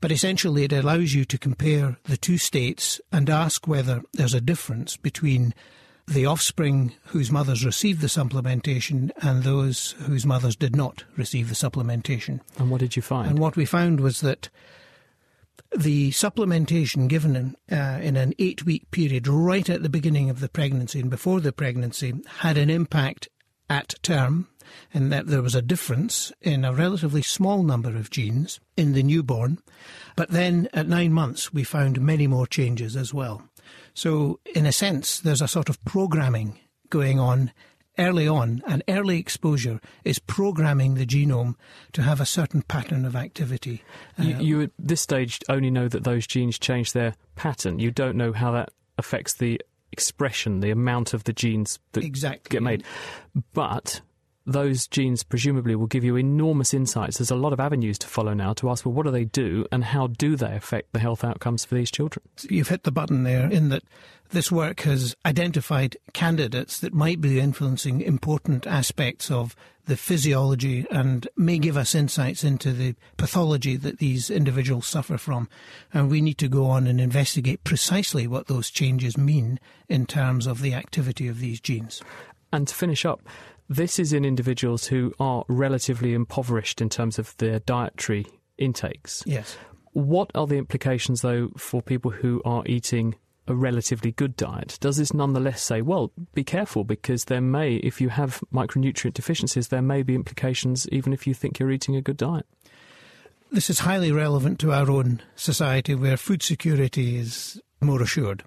But 0.01 0.13
essentially, 0.13 0.65
it 0.65 0.73
allows 0.73 1.15
you 1.15 1.25
to 1.25 1.39
compare 1.39 1.97
the 2.05 2.19
two 2.19 2.37
states 2.37 3.01
and 3.11 3.31
ask 3.31 3.67
whether 3.67 4.03
there's 4.13 4.35
a 4.35 4.41
difference 4.41 4.97
between 4.97 5.55
the 6.07 6.27
offspring 6.27 6.93
whose 7.07 7.31
mothers 7.31 7.65
received 7.65 8.03
the 8.03 8.09
supplementation 8.09 9.11
and 9.23 9.43
those 9.43 9.93
whose 10.01 10.27
mothers 10.27 10.57
did 10.57 10.77
not 10.77 11.05
receive 11.17 11.49
the 11.49 11.55
supplementation. 11.55 12.41
And 12.59 12.71
what 12.71 12.81
did 12.81 12.97
you 12.97 13.03
find? 13.03 13.31
And 13.31 13.39
what 13.39 13.57
we 13.57 13.65
found 13.65 14.01
was 14.01 14.21
that 14.21 14.51
the 15.77 16.11
supplementation 16.11 17.09
given 17.09 17.37
in, 17.37 17.77
uh, 17.77 17.99
in 18.01 18.17
an 18.17 18.33
eight 18.39 18.65
week 18.65 18.91
period, 18.91 19.27
right 19.27 19.69
at 19.69 19.83
the 19.83 19.89
beginning 19.89 20.31
of 20.31 20.41
the 20.41 20.49
pregnancy 20.49 21.01
and 21.01 21.11
before 21.11 21.41
the 21.41 21.53
pregnancy, 21.53 22.15
had 22.39 22.57
an 22.57 22.71
impact 22.71 23.29
at 23.69 23.95
term, 24.03 24.49
and 24.93 25.13
that 25.13 25.27
there 25.27 25.43
was 25.43 25.55
a 25.55 25.63
difference 25.63 26.33
in 26.41 26.65
a 26.65 26.73
relatively 26.73 27.23
small 27.23 27.63
number 27.63 27.97
of 27.97 28.11
genes 28.11 28.61
in 28.77 28.93
the 28.93 29.03
newborn. 29.03 29.59
But 30.17 30.31
then 30.31 30.69
at 30.73 30.89
nine 30.89 31.13
months, 31.13 31.53
we 31.53 31.65
found 31.65 32.01
many 32.01 32.27
more 32.27 32.47
changes 32.47 32.97
as 32.97 33.13
well. 33.13 33.43
So, 33.95 34.41
in 34.55 34.67
a 34.67 34.73
sense, 34.73 35.21
there's 35.21 35.43
a 35.43 35.49
sort 35.49 35.69
of 35.69 35.83
programming 35.85 36.59
going 36.91 37.19
on 37.19 37.53
early 37.99 38.27
on, 38.29 38.63
and 38.67 38.83
early 38.89 39.19
exposure 39.19 39.81
is 40.05 40.19
programming 40.19 40.95
the 40.95 41.07
genome 41.07 41.55
to 41.93 42.03
have 42.03 42.21
a 42.21 42.27
certain 42.27 42.63
pattern 42.63 43.05
of 43.05 43.17
activity. 43.17 43.83
You, 44.19 44.35
uh, 44.35 44.41
you 44.41 44.63
at 44.63 44.71
this 44.79 45.01
stage 45.01 45.41
only 45.49 45.71
know 45.71 45.89
that 45.89 46.05
those 46.05 46.27
genes 46.27 46.59
change 46.59 46.93
their 46.93 47.15
pattern. 47.37 47.79
You 47.79 47.91
don't 47.91 48.17
know 48.17 48.33
how 48.33 48.53
that 48.53 48.71
affects 48.99 49.35
the 49.35 49.61
expression, 49.93 50.61
the 50.61 50.71
amount 50.71 51.15
of 51.15 51.25
the 51.25 51.33
genes 51.33 51.79
that 51.93 52.05
exactly. 52.05 52.57
get 52.57 52.63
made. 52.63 52.85
But 53.53 54.01
those 54.47 54.87
genes 54.87 55.23
presumably 55.23 55.75
will 55.75 55.87
give 55.87 56.05
you 56.05 56.17
enormous 56.17 56.75
insights. 56.75 57.19
There's 57.19 57.31
a 57.31 57.37
lot 57.37 57.53
of 57.53 57.61
avenues 57.61 57.99
to 58.01 58.07
follow 58.07 58.35
now 58.35 58.53
to 58.55 58.71
ask, 58.71 58.85
well, 58.85 58.93
what 58.93 59.07
do 59.07 59.11
they 59.11 59.25
do 59.25 59.67
and 59.73 59.85
how 59.85 60.09
do 60.09 60.37
they 60.37 60.55
affect 60.55 60.93
the 60.93 60.99
health 60.99 61.25
outcomes 61.25 61.65
for 61.65 61.75
these 61.75 61.91
children? 61.91 62.25
You've 62.43 62.69
hit 62.69 62.83
the 62.83 62.93
button 62.93 63.25
there 63.25 63.51
in 63.51 63.71
that 63.71 63.85
this 64.31 64.53
work 64.53 64.81
has 64.81 65.15
identified 65.25 65.97
candidates 66.13 66.79
that 66.81 66.93
might 66.93 67.21
be 67.21 67.41
influencing 67.41 68.01
important 68.01 68.67
aspects 68.67 69.31
of 69.31 69.57
the 69.87 69.97
physiology 69.97 70.87
and 70.91 71.29
may 71.37 71.59
give 71.59 71.77
us 71.77 71.95
insights 71.95 72.43
into 72.43 72.73
the 72.73 72.95
pathology 73.17 73.77
that 73.77 73.99
these 73.99 74.31
individuals 74.31 74.87
suffer 74.87 75.19
from. 75.19 75.49
And 75.93 76.11
we 76.11 76.21
need 76.21 76.39
to 76.39 76.49
go 76.49 76.67
on 76.67 76.87
and 76.87 77.01
investigate 77.01 77.65
precisely 77.65 78.27
what 78.27 78.47
those 78.47 78.71
changes 78.71 79.19
mean 79.19 79.61
in 79.89 80.07
terms 80.07 80.47
of 80.47 80.63
the 80.63 80.75
activity 80.75 81.29
of 81.29 81.39
these 81.39 81.61
genes. 81.61 82.03
And 82.53 82.67
to 82.69 82.75
finish 82.75 83.05
up, 83.05 83.21
this 83.69 83.99
is 83.99 84.13
in 84.13 84.25
individuals 84.25 84.87
who 84.87 85.13
are 85.19 85.45
relatively 85.49 86.15
impoverished 86.15 86.81
in 86.81 86.89
terms 86.89 87.19
of 87.19 87.37
their 87.39 87.61
dietary 87.61 88.27
intakes. 88.59 89.23
Yes. 89.27 89.57
What 89.93 90.31
are 90.35 90.47
the 90.47 90.57
implications, 90.57 91.23
though, 91.23 91.51
for 91.57 91.81
people 91.81 92.11
who 92.11 92.43
are 92.45 92.65
eating 92.67 93.15
a 93.47 93.55
relatively 93.55 94.13
good 94.13 94.37
diet? 94.37 94.79
Does 94.81 94.97
this 94.97 95.15
nonetheless 95.15 95.63
say, 95.63 95.83
well, 95.83 96.13
be 96.35 96.45
careful 96.45 96.85
because 96.85 97.27
there 97.27 97.41
may, 97.41 97.77
if 97.77 98.01
you 98.01 98.09
have 98.09 98.43
micronutrient 98.53 99.15
deficiencies, 99.15 99.69
there 99.69 99.83
may 99.83 100.03
be 100.03 100.15
implications 100.15 100.89
even 100.89 101.13
if 101.13 101.27
you 101.27 101.35
think 101.35 101.59
you're 101.59 101.71
eating 101.71 101.97
a 101.97 102.03
good 102.03 102.17
diet? 102.17 102.47
This 103.53 103.71
is 103.71 103.81
highly 103.81 104.11
relevant 104.11 104.59
to 104.61 104.73
our 104.73 104.91
own 104.91 105.23
society 105.37 105.95
where 105.95 106.17
food 106.17 106.43
security 106.43 107.19
is 107.19 107.61
more 107.81 108.03
assured. 108.03 108.43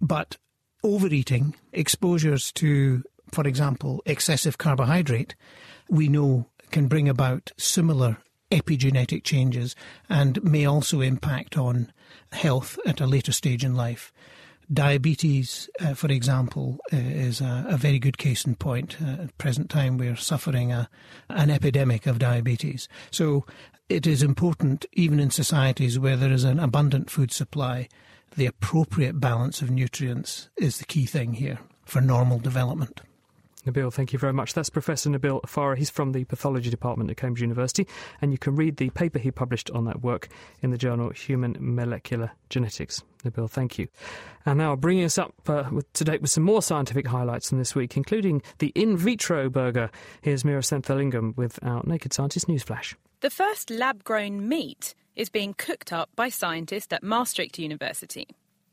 But 0.00 0.38
overeating, 0.82 1.54
exposures 1.72 2.52
to, 2.52 3.02
for 3.32 3.46
example, 3.46 4.02
excessive 4.06 4.58
carbohydrate, 4.58 5.34
we 5.88 6.08
know 6.08 6.46
can 6.70 6.88
bring 6.88 7.08
about 7.08 7.52
similar 7.56 8.18
epigenetic 8.50 9.24
changes 9.24 9.74
and 10.08 10.42
may 10.42 10.64
also 10.64 11.00
impact 11.00 11.56
on 11.56 11.92
health 12.32 12.78
at 12.86 13.00
a 13.00 13.06
later 13.06 13.32
stage 13.32 13.64
in 13.64 13.74
life. 13.74 14.12
Diabetes, 14.72 15.70
uh, 15.80 15.94
for 15.94 16.08
example, 16.08 16.78
uh, 16.92 16.96
is 16.96 17.40
a, 17.40 17.66
a, 17.68 17.76
very 17.76 18.00
good 18.00 18.18
case 18.18 18.44
in 18.44 18.56
point. 18.56 18.96
Uh, 19.00 19.22
at 19.22 19.38
present 19.38 19.70
time, 19.70 19.96
we're 19.96 20.16
suffering 20.16 20.72
a, 20.72 20.88
an 21.28 21.50
epidemic 21.50 22.06
of 22.06 22.18
diabetes. 22.18 22.88
So 23.12 23.46
it 23.88 24.08
is 24.08 24.24
important, 24.24 24.84
even 24.92 25.20
in 25.20 25.30
societies 25.30 26.00
where 26.00 26.16
there 26.16 26.32
is 26.32 26.42
an 26.42 26.58
abundant 26.58 27.10
food 27.10 27.30
supply, 27.30 27.88
the 28.36 28.46
appropriate 28.46 29.20
balance 29.20 29.62
of 29.62 29.70
nutrients 29.70 30.48
is 30.56 30.78
the 30.78 30.84
key 30.84 31.06
thing 31.06 31.34
here 31.34 31.60
for 31.84 32.00
normal 32.00 32.40
development. 32.40 33.00
Nabeel, 33.66 33.92
thank 33.92 34.12
you 34.12 34.18
very 34.18 34.32
much. 34.32 34.54
That's 34.54 34.70
Professor 34.70 35.10
Nabeel 35.10 35.42
Affara. 35.42 35.76
He's 35.76 35.90
from 35.90 36.12
the 36.12 36.24
Pathology 36.24 36.70
Department 36.70 37.10
at 37.10 37.16
Cambridge 37.16 37.42
University, 37.42 37.86
and 38.22 38.30
you 38.30 38.38
can 38.38 38.54
read 38.54 38.76
the 38.76 38.90
paper 38.90 39.18
he 39.18 39.30
published 39.30 39.70
on 39.72 39.84
that 39.86 40.02
work 40.02 40.28
in 40.62 40.70
the 40.70 40.78
journal 40.78 41.10
Human 41.10 41.56
Molecular 41.58 42.30
Genetics. 42.48 43.02
Nabeel, 43.24 43.50
thank 43.50 43.78
you. 43.78 43.88
And 44.44 44.58
now 44.58 44.76
bringing 44.76 45.04
us 45.04 45.18
up 45.18 45.34
uh, 45.48 45.64
with, 45.72 45.92
to 45.94 46.04
date 46.04 46.22
with 46.22 46.30
some 46.30 46.44
more 46.44 46.62
scientific 46.62 47.08
highlights 47.08 47.48
from 47.48 47.58
this 47.58 47.74
week, 47.74 47.96
including 47.96 48.40
the 48.58 48.68
in 48.76 48.96
vitro 48.96 49.50
burger. 49.50 49.90
Here's 50.20 50.44
Meera 50.44 50.62
Senthilingam 50.62 51.36
with 51.36 51.58
our 51.64 51.82
Naked 51.84 52.12
Scientist 52.12 52.46
Newsflash. 52.46 52.94
The 53.20 53.30
first 53.30 53.70
lab 53.70 54.04
grown 54.04 54.48
meat 54.48 54.94
is 55.16 55.28
being 55.28 55.54
cooked 55.54 55.92
up 55.92 56.10
by 56.14 56.28
scientists 56.28 56.92
at 56.92 57.02
Maastricht 57.02 57.58
University. 57.58 58.28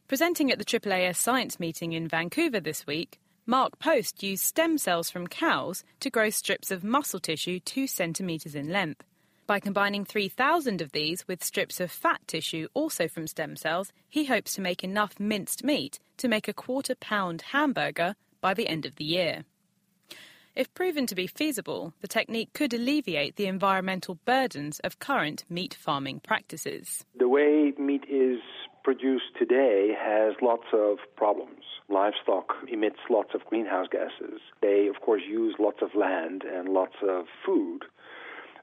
Presenting 0.07 0.51
at 0.51 0.59
the 0.59 0.65
AAAS 0.65 1.15
Science 1.15 1.59
Meeting 1.59 1.93
in 1.93 2.07
Vancouver 2.07 2.59
this 2.59 2.85
week, 2.85 3.19
Mark 3.45 3.77
Post 3.77 4.23
used 4.23 4.41
stem 4.41 4.77
cells 4.77 5.09
from 5.09 5.27
cows 5.27 5.83
to 5.99 6.09
grow 6.09 6.29
strips 6.29 6.71
of 6.71 6.81
muscle 6.81 7.19
tissue 7.19 7.59
two 7.59 7.87
centimetres 7.87 8.55
in 8.55 8.69
length. 8.69 9.03
By 9.45 9.59
combining 9.59 10.05
3,000 10.05 10.81
of 10.81 10.93
these 10.93 11.27
with 11.27 11.43
strips 11.43 11.81
of 11.81 11.91
fat 11.91 12.21
tissue 12.25 12.69
also 12.73 13.09
from 13.09 13.27
stem 13.27 13.57
cells, 13.57 13.91
he 14.07 14.23
hopes 14.25 14.55
to 14.55 14.61
make 14.61 14.81
enough 14.81 15.19
minced 15.19 15.61
meat 15.61 15.99
to 16.17 16.29
make 16.29 16.47
a 16.47 16.53
quarter 16.53 16.95
pound 16.95 17.41
hamburger 17.51 18.15
by 18.39 18.53
the 18.53 18.69
end 18.69 18.85
of 18.85 18.95
the 18.95 19.03
year. 19.03 19.43
If 20.55 20.73
proven 20.73 21.05
to 21.07 21.15
be 21.15 21.27
feasible, 21.27 21.93
the 21.99 22.07
technique 22.07 22.53
could 22.53 22.73
alleviate 22.73 23.35
the 23.35 23.47
environmental 23.47 24.19
burdens 24.23 24.79
of 24.79 24.99
current 24.99 25.43
meat 25.49 25.73
farming 25.73 26.21
practices. 26.21 27.03
The 27.19 27.27
way 27.27 27.73
meat 27.77 28.05
is 28.09 28.39
produced 28.83 29.35
today 29.37 29.95
has 29.97 30.33
lots 30.41 30.67
of 30.73 30.97
problems. 31.15 31.63
Livestock 31.89 32.53
emits 32.71 32.99
lots 33.09 33.33
of 33.33 33.45
greenhouse 33.45 33.87
gases. 33.91 34.41
They, 34.61 34.87
of 34.87 35.01
course, 35.01 35.21
use 35.27 35.55
lots 35.59 35.81
of 35.81 35.95
land 35.95 36.43
and 36.43 36.69
lots 36.69 36.95
of 37.01 37.25
food. 37.45 37.83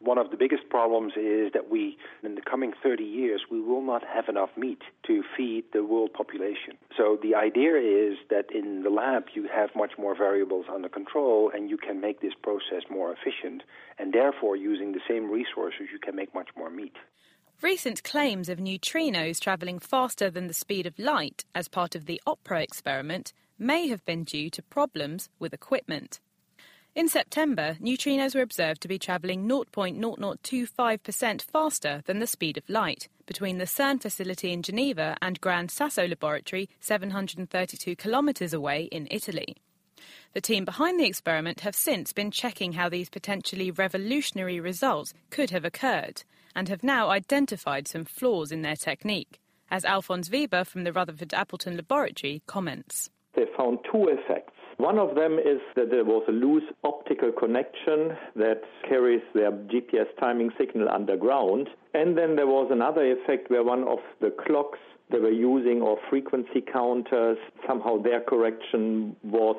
One 0.02 0.16
of 0.16 0.30
the 0.30 0.38
biggest 0.38 0.70
problems 0.70 1.12
is 1.14 1.52
that 1.52 1.68
we, 1.70 1.98
in 2.22 2.34
the 2.34 2.40
coming 2.40 2.72
30 2.82 3.04
years, 3.04 3.42
we 3.50 3.60
will 3.60 3.82
not 3.82 4.02
have 4.02 4.30
enough 4.30 4.48
meat 4.56 4.80
to 5.06 5.22
feed 5.36 5.64
the 5.74 5.84
world 5.84 6.14
population. 6.14 6.78
So 6.96 7.18
the 7.22 7.34
idea 7.34 7.76
is 7.76 8.16
that 8.30 8.46
in 8.50 8.82
the 8.82 8.88
lab 8.88 9.24
you 9.34 9.46
have 9.54 9.68
much 9.76 9.92
more 9.98 10.16
variables 10.16 10.64
under 10.72 10.88
control 10.88 11.50
and 11.54 11.68
you 11.68 11.76
can 11.76 12.00
make 12.00 12.22
this 12.22 12.32
process 12.42 12.84
more 12.90 13.12
efficient, 13.12 13.62
and 13.98 14.14
therefore, 14.14 14.56
using 14.56 14.92
the 14.92 15.00
same 15.06 15.30
resources, 15.30 15.88
you 15.92 15.98
can 15.98 16.16
make 16.16 16.34
much 16.34 16.48
more 16.56 16.70
meat. 16.70 16.96
Recent 17.62 18.02
claims 18.02 18.48
of 18.48 18.58
neutrinos 18.58 19.38
travelling 19.38 19.80
faster 19.80 20.30
than 20.30 20.46
the 20.46 20.54
speed 20.54 20.86
of 20.86 20.98
light 20.98 21.44
as 21.54 21.68
part 21.68 21.94
of 21.94 22.06
the 22.06 22.18
OPERA 22.26 22.62
experiment 22.62 23.34
may 23.58 23.86
have 23.88 24.02
been 24.06 24.24
due 24.24 24.48
to 24.48 24.62
problems 24.62 25.28
with 25.38 25.52
equipment. 25.52 26.20
In 26.94 27.06
September, 27.06 27.76
neutrinos 27.78 28.34
were 28.34 28.40
observed 28.40 28.80
to 28.80 28.88
be 28.88 28.98
travelling 28.98 29.46
0.0025% 29.46 31.42
faster 31.42 32.02
than 32.06 32.18
the 32.18 32.26
speed 32.26 32.56
of 32.56 32.66
light 32.70 33.08
between 33.26 33.58
the 33.58 33.66
CERN 33.66 34.00
facility 34.00 34.52
in 34.52 34.62
Geneva 34.62 35.18
and 35.20 35.38
Gran 35.42 35.68
Sasso 35.68 36.08
Laboratory, 36.08 36.66
732 36.80 37.94
kilometres 37.94 38.54
away 38.54 38.84
in 38.84 39.06
Italy. 39.10 39.54
The 40.32 40.40
team 40.40 40.64
behind 40.64 40.98
the 40.98 41.06
experiment 41.06 41.60
have 41.60 41.74
since 41.74 42.14
been 42.14 42.30
checking 42.30 42.72
how 42.72 42.88
these 42.88 43.10
potentially 43.10 43.70
revolutionary 43.70 44.60
results 44.60 45.12
could 45.28 45.50
have 45.50 45.66
occurred 45.66 46.22
and 46.54 46.68
have 46.68 46.82
now 46.82 47.10
identified 47.10 47.88
some 47.88 48.04
flaws 48.04 48.52
in 48.52 48.62
their 48.62 48.76
technique, 48.76 49.40
as 49.70 49.84
Alfons 49.84 50.30
Weber 50.30 50.64
from 50.64 50.84
the 50.84 50.92
Rutherford 50.92 51.34
Appleton 51.34 51.76
Laboratory 51.76 52.42
comments. 52.46 53.10
They 53.34 53.44
found 53.56 53.78
two 53.90 54.08
effects. 54.08 54.52
One 54.76 54.98
of 54.98 55.14
them 55.14 55.38
is 55.38 55.60
that 55.76 55.90
there 55.90 56.04
was 56.04 56.24
a 56.26 56.32
loose 56.32 56.64
optical 56.84 57.32
connection 57.32 58.16
that 58.34 58.62
carries 58.88 59.20
their 59.34 59.52
GPS 59.52 60.06
timing 60.18 60.50
signal 60.56 60.88
underground. 60.88 61.68
And 61.92 62.16
then 62.16 62.36
there 62.36 62.46
was 62.46 62.70
another 62.70 63.04
effect 63.12 63.50
where 63.50 63.62
one 63.62 63.86
of 63.86 63.98
the 64.20 64.30
clocks 64.46 64.78
they 65.10 65.18
were 65.18 65.30
using 65.30 65.82
or 65.82 65.98
frequency 66.08 66.62
counters, 66.62 67.36
somehow 67.66 68.00
their 68.00 68.20
correction 68.20 69.16
was 69.22 69.56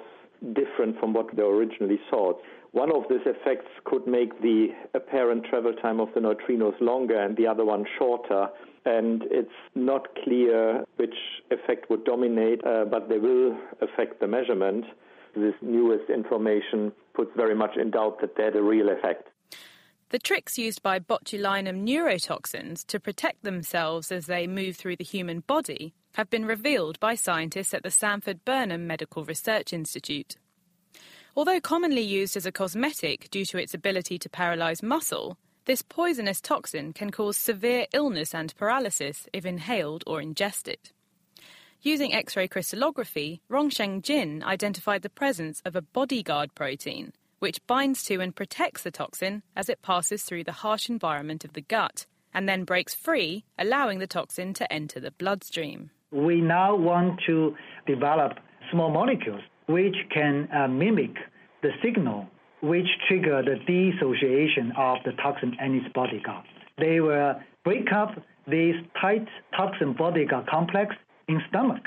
different 0.53 0.99
from 0.99 1.13
what 1.13 1.35
they 1.35 1.43
originally 1.43 1.99
thought. 2.09 2.41
One 2.71 2.91
of 2.91 3.03
these 3.09 3.25
effects 3.25 3.69
could 3.83 4.07
make 4.07 4.41
the 4.41 4.69
apparent 4.93 5.45
travel 5.45 5.73
time 5.73 5.99
of 5.99 6.09
the 6.13 6.21
neutrinos 6.21 6.79
longer 6.79 7.19
and 7.19 7.35
the 7.35 7.47
other 7.47 7.65
one 7.65 7.85
shorter. 7.99 8.47
And 8.85 9.23
it's 9.29 9.49
not 9.75 10.07
clear 10.23 10.85
which 10.95 11.15
effect 11.51 11.89
would 11.89 12.05
dominate, 12.05 12.65
uh, 12.65 12.85
but 12.85 13.09
they 13.09 13.17
will 13.17 13.57
affect 13.81 14.19
the 14.21 14.27
measurement 14.27 14.85
this 15.35 15.55
newest 15.61 16.09
information 16.09 16.91
puts 17.13 17.31
very 17.35 17.55
much 17.55 17.77
in 17.77 17.91
doubt 17.91 18.19
that 18.21 18.35
they 18.35 18.43
had 18.43 18.55
a 18.55 18.61
real 18.61 18.89
effect. 18.89 19.29
The 20.09 20.19
tricks 20.19 20.57
used 20.57 20.83
by 20.83 20.99
botulinum 20.99 21.87
neurotoxins 21.87 22.85
to 22.87 22.99
protect 22.99 23.43
themselves 23.43 24.11
as 24.11 24.25
they 24.25 24.45
move 24.45 24.75
through 24.75 24.97
the 24.97 25.05
human 25.05 25.39
body 25.41 25.93
have 26.15 26.29
been 26.29 26.45
revealed 26.45 26.99
by 26.99 27.15
scientists 27.15 27.73
at 27.73 27.83
the 27.83 27.91
Sanford 27.91 28.43
Burnham 28.43 28.85
Medical 28.85 29.23
Research 29.23 29.71
Institute. 29.71 30.35
Although 31.35 31.61
commonly 31.61 32.01
used 32.01 32.35
as 32.35 32.45
a 32.45 32.51
cosmetic 32.51 33.29
due 33.31 33.45
to 33.45 33.57
its 33.57 33.73
ability 33.73 34.19
to 34.19 34.29
paralyze 34.29 34.83
muscle, 34.83 35.37
this 35.65 35.81
poisonous 35.81 36.41
toxin 36.41 36.91
can 36.91 37.09
cause 37.09 37.37
severe 37.37 37.85
illness 37.93 38.35
and 38.35 38.53
paralysis 38.57 39.27
if 39.31 39.45
inhaled 39.45 40.03
or 40.05 40.19
ingested. 40.19 40.91
Using 41.81 42.13
X 42.13 42.35
ray 42.35 42.47
crystallography, 42.47 43.41
Rongsheng 43.49 44.01
Jin 44.01 44.43
identified 44.43 45.03
the 45.03 45.09
presence 45.09 45.61
of 45.63 45.75
a 45.75 45.81
bodyguard 45.81 46.53
protein, 46.53 47.13
which 47.39 47.65
binds 47.65 48.03
to 48.03 48.19
and 48.19 48.35
protects 48.35 48.83
the 48.83 48.91
toxin 48.91 49.41
as 49.55 49.69
it 49.69 49.81
passes 49.81 50.23
through 50.23 50.43
the 50.43 50.51
harsh 50.51 50.89
environment 50.89 51.45
of 51.45 51.53
the 51.53 51.61
gut, 51.61 52.05
and 52.33 52.47
then 52.47 52.65
breaks 52.65 52.93
free, 52.93 53.45
allowing 53.57 53.99
the 53.99 54.05
toxin 54.07 54.53
to 54.55 54.71
enter 54.71 54.99
the 54.99 55.11
bloodstream. 55.11 55.91
We 56.11 56.41
now 56.41 56.75
want 56.75 57.21
to 57.27 57.55
develop 57.87 58.33
small 58.69 58.91
molecules 58.91 59.41
which 59.71 59.95
can 60.13 60.47
uh, 60.53 60.67
mimic 60.67 61.15
the 61.61 61.69
signal 61.83 62.27
which 62.61 62.87
trigger 63.07 63.41
the 63.41 63.55
dissociation 63.65 64.71
of 64.77 64.99
the 65.05 65.13
toxin 65.13 65.55
and 65.59 65.75
its 65.75 65.91
bodyguard. 65.93 66.45
They 66.77 66.99
will 66.99 67.35
break 67.63 67.91
up 67.91 68.15
this 68.47 68.75
tight 68.99 69.27
toxin 69.55 69.93
bodyguard 69.93 70.47
complex 70.47 70.95
in 71.27 71.41
stomach. 71.49 71.83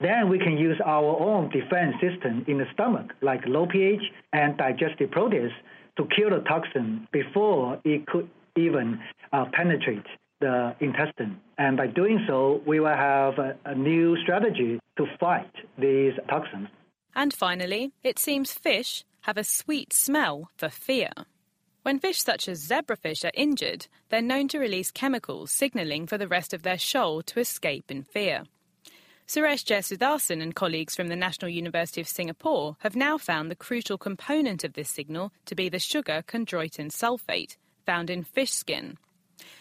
Then 0.00 0.28
we 0.30 0.38
can 0.38 0.56
use 0.56 0.80
our 0.84 1.18
own 1.20 1.50
defense 1.50 1.94
system 2.00 2.44
in 2.48 2.58
the 2.58 2.64
stomach, 2.72 3.12
like 3.20 3.40
low 3.46 3.66
pH 3.66 4.00
and 4.32 4.56
digestive 4.56 5.10
protease, 5.10 5.52
to 5.96 6.06
kill 6.16 6.30
the 6.30 6.42
toxin 6.48 7.06
before 7.12 7.78
it 7.84 8.06
could 8.06 8.28
even 8.56 8.98
uh, 9.32 9.44
penetrate 9.52 10.06
the 10.40 10.74
intestine. 10.80 11.38
And 11.58 11.76
by 11.76 11.86
doing 11.88 12.24
so, 12.26 12.62
we 12.66 12.80
will 12.80 12.88
have 12.88 13.38
a, 13.38 13.56
a 13.66 13.74
new 13.74 14.16
strategy 14.22 14.80
to 14.96 15.06
fight 15.18 15.52
these 15.78 16.14
toxins. 16.28 16.68
And 17.14 17.32
finally, 17.32 17.92
it 18.02 18.18
seems 18.18 18.52
fish 18.52 19.04
have 19.22 19.36
a 19.36 19.44
sweet 19.44 19.92
smell 19.92 20.50
for 20.56 20.68
fear. 20.68 21.10
When 21.82 21.98
fish 21.98 22.22
such 22.22 22.48
as 22.48 22.66
zebrafish 22.66 23.24
are 23.24 23.32
injured, 23.34 23.86
they're 24.08 24.20
known 24.20 24.48
to 24.48 24.58
release 24.58 24.90
chemicals 24.90 25.50
signaling 25.50 26.06
for 26.06 26.18
the 26.18 26.28
rest 26.28 26.52
of 26.52 26.62
their 26.62 26.78
shoal 26.78 27.22
to 27.22 27.40
escape 27.40 27.90
in 27.90 28.02
fear. 28.02 28.44
Suresh 29.26 29.64
Jesuthasan 29.64 30.42
and 30.42 30.54
colleagues 30.54 30.96
from 30.96 31.08
the 31.08 31.16
National 31.16 31.48
University 31.48 32.00
of 32.00 32.08
Singapore 32.08 32.76
have 32.80 32.96
now 32.96 33.16
found 33.16 33.50
the 33.50 33.56
crucial 33.56 33.96
component 33.96 34.64
of 34.64 34.72
this 34.72 34.90
signal 34.90 35.32
to 35.46 35.54
be 35.54 35.68
the 35.68 35.78
sugar 35.78 36.24
chondroitin 36.26 36.90
sulfate, 36.90 37.56
found 37.86 38.10
in 38.10 38.24
fish 38.24 38.50
skin. 38.50 38.98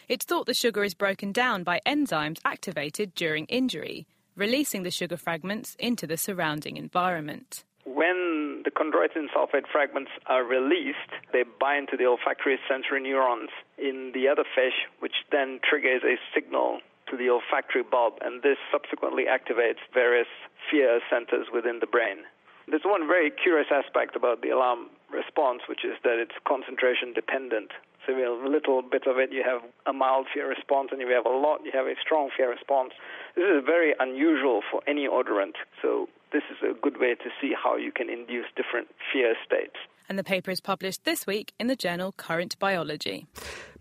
It's 0.08 0.26
thought 0.26 0.47
the 0.47 0.54
sugar 0.54 0.84
is 0.84 0.95
broken 0.95 1.32
down 1.32 1.64
by 1.64 1.82
enzymes 1.86 2.39
activated 2.43 3.14
during 3.14 3.45
injury, 3.45 4.08
releasing 4.40 4.84
the 4.84 4.92
sugar 4.92 5.18
fragments 5.18 5.76
into 5.78 6.08
the 6.08 6.18
surrounding 6.18 6.78
environment. 6.78 7.64
When 7.86 8.62
the 8.64 8.72
chondroitin 8.72 9.28
sulfate 9.36 9.68
fragments 9.72 10.12
are 10.28 10.44
released, 10.44 11.12
they 11.34 11.44
bind 11.60 11.90
to 11.90 11.98
the 11.98 12.06
olfactory 12.06 12.58
sensory 12.68 13.02
neurons 13.02 13.50
in 13.78 14.12
the 14.14 14.28
other 14.28 14.44
fish, 14.44 14.88
which 15.00 15.26
then 15.32 15.60
triggers 15.68 16.02
a 16.04 16.16
signal 16.34 16.80
to 17.10 17.18
the 17.18 17.30
olfactory 17.30 17.84
bulb, 17.84 18.14
and 18.22 18.44
this 18.44 18.58
subsequently 18.72 19.26
activates 19.26 19.82
various 19.94 20.28
fear 20.70 21.02
centers 21.10 21.48
within 21.54 21.80
the 21.80 21.88
brain. 21.88 22.24
There's 22.68 22.86
one 22.86 23.08
very 23.08 23.32
curious 23.32 23.68
aspect 23.74 24.16
about 24.16 24.42
the 24.42 24.50
alarm 24.50 24.90
response, 25.10 25.62
which 25.68 25.84
is 25.84 25.98
that 26.04 26.22
it's 26.22 26.38
concentration 26.48 27.14
dependent. 27.14 27.72
So 28.06 28.16
you 28.16 28.24
have 28.24 28.43
a 28.43 28.50
little 28.50 28.82
bit 28.82 29.06
of 29.08 29.18
it, 29.18 29.32
you 29.32 29.43
have 29.43 29.62
a 29.86 29.93
mild 29.93 30.28
fear 30.34 30.47
response, 30.50 30.89
and 30.91 31.02
if 31.02 31.08
you 31.08 31.16
have 31.16 31.26
a 31.26 31.36
lot, 31.36 31.60
you 31.64 31.72
have 31.74 31.86
a 31.86 31.95
strong 32.02 32.30
fear 32.36 32.50
response. 32.50 32.91
This 33.36 33.45
is 33.45 33.64
very 33.66 33.93
unusual 34.00 34.62
for 34.72 34.82
any 34.88 35.08
odorant. 35.08 35.56
So 35.82 36.08
this 36.32 36.43
is 36.50 36.58
a 36.64 36.74
good 36.80 37.00
way 37.00 37.16
to 37.16 37.30
see 37.41 37.54
how 37.54 37.76
you 37.76 37.91
can 37.91 38.10
induce 38.10 38.45
different 38.56 38.88
fear 39.12 39.36
states. 39.45 39.76
And 40.08 40.18
the 40.18 40.24
paper 40.24 40.50
is 40.50 40.60
published 40.60 41.04
this 41.04 41.28
week 41.28 41.54
in 41.60 41.68
the 41.68 41.76
journal 41.76 42.14
Current 42.14 42.58
Biology. 42.58 43.28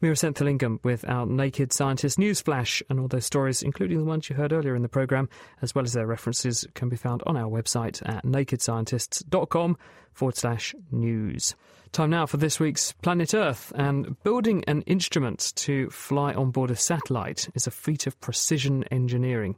Meera 0.01 0.13
Senthilingam 0.13 0.79
with 0.85 1.05
our 1.09 1.27
Naked 1.27 1.73
Scientist 1.73 2.21
news 2.21 2.41
flash, 2.41 2.83
and 2.89 3.01
all 3.01 3.09
those 3.09 3.25
stories, 3.25 3.65
including 3.65 3.99
the 3.99 4.05
ones 4.05 4.31
you 4.31 4.37
heard 4.37 4.53
earlier 4.53 4.77
in 4.77 4.83
the 4.83 4.89
programme, 4.89 5.29
as 5.61 5.75
well 5.75 5.85
as 5.85 5.93
their 5.93 6.07
references, 6.07 6.65
can 6.75 6.89
be 6.89 6.97
found 6.97 7.21
on 7.27 7.37
our 7.37 7.51
website 7.51 8.01
at 8.09 8.25
nakedscientists.com 8.25 9.77
forward 10.13 10.37
slash 10.37 10.73
news. 10.93 11.57
Time 11.91 12.11
now 12.11 12.27
for 12.27 12.37
this 12.37 12.61
week's 12.61 12.93
Planet 12.93 13.35
Earth. 13.35 13.73
And 13.75 14.23
building 14.23 14.63
an 14.69 14.83
instrument 14.83 15.53
to 15.57 15.91
fly 15.91 16.33
on 16.33 16.53
board 16.53 16.71
a 16.71 16.77
satellite 16.77 17.49
is 17.55 17.67
a 17.67 17.73
feat 17.73 18.07
of 18.07 18.21
precision 18.21 18.85
engineering. 18.93 19.57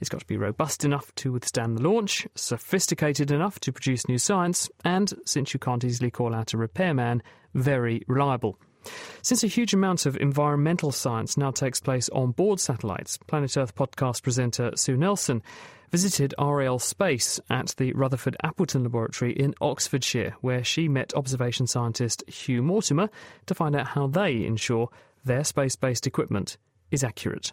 It's 0.00 0.08
got 0.08 0.20
to 0.20 0.26
be 0.26 0.36
robust 0.36 0.84
enough 0.84 1.14
to 1.16 1.30
withstand 1.30 1.78
the 1.78 1.88
launch, 1.88 2.26
sophisticated 2.34 3.30
enough 3.30 3.60
to 3.60 3.72
produce 3.72 4.08
new 4.08 4.18
science, 4.18 4.68
and, 4.84 5.12
since 5.24 5.54
you 5.54 5.60
can't 5.60 5.84
easily 5.84 6.10
call 6.10 6.34
out 6.34 6.54
a 6.54 6.58
repairman, 6.58 7.22
very 7.54 8.02
reliable. 8.08 8.58
Since 9.22 9.44
a 9.44 9.48
huge 9.48 9.74
amount 9.74 10.06
of 10.06 10.16
environmental 10.16 10.92
science 10.92 11.36
now 11.36 11.50
takes 11.50 11.80
place 11.80 12.08
on 12.10 12.32
board 12.32 12.60
satellites, 12.60 13.16
Planet 13.26 13.56
Earth 13.56 13.74
podcast 13.74 14.22
presenter 14.22 14.72
Sue 14.76 14.96
Nelson 14.96 15.42
visited 15.90 16.34
RAL 16.38 16.78
Space 16.78 17.40
at 17.48 17.74
the 17.78 17.92
Rutherford 17.92 18.36
Appleton 18.42 18.82
Laboratory 18.82 19.32
in 19.32 19.54
Oxfordshire, 19.60 20.36
where 20.40 20.64
she 20.64 20.88
met 20.88 21.14
observation 21.14 21.66
scientist 21.66 22.28
Hugh 22.28 22.62
Mortimer 22.62 23.08
to 23.46 23.54
find 23.54 23.76
out 23.76 23.88
how 23.88 24.06
they 24.06 24.44
ensure 24.44 24.88
their 25.24 25.44
space 25.44 25.76
based 25.76 26.06
equipment 26.06 26.56
is 26.90 27.04
accurate. 27.04 27.52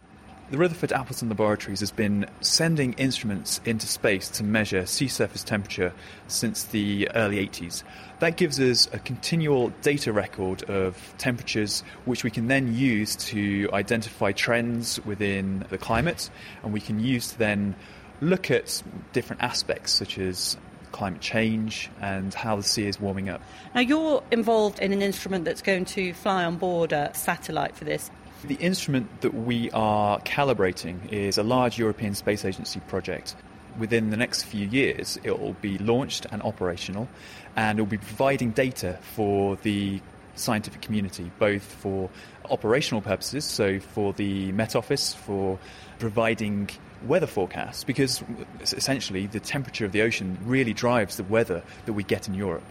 The 0.54 0.60
Rutherford 0.60 0.94
Appleton 0.94 1.30
Laboratories 1.30 1.80
has 1.80 1.90
been 1.90 2.28
sending 2.42 2.94
instruments 2.94 3.60
into 3.66 3.88
space 3.88 4.30
to 4.30 4.44
measure 4.44 4.86
sea 4.86 5.08
surface 5.08 5.44
temperature 5.44 5.94
since 6.28 6.66
the 6.66 7.10
early 7.16 7.38
80s. 7.38 7.82
That 8.20 8.38
gives 8.38 8.60
us 8.60 8.88
a 8.94 9.00
continual 9.00 9.70
data 9.82 10.14
record 10.14 10.62
of 10.70 11.16
temperatures 11.18 11.84
which 12.06 12.24
we 12.24 12.30
can 12.30 12.50
then 12.50 12.76
use 12.76 13.16
to 13.16 13.68
identify 13.74 14.32
trends 14.32 15.04
within 15.06 15.66
the 15.72 15.80
climate 15.80 16.30
and 16.62 16.72
we 16.72 16.80
can 16.80 17.00
use 17.00 17.30
to 17.30 17.40
then 17.40 17.76
look 18.22 18.52
at 18.52 18.84
different 19.12 19.42
aspects 19.42 19.92
such 19.92 20.20
as 20.20 20.56
climate 20.92 21.22
change 21.22 21.90
and 22.00 22.32
how 22.36 22.56
the 22.58 22.62
sea 22.62 22.86
is 22.86 23.00
warming 23.00 23.28
up. 23.28 23.42
Now, 23.74 23.82
you're 23.82 24.24
involved 24.30 24.78
in 24.78 24.94
an 24.94 25.02
instrument 25.02 25.46
that's 25.46 25.64
going 25.64 25.86
to 25.86 26.14
fly 26.14 26.46
on 26.46 26.58
board 26.58 26.94
a 26.94 27.12
satellite 27.16 27.76
for 27.76 27.86
this. 27.86 28.12
The 28.46 28.56
instrument 28.56 29.22
that 29.22 29.34
we 29.34 29.72
are 29.72 30.20
calibrating 30.20 31.10
is 31.14 31.38
a 31.38 31.44
large 31.44 31.80
European 31.80 32.14
Space 32.14 32.44
Agency 32.44 32.82
project. 32.82 33.38
Within 33.80 34.10
the 34.10 34.18
next 34.18 34.44
few 34.44 34.68
years, 34.68 35.18
it 35.24 35.40
will 35.40 35.54
be 35.62 35.78
launched 35.78 36.26
and 36.30 36.42
operational, 36.42 37.08
and 37.56 37.80
it 37.80 37.82
will 37.82 37.90
be 37.90 37.98
providing 37.98 38.52
data 38.52 39.00
for 39.16 39.56
the 39.64 40.02
scientific 40.36 40.82
community, 40.82 41.32
both 41.40 41.64
for 41.64 42.10
operational 42.50 43.02
purposes, 43.02 43.46
so 43.46 43.80
for 43.80 44.12
the 44.12 44.52
Met 44.52 44.76
Office, 44.76 45.14
for 45.14 45.58
providing 46.00 46.70
weather 47.06 47.28
forecasts, 47.28 47.86
because 47.86 48.24
essentially 48.60 49.26
the 49.26 49.40
temperature 49.40 49.86
of 49.86 49.94
the 49.94 50.02
ocean 50.02 50.38
really 50.44 50.74
drives 50.74 51.16
the 51.16 51.24
weather 51.24 51.64
that 51.86 51.94
we 51.94 52.04
get 52.04 52.28
in 52.28 52.34
Europe. 52.34 52.64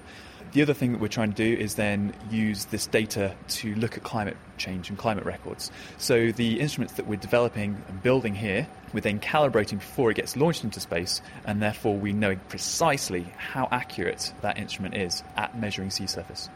The 0.53 0.61
other 0.61 0.75
thing 0.75 0.93
that 0.93 1.01
we're 1.01 1.09
trying 1.09 1.33
to 1.33 1.37
do 1.37 1.63
is 1.63 1.77
then 1.77 2.13
use 2.31 2.67
this 2.67 2.87
data 2.87 3.35
to 3.49 3.75
look 3.75 3.97
at 3.97 4.03
climate 4.03 4.37
change 4.59 4.91
and 4.91 4.99
climate 4.99 5.25
records. 5.25 5.71
So 5.97 6.31
the 6.31 6.61
instruments 6.61 6.93
that 6.95 7.07
we're 7.07 7.17
developing 7.17 7.83
and 7.89 8.03
building 8.03 8.35
here, 8.35 8.67
we're 8.93 9.01
then 9.01 9.19
calibrating 9.19 9.79
before 9.79 10.11
it 10.11 10.15
gets 10.15 10.37
launched 10.37 10.63
into 10.63 10.79
space, 10.79 11.23
and 11.47 11.63
therefore 11.63 11.97
we 11.97 12.13
know 12.13 12.37
precisely 12.51 13.23
how 13.39 13.67
accurate 13.71 14.35
that 14.43 14.59
instrument 14.59 14.95
is 14.95 15.23
at 15.37 15.59
measuring 15.59 15.91
sea 15.91 16.07
surface. 16.07 16.51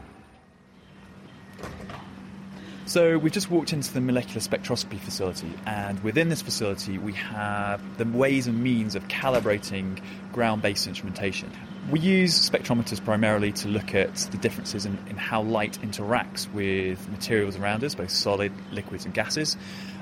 So 2.87 3.17
we've 3.17 3.33
just 3.33 3.51
walked 3.51 3.73
into 3.73 3.93
the 3.93 3.99
molecular 3.99 4.39
spectroscopy 4.39 4.97
facility, 4.97 5.51
and 5.65 6.01
within 6.05 6.29
this 6.29 6.41
facility 6.41 6.97
we 6.97 7.11
have 7.11 7.81
the 7.97 8.05
ways 8.05 8.47
and 8.47 8.63
means 8.63 8.95
of 8.95 9.05
calibrating 9.09 9.99
ground-based 10.31 10.87
instrumentation. 10.87 11.51
We 11.91 11.99
use 11.99 12.49
spectrometers 12.49 13.03
primarily 13.03 13.51
to 13.51 13.67
look 13.67 13.93
at 13.93 14.15
the 14.15 14.37
differences 14.37 14.85
in, 14.85 14.97
in 15.09 15.17
how 15.17 15.41
light 15.41 15.77
interacts 15.81 16.49
with 16.53 17.05
materials 17.09 17.57
around 17.57 17.83
us, 17.83 17.93
both 17.93 18.09
solid, 18.09 18.53
liquids, 18.71 19.03
and 19.03 19.13
gases. 19.13 19.57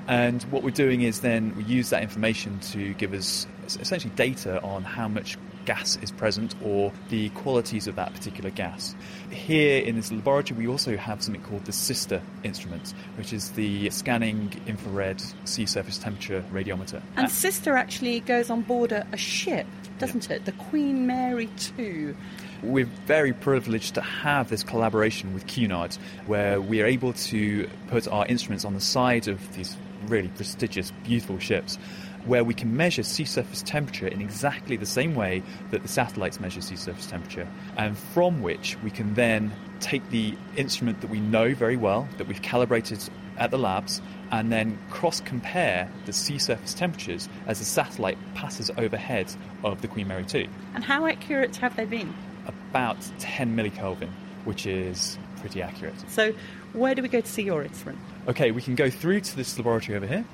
And 0.07 0.43
what 0.43 0.61
we're 0.61 0.69
doing 0.69 1.01
is 1.01 1.21
then 1.21 1.55
we 1.55 1.63
use 1.63 1.89
that 1.89 2.03
information 2.03 2.59
to 2.71 2.93
give 2.93 3.13
us 3.13 3.47
essentially 3.79 4.13
data 4.15 4.61
on 4.61 4.83
how 4.83 5.07
much 5.07 5.39
gas 5.66 5.97
is 6.01 6.11
present 6.11 6.55
or 6.63 6.91
the 7.09 7.30
qualities 7.30 7.88
of 7.88 7.95
that 7.95 8.13
particular 8.13 8.49
gas. 8.49 8.95
Here 9.30 9.82
in 9.84 9.95
this 9.95 10.11
laboratory, 10.11 10.59
we 10.59 10.68
also 10.68 10.95
have 10.97 11.22
something 11.22 11.43
called 11.43 11.66
the 11.66 11.72
SISTER 11.72 12.22
instrument, 12.43 12.93
which 13.18 13.34
is 13.34 13.51
the 13.51 13.89
scanning 13.89 14.53
infrared 14.68 15.22
sea 15.45 15.66
surface 15.66 15.97
temperature 15.97 16.43
radiometer. 16.51 17.01
And 17.18 17.30
SISTER 17.30 17.76
actually 17.76 18.20
goes 18.22 18.49
on 18.49 18.61
board 18.61 18.91
a, 18.91 19.05
a 19.11 19.18
ship, 19.18 19.68
doesn't 19.99 20.30
yeah. 20.30 20.38
it? 20.38 20.45
The 20.45 20.53
Queen 20.53 21.07
Mary 21.07 21.49
2 21.57 22.16
we're 22.63 22.89
very 23.05 23.34
privileged 23.34 23.93
to 23.95 24.01
have 24.01 24.49
this 24.49 24.63
collaboration 24.63 25.34
with 25.34 25.45
Cunard, 25.45 25.95
where 26.26 26.59
we 26.59 26.82
are 26.82 26.86
able 26.86 27.13
to 27.13 27.70
put 27.88 28.07
our 28.07 28.26
instruments 28.26 28.66
on 28.66 28.74
the 28.74 28.82
side 28.82 29.28
of 29.28 29.55
these 29.55 29.78
really 30.07 30.30
prestigious, 30.30 30.91
beautiful 31.03 31.39
ships 31.39 31.78
where 32.26 32.43
we 32.43 32.53
can 32.53 32.76
measure 32.76 33.03
sea 33.03 33.26
surface 33.26 33.61
temperature 33.61 34.07
in 34.07 34.21
exactly 34.21 34.76
the 34.76 34.86
same 34.86 35.15
way 35.15 35.43
that 35.71 35.82
the 35.82 35.88
satellites 35.88 36.39
measure 36.39 36.61
sea 36.61 36.76
surface 36.76 37.05
temperature, 37.05 37.47
and 37.78 37.97
from 37.97 38.41
which 38.41 38.78
we 38.84 38.91
can 38.91 39.13
then 39.13 39.51
take 39.80 40.09
the 40.09 40.36
instrument 40.57 41.01
that 41.01 41.09
we 41.09 41.19
know 41.19 41.53
very 41.53 41.78
well, 41.78 42.07
that 42.17 42.28
we've 42.28 42.41
calibrated 42.41 42.99
at 43.38 43.51
the 43.51 43.57
labs, 43.57 44.01
and 44.32 44.51
then 44.51 44.78
cross 44.89 45.19
compare 45.21 45.89
the 46.05 46.13
sea 46.13 46.38
surface 46.38 46.73
temperatures 46.73 47.30
as 47.47 47.59
the 47.59 47.65
satellite 47.65 48.17
passes 48.34 48.71
overhead 48.78 49.34
of 49.63 49.82
the 49.82 49.88
Queen 49.88 50.07
Mary 50.07 50.23
2. 50.23 50.47
And 50.73 50.84
how 50.84 51.05
accurate 51.05 51.55
have 51.57 51.76
they 51.76 51.86
been? 51.86 52.13
About 52.47 52.97
10 53.19 53.55
millikelvin, 53.55 54.09
which 54.45 54.65
is 54.65 55.17
pretty 55.39 55.61
accurate. 55.61 55.95
So, 56.09 56.34
where 56.73 56.95
do 56.95 57.01
we 57.01 57.07
go 57.07 57.21
to 57.21 57.28
see 57.28 57.43
your 57.43 57.63
instrument? 57.63 57.99
Okay, 58.28 58.51
we 58.51 58.61
can 58.61 58.76
go 58.76 58.89
through 58.89 59.21
to 59.21 59.36
this 59.36 59.57
laboratory 59.57 59.95
over 59.95 60.07
here. 60.07 60.26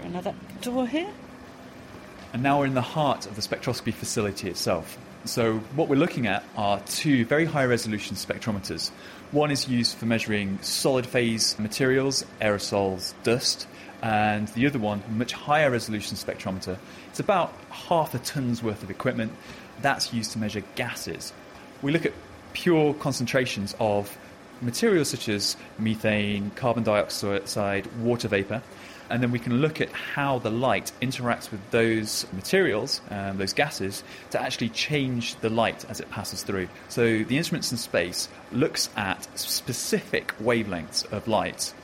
Through 0.00 0.10
another 0.10 0.34
door 0.62 0.86
here. 0.86 1.10
And 2.32 2.42
now 2.42 2.60
we're 2.60 2.66
in 2.66 2.74
the 2.74 2.80
heart 2.80 3.26
of 3.26 3.36
the 3.36 3.42
spectroscopy 3.42 3.92
facility 3.92 4.48
itself. 4.48 4.96
So, 5.24 5.58
what 5.74 5.88
we're 5.88 5.96
looking 5.96 6.26
at 6.26 6.42
are 6.56 6.80
two 6.80 7.26
very 7.26 7.44
high 7.44 7.66
resolution 7.66 8.16
spectrometers. 8.16 8.90
One 9.32 9.50
is 9.50 9.68
used 9.68 9.98
for 9.98 10.06
measuring 10.06 10.58
solid 10.62 11.06
phase 11.06 11.58
materials, 11.58 12.24
aerosols, 12.40 13.12
dust, 13.24 13.66
and 14.02 14.48
the 14.48 14.66
other 14.66 14.78
one, 14.78 15.02
a 15.06 15.10
much 15.10 15.32
higher 15.32 15.70
resolution 15.70 16.16
spectrometer. 16.16 16.78
It's 17.10 17.20
about 17.20 17.52
half 17.70 18.14
a 18.14 18.18
ton's 18.20 18.62
worth 18.62 18.82
of 18.82 18.90
equipment. 18.90 19.32
That's 19.82 20.14
used 20.14 20.32
to 20.32 20.38
measure 20.38 20.62
gases. 20.76 21.34
We 21.82 21.92
look 21.92 22.06
at 22.06 22.12
pure 22.54 22.94
concentrations 22.94 23.74
of 23.78 24.16
materials 24.62 25.10
such 25.10 25.28
as 25.28 25.56
methane, 25.78 26.50
carbon 26.54 26.84
dioxide, 26.84 27.86
water 27.98 28.28
vapor, 28.28 28.62
and 29.10 29.22
then 29.22 29.30
we 29.32 29.38
can 29.38 29.60
look 29.60 29.80
at 29.80 29.90
how 29.92 30.38
the 30.38 30.50
light 30.50 30.92
interacts 31.02 31.50
with 31.50 31.60
those 31.70 32.26
materials, 32.32 33.00
um, 33.10 33.38
those 33.38 33.52
gases, 33.52 34.04
to 34.30 34.40
actually 34.40 34.68
change 34.70 35.34
the 35.36 35.50
light 35.50 35.84
as 35.90 36.00
it 36.00 36.08
passes 36.10 36.42
through. 36.42 36.68
So 36.88 37.02
the 37.24 37.36
instruments 37.36 37.72
in 37.72 37.78
space 37.78 38.28
looks 38.52 38.88
at 38.96 39.26
specific 39.38 40.34
wavelengths 40.38 41.10
of 41.12 41.28
light. 41.28 41.74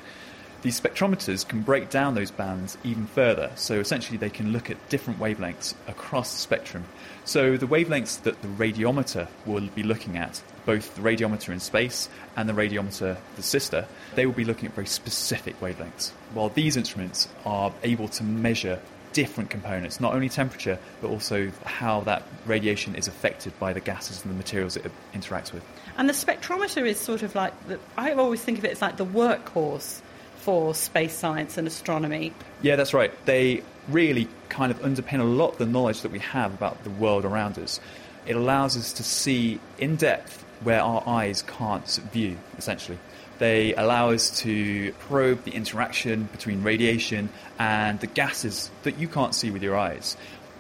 These 0.63 0.81
spectrometers 0.81 1.47
can 1.47 1.63
break 1.63 1.91
down 1.91 2.15
those 2.15 2.31
bands 2.31 2.79
even 2.83 3.07
further, 3.07 3.51
so 3.57 3.75
essentially 3.75 4.17
they 4.17 4.31
can 4.31 4.53
look 4.53 4.71
at 4.71 4.89
different 4.89 5.21
wavelengths 5.21 5.75
across 5.87 6.33
the 6.33 6.39
spectrum. 6.39 6.85
So 7.25 7.57
the 7.57 7.67
wavelengths 7.67 8.23
that 8.23 8.41
the 8.43 8.49
radiometer 8.49 9.29
will 9.45 9.69
be 9.75 9.83
looking 9.83 10.17
at, 10.17 10.43
both 10.67 10.95
the 10.97 11.01
radiometer 11.01 11.51
in 11.51 11.61
space 11.61 12.09
and 12.37 12.49
the 12.49 12.53
radiometer, 12.53 13.17
the 13.37 13.43
sister, 13.43 13.87
they 14.15 14.27
will 14.27 14.35
be 14.35 14.45
looking 14.45 14.69
at 14.69 14.75
very 14.75 14.87
specific 14.87 15.59
wavelengths, 15.61 16.11
while 16.35 16.51
these 16.51 16.77
instruments 16.77 17.29
are 17.47 17.73
able 17.83 18.09
to 18.09 18.25
measure 18.25 18.81
different 19.13 19.49
components, 19.49 19.99
not 19.99 20.13
only 20.13 20.29
temperature, 20.29 20.79
but 21.01 21.09
also 21.09 21.51
how 21.65 22.01
that 22.01 22.23
radiation 22.45 22.95
is 22.95 23.09
affected 23.09 23.59
by 23.59 23.73
the 23.73 23.81
gases 23.81 24.23
and 24.23 24.31
the 24.31 24.37
materials 24.37 24.77
it 24.77 24.93
interacts 25.15 25.55
with. 25.55 25.65
And 25.97 26.07
the 26.07 26.13
spectrometer 26.13 26.87
is 26.87 27.01
sort 27.01 27.23
of 27.23 27.35
like, 27.35 27.55
the, 27.67 27.81
I 27.97 28.13
always 28.13 28.43
think 28.43 28.59
of 28.59 28.67
it 28.67 28.73
as 28.73 28.83
like 28.83 28.99
the 28.99 29.07
workhorse 29.07 30.03
for 30.37 30.75
space 30.75 31.15
science 31.15 31.57
and 31.57 31.67
astronomy. 31.67 32.33
Yeah, 32.61 32.77
that's 32.77 32.93
right. 32.93 33.11
They 33.25 33.63
really 33.89 34.29
kind 34.49 34.71
of 34.71 34.81
underpin 34.81 35.21
a 35.21 35.25
lot 35.25 35.53
of 35.53 35.59
the 35.59 35.67
knowledge 35.67 36.03
that 36.03 36.13
we 36.13 36.19
have 36.19 36.53
about 36.53 36.85
the 36.85 36.91
world 36.91 37.25
around 37.25 37.59
us. 37.59 37.81
It 38.27 38.37
allows 38.37 38.77
us 38.77 38.93
to 38.95 39.03
see 39.03 39.61
in 39.79 39.97
depth 39.97 40.45
where 40.63 40.81
our 40.81 41.03
eyes 41.07 41.43
can't 41.43 41.87
view, 42.13 42.37
essentially. 42.59 42.99
They 43.39 43.75
allow 43.75 44.11
us 44.11 44.41
to 44.41 44.93
probe 44.93 45.45
the 45.45 45.51
interaction 45.51 46.25
between 46.25 46.63
radiation 46.63 47.29
and 47.59 48.01
the 48.01 48.07
gases 48.07 48.71
that 48.83 48.99
you 48.99 49.09
can't 49.09 49.35
see 49.35 49.51
with 49.51 49.63
your 49.63 49.77
eyes. 49.77 50.17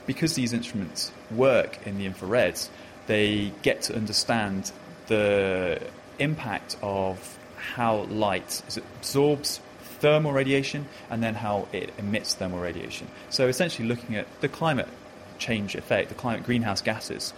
Because 0.07 0.35
these 0.35 0.53
instruments 0.53 1.11
work 1.31 1.85
in 1.87 1.99
the 1.99 2.07
infrared, 2.07 2.61
they 3.07 3.53
get 3.63 3.83
to 3.83 3.97
understand 3.97 4.71
the 5.07 5.81
impact 6.19 6.77
of 6.83 7.39
how 7.57 8.03
light 8.05 8.63
absorbs 8.77 9.61
thermal 10.01 10.33
radiation 10.33 10.87
and 11.11 11.23
then 11.23 11.35
how 11.35 11.67
it 11.73 11.93
emits 11.99 12.35
thermal 12.35 12.61
radiation. 12.61 13.09
So 13.31 13.49
essentially 13.49 13.89
looking 13.89 14.17
at 14.17 14.27
the 14.41 14.49
climate 14.49 14.89
change 15.39 15.75
effect, 15.75 16.09
the 16.09 16.15
climate 16.15 16.45
greenhouse 16.45 16.83
gases, 16.83 17.33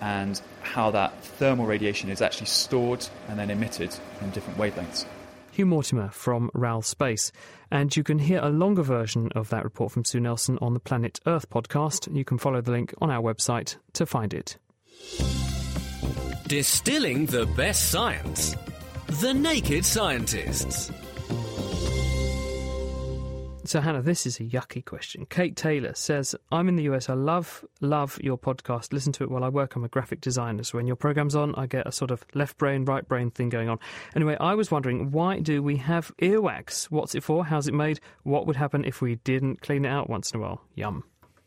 and 0.00 0.40
how 0.66 0.90
that 0.90 1.22
thermal 1.22 1.66
radiation 1.66 2.10
is 2.10 2.20
actually 2.20 2.46
stored 2.46 3.06
and 3.28 3.38
then 3.38 3.50
emitted 3.50 3.94
in 4.20 4.30
different 4.30 4.58
wavelengths. 4.58 5.06
Hugh 5.52 5.64
Mortimer 5.66 6.10
from 6.10 6.50
RAL 6.52 6.82
Space. 6.82 7.32
And 7.70 7.96
you 7.96 8.02
can 8.02 8.18
hear 8.18 8.40
a 8.40 8.50
longer 8.50 8.82
version 8.82 9.30
of 9.34 9.48
that 9.48 9.64
report 9.64 9.90
from 9.90 10.04
Sue 10.04 10.20
Nelson 10.20 10.58
on 10.60 10.74
the 10.74 10.80
Planet 10.80 11.18
Earth 11.26 11.48
podcast. 11.48 12.14
You 12.14 12.24
can 12.24 12.36
follow 12.36 12.60
the 12.60 12.72
link 12.72 12.92
on 13.00 13.10
our 13.10 13.22
website 13.22 13.76
to 13.94 14.04
find 14.04 14.34
it. 14.34 14.58
Distilling 16.46 17.26
the 17.26 17.46
best 17.56 17.90
science. 17.90 18.54
The 19.20 19.32
Naked 19.32 19.84
Scientists. 19.84 20.92
So, 23.66 23.80
Hannah, 23.80 24.00
this 24.00 24.26
is 24.26 24.38
a 24.38 24.44
yucky 24.44 24.84
question. 24.84 25.26
Kate 25.28 25.56
Taylor 25.56 25.92
says, 25.92 26.36
I'm 26.52 26.68
in 26.68 26.76
the 26.76 26.84
US. 26.84 27.08
I 27.08 27.14
love, 27.14 27.64
love 27.80 28.16
your 28.22 28.38
podcast. 28.38 28.92
Listen 28.92 29.12
to 29.14 29.24
it 29.24 29.30
while 29.30 29.42
I 29.42 29.48
work. 29.48 29.74
I'm 29.74 29.82
a 29.82 29.88
graphic 29.88 30.20
designer. 30.20 30.62
So, 30.62 30.78
when 30.78 30.86
your 30.86 30.94
program's 30.94 31.34
on, 31.34 31.52
I 31.56 31.66
get 31.66 31.84
a 31.84 31.90
sort 31.90 32.12
of 32.12 32.24
left 32.32 32.58
brain, 32.58 32.84
right 32.84 33.06
brain 33.06 33.32
thing 33.32 33.48
going 33.48 33.68
on. 33.68 33.80
Anyway, 34.14 34.36
I 34.38 34.54
was 34.54 34.70
wondering, 34.70 35.10
why 35.10 35.40
do 35.40 35.64
we 35.64 35.78
have 35.78 36.12
earwax? 36.22 36.84
What's 36.92 37.16
it 37.16 37.24
for? 37.24 37.44
How's 37.44 37.66
it 37.66 37.74
made? 37.74 37.98
What 38.22 38.46
would 38.46 38.54
happen 38.54 38.84
if 38.84 39.00
we 39.00 39.16
didn't 39.16 39.62
clean 39.62 39.84
it 39.84 39.88
out 39.88 40.08
once 40.08 40.30
in 40.30 40.38
a 40.38 40.42
while? 40.42 40.62
Yum. 40.76 41.02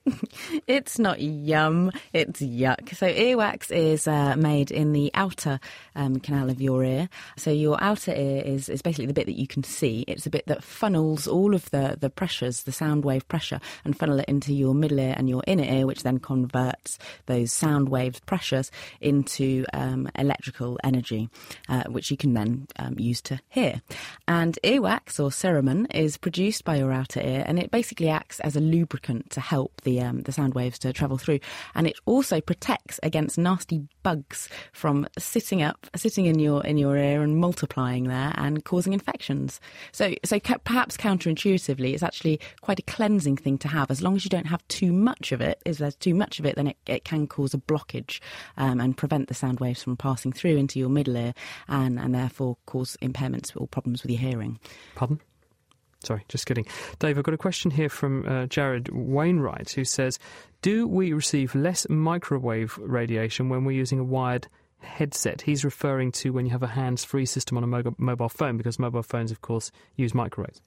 it's 0.67 0.99
not 0.99 1.21
yum, 1.21 1.91
it's 2.13 2.41
yuck. 2.41 2.95
So, 2.95 3.07
earwax 3.07 3.71
is 3.71 4.07
uh, 4.07 4.35
made 4.35 4.71
in 4.71 4.93
the 4.93 5.11
outer 5.13 5.59
um, 5.95 6.19
canal 6.19 6.49
of 6.49 6.61
your 6.61 6.83
ear. 6.83 7.09
So, 7.37 7.51
your 7.51 7.81
outer 7.81 8.13
ear 8.13 8.41
is, 8.43 8.69
is 8.69 8.81
basically 8.81 9.07
the 9.07 9.13
bit 9.13 9.25
that 9.25 9.39
you 9.39 9.47
can 9.47 9.63
see. 9.63 10.05
It's 10.07 10.25
a 10.25 10.29
bit 10.29 10.45
that 10.47 10.63
funnels 10.63 11.27
all 11.27 11.53
of 11.53 11.69
the, 11.71 11.97
the 11.99 12.09
pressures, 12.09 12.63
the 12.63 12.71
sound 12.71 13.03
wave 13.03 13.27
pressure, 13.27 13.59
and 13.83 13.97
funnel 13.97 14.19
it 14.19 14.25
into 14.27 14.53
your 14.53 14.73
middle 14.73 14.99
ear 14.99 15.15
and 15.17 15.29
your 15.29 15.43
inner 15.47 15.63
ear, 15.63 15.85
which 15.85 16.03
then 16.03 16.19
converts 16.19 16.97
those 17.25 17.51
sound 17.51 17.89
waves 17.89 18.19
pressures 18.21 18.71
into 19.01 19.65
um, 19.73 20.09
electrical 20.15 20.79
energy, 20.83 21.29
uh, 21.67 21.83
which 21.83 22.11
you 22.11 22.17
can 22.17 22.33
then 22.33 22.67
um, 22.77 22.95
use 22.97 23.21
to 23.21 23.39
hear. 23.49 23.81
And 24.27 24.57
earwax 24.63 25.19
or 25.19 25.29
cerumen 25.29 25.93
is 25.93 26.17
produced 26.17 26.63
by 26.63 26.77
your 26.77 26.91
outer 26.91 27.21
ear, 27.21 27.43
and 27.45 27.59
it 27.59 27.71
basically 27.71 28.09
acts 28.09 28.39
as 28.41 28.55
a 28.55 28.61
lubricant 28.61 29.29
to 29.31 29.41
help 29.41 29.81
the 29.81 29.88
um, 29.97 30.21
the 30.21 30.31
sound 30.31 30.53
waves 30.53 30.77
to 30.79 30.91
travel 30.91 31.17
through, 31.17 31.39
and 31.73 31.87
it 31.87 31.97
also 32.05 32.41
protects 32.41 32.99
against 33.01 33.37
nasty 33.37 33.87
bugs 34.03 34.49
from 34.73 35.07
sitting 35.17 35.61
up, 35.61 35.87
sitting 35.95 36.25
in 36.25 36.39
your 36.39 36.65
in 36.65 36.77
your 36.77 36.97
ear 36.97 37.21
and 37.21 37.37
multiplying 37.37 38.05
there 38.05 38.33
and 38.35 38.65
causing 38.65 38.93
infections. 38.93 39.59
So, 39.91 40.13
so 40.23 40.39
ca- 40.39 40.59
perhaps 40.63 40.97
counterintuitively, 40.97 41.93
it's 41.93 42.03
actually 42.03 42.39
quite 42.61 42.79
a 42.79 42.83
cleansing 42.83 43.37
thing 43.37 43.57
to 43.59 43.67
have. 43.67 43.89
As 43.89 44.01
long 44.01 44.15
as 44.15 44.25
you 44.25 44.29
don't 44.29 44.47
have 44.47 44.67
too 44.67 44.91
much 44.91 45.31
of 45.31 45.41
it, 45.41 45.61
if 45.65 45.77
there's 45.77 45.95
too 45.95 46.13
much 46.13 46.39
of 46.39 46.45
it, 46.45 46.55
then 46.55 46.67
it, 46.67 46.77
it 46.85 47.03
can 47.05 47.27
cause 47.27 47.53
a 47.53 47.57
blockage 47.57 48.19
um, 48.57 48.79
and 48.79 48.97
prevent 48.97 49.27
the 49.27 49.33
sound 49.33 49.59
waves 49.59 49.83
from 49.83 49.95
passing 49.95 50.33
through 50.33 50.57
into 50.57 50.79
your 50.79 50.89
middle 50.89 51.15
ear, 51.15 51.33
and 51.67 51.99
and 51.99 52.13
therefore 52.13 52.57
cause 52.65 52.97
impairments 53.01 53.51
or 53.55 53.67
problems 53.67 54.03
with 54.03 54.11
your 54.11 54.19
hearing. 54.19 54.59
Pardon. 54.95 55.19
Sorry, 56.03 56.23
just 56.29 56.45
kidding. 56.45 56.65
Dave, 56.99 57.17
I've 57.17 57.23
got 57.23 57.33
a 57.33 57.37
question 57.37 57.71
here 57.71 57.89
from 57.89 58.25
uh, 58.25 58.45
Jared 58.45 58.89
Wainwright 58.89 59.71
who 59.71 59.83
says 59.83 60.17
Do 60.61 60.87
we 60.87 61.11
receive 61.11 61.55
less 61.55 61.87
microwave 61.89 62.77
radiation 62.81 63.49
when 63.49 63.65
we're 63.65 63.77
using 63.77 63.99
a 63.99 64.03
wired 64.03 64.47
headset? 64.79 65.41
He's 65.41 65.65
referring 65.65 66.11
to 66.13 66.31
when 66.31 66.45
you 66.45 66.51
have 66.51 66.63
a 66.63 66.67
hands 66.67 67.03
free 67.03 67.25
system 67.25 67.57
on 67.57 67.63
a 67.63 67.67
mo- 67.67 67.95
mobile 67.97 68.29
phone 68.29 68.55
because 68.55 68.79
mobile 68.79 69.03
phones, 69.03 69.31
of 69.31 69.41
course, 69.41 69.71
use 69.97 70.13
microwaves. 70.13 70.61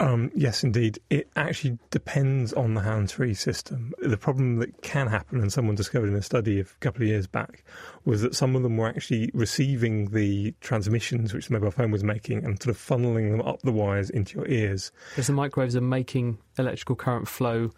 Um, 0.00 0.30
yes, 0.34 0.64
indeed. 0.64 0.98
It 1.08 1.28
actually 1.36 1.78
depends 1.90 2.52
on 2.52 2.74
the 2.74 2.80
hands-free 2.80 3.34
system. 3.34 3.92
The 4.00 4.16
problem 4.16 4.56
that 4.56 4.82
can 4.82 5.06
happen, 5.06 5.40
and 5.40 5.52
someone 5.52 5.76
discovered 5.76 6.08
in 6.08 6.16
a 6.16 6.22
study 6.22 6.60
a 6.60 6.64
couple 6.80 7.02
of 7.02 7.08
years 7.08 7.26
back, 7.26 7.64
was 8.04 8.22
that 8.22 8.34
some 8.34 8.56
of 8.56 8.62
them 8.62 8.76
were 8.76 8.88
actually 8.88 9.30
receiving 9.34 10.10
the 10.10 10.52
transmissions 10.60 11.32
which 11.32 11.46
the 11.46 11.52
mobile 11.52 11.70
phone 11.70 11.90
was 11.92 12.02
making 12.02 12.44
and 12.44 12.60
sort 12.60 12.74
of 12.74 12.80
funneling 12.80 13.30
them 13.30 13.46
up 13.46 13.62
the 13.62 13.72
wires 13.72 14.10
into 14.10 14.36
your 14.36 14.48
ears. 14.48 14.90
Because 15.10 15.28
the 15.28 15.32
microwaves 15.32 15.76
are 15.76 15.80
making 15.80 16.38
electrical 16.58 16.96
current 16.96 17.28
flow 17.28 17.70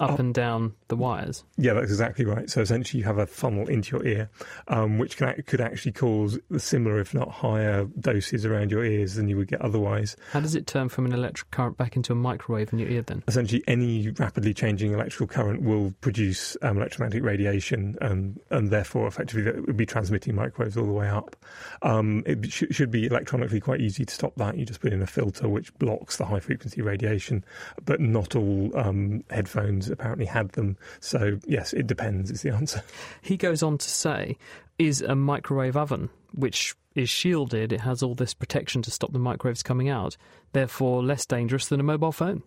up, 0.00 0.12
up 0.12 0.18
and 0.18 0.34
down 0.34 0.74
the 0.92 0.96
wires. 0.96 1.42
Yeah, 1.56 1.72
that's 1.72 1.90
exactly 1.90 2.26
right. 2.26 2.50
So 2.50 2.60
essentially, 2.60 2.98
you 3.00 3.06
have 3.06 3.16
a 3.16 3.26
funnel 3.26 3.66
into 3.66 3.96
your 3.96 4.06
ear, 4.06 4.30
um, 4.68 4.98
which 4.98 5.16
can, 5.16 5.42
could 5.46 5.60
actually 5.62 5.92
cause 5.92 6.38
similar, 6.58 7.00
if 7.00 7.14
not 7.14 7.30
higher, 7.30 7.86
doses 7.98 8.44
around 8.44 8.70
your 8.70 8.84
ears 8.84 9.14
than 9.14 9.26
you 9.26 9.38
would 9.38 9.48
get 9.48 9.62
otherwise. 9.62 10.16
How 10.32 10.40
does 10.40 10.54
it 10.54 10.66
turn 10.66 10.90
from 10.90 11.06
an 11.06 11.14
electric 11.14 11.50
current 11.50 11.78
back 11.78 11.96
into 11.96 12.12
a 12.12 12.16
microwave 12.16 12.74
in 12.74 12.78
your 12.78 12.90
ear 12.90 13.00
then? 13.00 13.22
Essentially, 13.26 13.64
any 13.66 14.10
rapidly 14.10 14.52
changing 14.52 14.92
electrical 14.92 15.26
current 15.26 15.62
will 15.62 15.94
produce 16.02 16.58
um, 16.60 16.76
electromagnetic 16.76 17.24
radiation, 17.24 17.96
and, 18.02 18.38
and 18.50 18.70
therefore, 18.70 19.06
effectively, 19.06 19.46
it 19.46 19.66
would 19.66 19.78
be 19.78 19.86
transmitting 19.86 20.34
microwaves 20.34 20.76
all 20.76 20.84
the 20.84 20.92
way 20.92 21.08
up. 21.08 21.34
Um, 21.80 22.22
it 22.26 22.52
sh- 22.52 22.64
should 22.70 22.90
be 22.90 23.06
electronically 23.06 23.60
quite 23.60 23.80
easy 23.80 24.04
to 24.04 24.14
stop 24.14 24.34
that. 24.36 24.58
You 24.58 24.66
just 24.66 24.80
put 24.80 24.92
in 24.92 25.00
a 25.00 25.06
filter 25.06 25.48
which 25.48 25.72
blocks 25.78 26.18
the 26.18 26.26
high 26.26 26.40
frequency 26.40 26.82
radiation, 26.82 27.46
but 27.86 27.98
not 27.98 28.36
all 28.36 28.70
um, 28.76 29.24
headphones 29.30 29.88
apparently 29.88 30.26
had 30.26 30.50
them. 30.50 30.76
So, 31.00 31.38
yes, 31.46 31.72
it 31.72 31.86
depends, 31.86 32.30
is 32.30 32.42
the 32.42 32.50
answer. 32.50 32.82
He 33.20 33.36
goes 33.36 33.62
on 33.62 33.78
to 33.78 33.88
say, 33.88 34.36
is 34.78 35.02
a 35.02 35.14
microwave 35.14 35.76
oven, 35.76 36.10
which 36.32 36.74
is 36.94 37.08
shielded, 37.08 37.72
it 37.72 37.80
has 37.80 38.02
all 38.02 38.14
this 38.14 38.34
protection 38.34 38.82
to 38.82 38.90
stop 38.90 39.12
the 39.12 39.18
microwaves 39.18 39.62
coming 39.62 39.88
out, 39.88 40.16
therefore 40.52 41.02
less 41.02 41.24
dangerous 41.24 41.68
than 41.68 41.80
a 41.80 41.84
mobile 41.84 42.12
phone. 42.12 42.42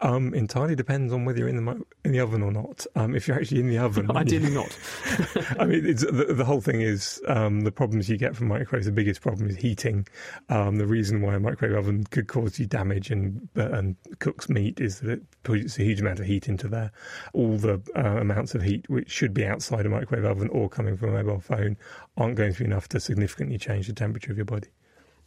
Um, 0.00 0.32
entirely 0.32 0.76
depends 0.76 1.12
on 1.12 1.24
whether 1.24 1.40
you're 1.40 1.48
in 1.48 1.64
the 1.64 1.84
in 2.04 2.12
the 2.12 2.20
oven 2.20 2.40
or 2.40 2.52
not. 2.52 2.86
Um, 2.94 3.16
if 3.16 3.26
you're 3.26 3.36
actually 3.36 3.60
in 3.60 3.68
the 3.68 3.78
oven, 3.78 4.10
ideally 4.16 4.50
not. 4.50 4.78
I 5.58 5.66
mean, 5.66 5.82
the, 5.82 6.34
the, 6.36 6.44
whole 6.44 6.60
thing 6.60 6.82
is 6.82 7.20
um, 7.26 7.62
the 7.62 7.72
problems 7.72 8.08
you 8.08 8.16
get 8.16 8.36
from 8.36 8.46
microwaves. 8.46 8.86
The 8.86 8.92
biggest 8.92 9.20
problem 9.20 9.48
is 9.48 9.56
heating. 9.56 10.06
Um, 10.50 10.76
the 10.76 10.86
reason 10.86 11.20
why 11.20 11.34
a 11.34 11.40
microwave 11.40 11.76
oven 11.76 12.04
could 12.04 12.28
cause 12.28 12.60
you 12.60 12.66
damage 12.66 13.10
and 13.10 13.48
uh, 13.56 13.70
and 13.70 13.96
cooks 14.20 14.48
meat 14.48 14.80
is 14.80 15.00
that 15.00 15.10
it 15.10 15.22
puts 15.42 15.78
a 15.78 15.82
huge 15.82 16.00
amount 16.00 16.20
of 16.20 16.26
heat 16.26 16.48
into 16.48 16.68
there. 16.68 16.92
All 17.32 17.56
the 17.56 17.82
uh, 17.96 18.20
amounts 18.20 18.54
of 18.54 18.62
heat 18.62 18.88
which 18.88 19.10
should 19.10 19.34
be 19.34 19.46
outside 19.46 19.84
a 19.84 19.88
microwave 19.88 20.24
oven 20.24 20.48
or 20.50 20.68
coming 20.68 20.96
from 20.96 21.08
a 21.08 21.22
mobile 21.24 21.40
phone 21.40 21.76
aren't 22.16 22.36
going 22.36 22.52
to 22.52 22.58
be 22.60 22.64
enough 22.64 22.88
to 22.88 23.00
significantly 23.00 23.58
change 23.58 23.88
the 23.88 23.92
temperature 23.94 24.30
of 24.30 24.38
your 24.38 24.44
body. 24.44 24.68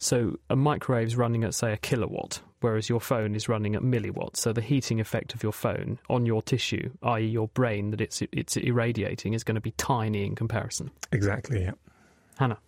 So 0.02 0.36
a 0.50 0.56
microwave's 0.56 1.14
running 1.14 1.44
at 1.44 1.54
say 1.54 1.72
a 1.72 1.76
kilowatt, 1.76 2.40
whereas 2.60 2.88
your 2.88 3.00
phone 3.00 3.36
is 3.36 3.48
running 3.48 3.76
at 3.76 3.82
milliwatts. 3.82 4.38
So 4.38 4.52
the 4.52 4.60
heating 4.60 4.98
effect 4.98 5.32
of 5.32 5.44
your 5.44 5.52
phone 5.52 6.00
on 6.10 6.26
your 6.26 6.42
tissue, 6.42 6.90
i.e., 7.04 7.24
your 7.24 7.46
brain 7.46 7.92
that 7.92 8.00
it's 8.00 8.20
it's 8.32 8.56
irradiating, 8.56 9.32
is 9.32 9.44
going 9.44 9.54
to 9.54 9.60
be 9.60 9.70
tiny 9.72 10.26
in 10.26 10.34
comparison. 10.34 10.90
Exactly. 11.12 11.62
Yeah. 11.62 11.72
Hannah. 12.36 12.58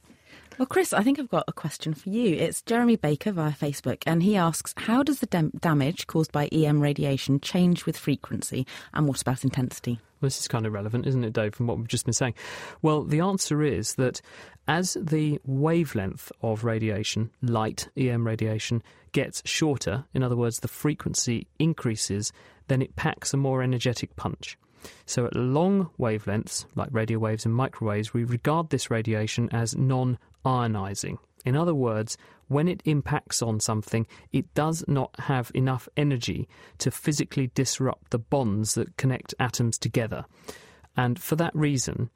Well, 0.58 0.66
Chris, 0.66 0.92
I 0.92 1.02
think 1.02 1.18
I've 1.18 1.28
got 1.28 1.42
a 1.48 1.52
question 1.52 1.92
for 1.94 2.08
you. 2.08 2.36
It's 2.36 2.62
Jeremy 2.62 2.94
Baker 2.94 3.32
via 3.32 3.50
Facebook, 3.50 4.04
and 4.06 4.22
he 4.22 4.36
asks 4.36 4.72
How 4.76 5.02
does 5.02 5.18
the 5.18 5.26
dam- 5.26 5.50
damage 5.58 6.06
caused 6.06 6.30
by 6.30 6.46
EM 6.52 6.80
radiation 6.80 7.40
change 7.40 7.84
with 7.84 7.96
frequency, 7.96 8.64
and 8.92 9.08
what 9.08 9.20
about 9.20 9.42
intensity? 9.42 9.98
This 10.24 10.40
is 10.40 10.48
kind 10.48 10.66
of 10.66 10.72
relevant, 10.72 11.06
isn't 11.06 11.24
it, 11.24 11.32
Dave, 11.32 11.54
from 11.54 11.66
what 11.66 11.78
we've 11.78 11.88
just 11.88 12.04
been 12.04 12.14
saying? 12.14 12.34
Well, 12.82 13.04
the 13.04 13.20
answer 13.20 13.62
is 13.62 13.94
that 13.94 14.20
as 14.66 14.96
the 15.00 15.40
wavelength 15.44 16.32
of 16.42 16.64
radiation, 16.64 17.30
light, 17.42 17.88
EM 17.96 18.26
radiation, 18.26 18.82
gets 19.12 19.42
shorter, 19.44 20.04
in 20.14 20.22
other 20.22 20.36
words, 20.36 20.60
the 20.60 20.68
frequency 20.68 21.46
increases, 21.58 22.32
then 22.68 22.82
it 22.82 22.96
packs 22.96 23.32
a 23.32 23.36
more 23.36 23.62
energetic 23.62 24.16
punch. 24.16 24.58
So, 25.06 25.26
at 25.26 25.36
long 25.36 25.90
wavelengths, 25.98 26.66
like 26.74 26.88
radio 26.90 27.18
waves 27.18 27.46
and 27.46 27.54
microwaves, 27.54 28.12
we 28.12 28.24
regard 28.24 28.70
this 28.70 28.90
radiation 28.90 29.48
as 29.50 29.74
non 29.76 30.18
ionizing. 30.44 31.18
In 31.44 31.56
other 31.56 31.74
words, 31.74 32.16
when 32.48 32.68
it 32.68 32.82
impacts 32.84 33.42
on 33.42 33.60
something, 33.60 34.06
it 34.32 34.52
does 34.54 34.84
not 34.86 35.14
have 35.20 35.50
enough 35.54 35.88
energy 35.96 36.48
to 36.78 36.90
physically 36.90 37.50
disrupt 37.54 38.10
the 38.10 38.18
bonds 38.18 38.74
that 38.74 38.96
connect 38.96 39.34
atoms 39.38 39.78
together. 39.78 40.24
And 40.96 41.18
for 41.18 41.36
that 41.36 41.54
reason, 41.54 42.10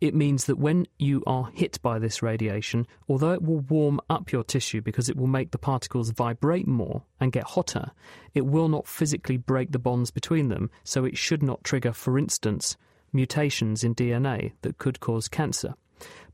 it 0.00 0.14
means 0.14 0.44
that 0.44 0.58
when 0.58 0.86
you 0.98 1.24
are 1.26 1.50
hit 1.54 1.80
by 1.82 1.98
this 1.98 2.22
radiation, 2.22 2.86
although 3.08 3.32
it 3.32 3.42
will 3.42 3.60
warm 3.60 4.00
up 4.08 4.30
your 4.30 4.44
tissue 4.44 4.80
because 4.80 5.08
it 5.08 5.16
will 5.16 5.26
make 5.26 5.50
the 5.50 5.58
particles 5.58 6.10
vibrate 6.10 6.68
more 6.68 7.02
and 7.18 7.32
get 7.32 7.44
hotter, 7.44 7.90
it 8.32 8.46
will 8.46 8.68
not 8.68 8.86
physically 8.86 9.36
break 9.36 9.72
the 9.72 9.78
bonds 9.78 10.10
between 10.12 10.48
them, 10.48 10.70
so 10.84 11.04
it 11.04 11.16
should 11.18 11.42
not 11.42 11.64
trigger, 11.64 11.92
for 11.92 12.16
instance, 12.16 12.76
mutations 13.12 13.82
in 13.82 13.94
DNA 13.94 14.52
that 14.62 14.78
could 14.78 15.00
cause 15.00 15.26
cancer. 15.26 15.74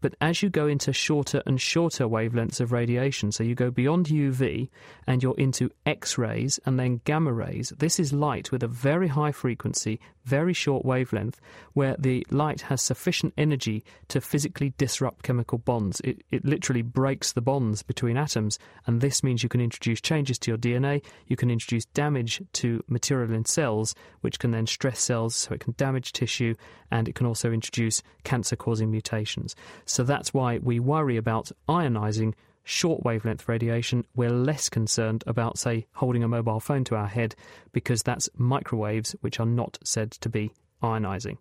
But 0.04 0.16
as 0.20 0.42
you 0.42 0.50
go 0.50 0.66
into 0.66 0.92
shorter 0.92 1.42
and 1.46 1.58
shorter 1.58 2.06
wavelengths 2.06 2.60
of 2.60 2.72
radiation, 2.72 3.32
so 3.32 3.42
you 3.42 3.54
go 3.54 3.70
beyond 3.70 4.08
UV 4.08 4.68
and 5.06 5.22
you're 5.22 5.38
into 5.38 5.70
X 5.86 6.18
rays 6.18 6.60
and 6.66 6.78
then 6.78 7.00
gamma 7.04 7.32
rays, 7.32 7.72
this 7.78 7.98
is 7.98 8.12
light 8.12 8.52
with 8.52 8.62
a 8.62 8.68
very 8.68 9.08
high 9.08 9.32
frequency, 9.32 9.98
very 10.24 10.52
short 10.52 10.84
wavelength, 10.84 11.40
where 11.72 11.96
the 11.98 12.26
light 12.30 12.62
has 12.62 12.82
sufficient 12.82 13.34
energy 13.36 13.84
to 14.08 14.20
physically 14.20 14.72
disrupt 14.78 15.22
chemical 15.22 15.58
bonds. 15.58 16.00
It, 16.00 16.22
it 16.30 16.44
literally 16.44 16.82
breaks 16.82 17.32
the 17.32 17.40
bonds 17.40 17.82
between 17.82 18.16
atoms, 18.16 18.58
and 18.86 19.00
this 19.00 19.22
means 19.22 19.42
you 19.42 19.48
can 19.48 19.60
introduce 19.60 20.00
changes 20.00 20.38
to 20.40 20.50
your 20.50 20.58
DNA, 20.58 21.02
you 21.26 21.36
can 21.36 21.50
introduce 21.50 21.84
damage 21.86 22.42
to 22.54 22.82
material 22.88 23.32
in 23.32 23.44
cells, 23.44 23.94
which 24.20 24.38
can 24.38 24.50
then 24.50 24.66
stress 24.66 25.00
cells 25.00 25.34
so 25.36 25.54
it 25.54 25.60
can 25.60 25.74
damage 25.76 26.12
tissue, 26.12 26.54
and 26.90 27.08
it 27.08 27.14
can 27.14 27.26
also 27.26 27.52
introduce 27.52 28.02
cancer 28.24 28.56
causing 28.56 28.90
mutations. 28.90 29.54
So 29.84 30.02
that's 30.02 30.32
why 30.32 30.58
we 30.58 30.80
worry 30.80 31.16
about 31.16 31.50
ionizing 31.68 32.34
short 32.64 33.04
wavelength 33.04 33.48
radiation. 33.48 34.04
We're 34.16 34.30
less 34.30 34.68
concerned 34.68 35.22
about, 35.26 35.58
say, 35.58 35.86
holding 35.92 36.24
a 36.24 36.28
mobile 36.28 36.60
phone 36.60 36.84
to 36.84 36.96
our 36.96 37.06
head 37.06 37.34
because 37.72 38.02
that's 38.02 38.28
microwaves 38.36 39.14
which 39.20 39.38
are 39.38 39.46
not 39.46 39.78
said 39.84 40.10
to 40.12 40.28
be 40.28 40.50
ionizing. 40.82 41.38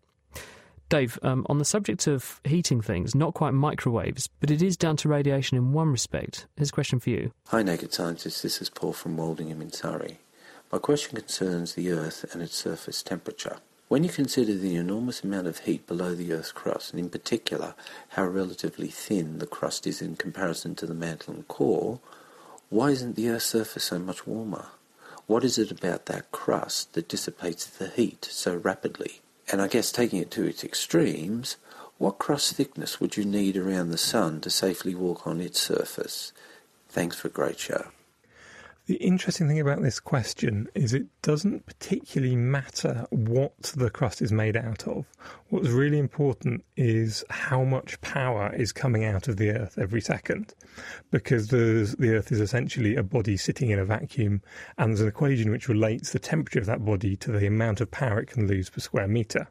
Dave, 0.89 1.17
um, 1.23 1.45
on 1.49 1.57
the 1.57 1.65
subject 1.65 2.05
of 2.05 2.39
heating 2.43 2.81
things, 2.81 3.15
not 3.15 3.33
quite 3.33 3.53
microwaves, 3.53 4.27
but 4.39 4.51
it 4.51 4.61
is 4.61 4.77
down 4.77 4.95
to 4.97 5.09
radiation 5.09 5.57
in 5.57 5.71
one 5.71 5.89
respect. 5.89 6.45
Here's 6.55 6.69
a 6.69 6.73
question 6.73 6.99
for 6.99 7.09
you. 7.09 7.31
Hi, 7.47 7.63
Naked 7.63 7.93
Scientists. 7.93 8.41
This 8.43 8.61
is 8.61 8.69
Paul 8.69 8.93
from 8.93 9.17
Woldingham 9.17 9.61
in 9.61 9.71
Surrey. 9.71 10.19
My 10.71 10.77
question 10.77 11.17
concerns 11.17 11.73
the 11.73 11.91
Earth 11.91 12.25
and 12.33 12.43
its 12.43 12.55
surface 12.55 13.01
temperature. 13.01 13.57
When 13.93 14.03
you 14.03 14.09
consider 14.09 14.55
the 14.55 14.75
enormous 14.75 15.23
amount 15.23 15.45
of 15.45 15.59
heat 15.59 15.85
below 15.85 16.15
the 16.15 16.33
Earth's 16.33 16.51
crust, 16.51 16.93
and 16.93 16.99
in 16.99 17.11
particular 17.11 17.75
how 18.09 18.25
relatively 18.25 18.87
thin 18.87 19.37
the 19.37 19.45
crust 19.45 19.85
is 19.85 20.01
in 20.01 20.15
comparison 20.15 20.73
to 20.77 20.87
the 20.87 20.95
mantle 20.95 21.35
and 21.35 21.47
core, 21.47 21.99
why 22.69 22.89
isn't 22.89 23.15
the 23.15 23.29
Earth's 23.29 23.45
surface 23.45 23.83
so 23.83 23.99
much 23.99 24.25
warmer? 24.25 24.69
What 25.27 25.43
is 25.43 25.59
it 25.59 25.69
about 25.69 26.07
that 26.07 26.31
crust 26.31 26.93
that 26.93 27.07
dissipates 27.07 27.67
the 27.67 27.89
heat 27.89 28.25
so 28.31 28.55
rapidly? 28.55 29.21
And 29.51 29.61
I 29.61 29.67
guess 29.67 29.91
taking 29.91 30.17
it 30.17 30.31
to 30.31 30.43
its 30.43 30.63
extremes, 30.63 31.57
what 31.99 32.17
crust 32.17 32.55
thickness 32.55 32.99
would 32.99 33.15
you 33.15 33.25
need 33.25 33.55
around 33.55 33.91
the 33.91 33.99
Sun 33.99 34.41
to 34.41 34.49
safely 34.49 34.95
walk 34.95 35.27
on 35.27 35.39
its 35.39 35.61
surface? 35.61 36.33
Thanks 36.89 37.17
for 37.17 37.27
a 37.27 37.31
great 37.31 37.59
show. 37.59 37.92
The 38.85 38.95
interesting 38.95 39.47
thing 39.47 39.61
about 39.61 39.81
this 39.81 40.01
question 40.01 40.67
is 40.75 40.93
it 40.93 41.07
doesn't 41.21 41.65
particularly 41.65 42.35
matter 42.35 43.07
what 43.11 43.57
the 43.77 43.89
crust 43.89 44.21
is 44.21 44.33
made 44.33 44.57
out 44.57 44.85
of. 44.85 45.05
What's 45.47 45.69
really 45.69 45.97
important 45.97 46.65
is 46.75 47.23
how 47.29 47.63
much 47.63 48.01
power 48.01 48.53
is 48.53 48.73
coming 48.73 49.05
out 49.05 49.29
of 49.29 49.37
the 49.37 49.51
Earth 49.51 49.77
every 49.77 50.01
second, 50.01 50.53
because 51.11 51.47
the 51.47 51.95
Earth 52.01 52.29
is 52.29 52.41
essentially 52.41 52.97
a 52.97 53.03
body 53.03 53.37
sitting 53.37 53.69
in 53.69 53.79
a 53.79 53.85
vacuum, 53.85 54.41
and 54.77 54.89
there's 54.89 54.99
an 54.99 55.07
equation 55.07 55.49
which 55.49 55.69
relates 55.69 56.11
the 56.11 56.19
temperature 56.19 56.59
of 56.59 56.65
that 56.65 56.83
body 56.83 57.15
to 57.15 57.31
the 57.31 57.47
amount 57.47 57.79
of 57.79 57.89
power 57.89 58.19
it 58.19 58.27
can 58.27 58.47
lose 58.47 58.69
per 58.69 58.81
square 58.81 59.07
metre. 59.07 59.47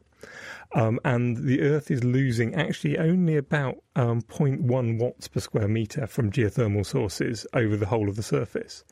Um, 0.75 0.99
and 1.05 1.37
the 1.37 1.61
Earth 1.61 1.91
is 1.91 2.03
losing 2.03 2.55
actually 2.55 2.97
only 2.97 3.37
about 3.37 3.77
um, 3.95 4.21
0.1 4.23 4.99
watts 4.99 5.27
per 5.27 5.39
square 5.39 5.67
metre 5.67 6.07
from 6.07 6.31
geothermal 6.31 6.85
sources 6.85 7.45
over 7.53 7.77
the 7.77 7.85
whole 7.85 8.09
of 8.09 8.15
the 8.15 8.23
surface. 8.23 8.83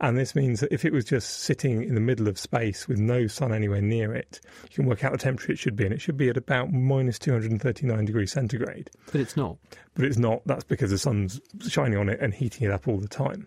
And 0.00 0.18
this 0.18 0.34
means 0.34 0.60
that 0.60 0.72
if 0.72 0.84
it 0.84 0.92
was 0.92 1.04
just 1.04 1.40
sitting 1.40 1.82
in 1.82 1.94
the 1.94 2.00
middle 2.00 2.26
of 2.26 2.38
space 2.38 2.88
with 2.88 2.98
no 2.98 3.28
sun 3.28 3.52
anywhere 3.52 3.80
near 3.80 4.14
it, 4.14 4.40
you 4.64 4.74
can 4.74 4.86
work 4.86 5.04
out 5.04 5.12
the 5.12 5.18
temperature 5.18 5.52
it 5.52 5.58
should 5.58 5.76
be, 5.76 5.84
and 5.84 5.94
it 5.94 6.00
should 6.00 6.16
be 6.16 6.28
at 6.28 6.36
about 6.36 6.72
minus 6.72 7.18
239 7.20 8.04
degrees 8.04 8.32
centigrade. 8.32 8.90
But 9.06 9.20
it's 9.20 9.36
not. 9.36 9.58
But 9.94 10.06
it's 10.06 10.18
not. 10.18 10.42
That's 10.44 10.64
because 10.64 10.90
the 10.90 10.98
sun's 10.98 11.40
shining 11.68 11.98
on 11.98 12.08
it 12.08 12.20
and 12.20 12.34
heating 12.34 12.66
it 12.66 12.72
up 12.72 12.88
all 12.88 12.98
the 12.98 13.08
time. 13.08 13.46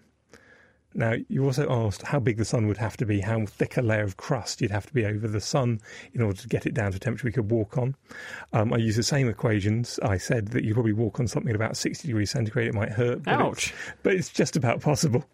Now, 0.94 1.16
you 1.30 1.46
also 1.46 1.70
asked 1.70 2.02
how 2.02 2.20
big 2.20 2.38
the 2.38 2.46
sun 2.46 2.68
would 2.68 2.78
have 2.78 2.98
to 2.98 3.06
be, 3.06 3.22
how 3.22 3.46
thick 3.46 3.78
a 3.78 3.82
layer 3.82 4.04
of 4.04 4.18
crust 4.18 4.62
you'd 4.62 4.72
have 4.72 4.86
to 4.88 4.94
be 4.94 5.06
over 5.06 5.28
the 5.28 5.40
sun 5.40 5.80
in 6.14 6.22
order 6.22 6.40
to 6.42 6.48
get 6.48 6.66
it 6.66 6.74
down 6.74 6.92
to 6.92 6.98
a 6.98 7.00
temperature 7.00 7.28
we 7.28 7.32
could 7.32 7.50
walk 7.50 7.78
on. 7.78 7.96
Um, 8.54 8.74
I 8.74 8.78
used 8.78 8.98
the 8.98 9.04
same 9.04 9.30
equations. 9.30 10.00
I 10.04 10.18
said 10.18 10.50
that 10.50 10.64
you 10.64 10.74
probably 10.74 10.94
walk 10.94 11.20
on 11.20 11.28
something 11.28 11.50
at 11.50 11.56
about 11.56 11.78
60 11.78 12.08
degrees 12.08 12.32
centigrade. 12.32 12.68
It 12.68 12.74
might 12.74 12.92
hurt. 12.92 13.24
But 13.24 13.34
Ouch. 13.34 13.68
It's, 13.68 13.74
but 14.04 14.14
it's 14.14 14.30
just 14.30 14.56
about 14.56 14.82
possible. 14.82 15.26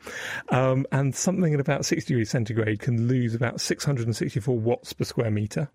um, 0.48 0.86
and 0.90 1.14
something 1.14 1.54
at 1.54 1.60
about 1.60 1.84
60 1.84 2.12
degrees 2.12 2.30
centigrade 2.30 2.80
can 2.80 3.06
lose 3.06 3.34
about 3.34 3.60
664 3.60 4.58
watts 4.58 4.92
per 4.92 5.04
square 5.04 5.30
metre 5.30 5.68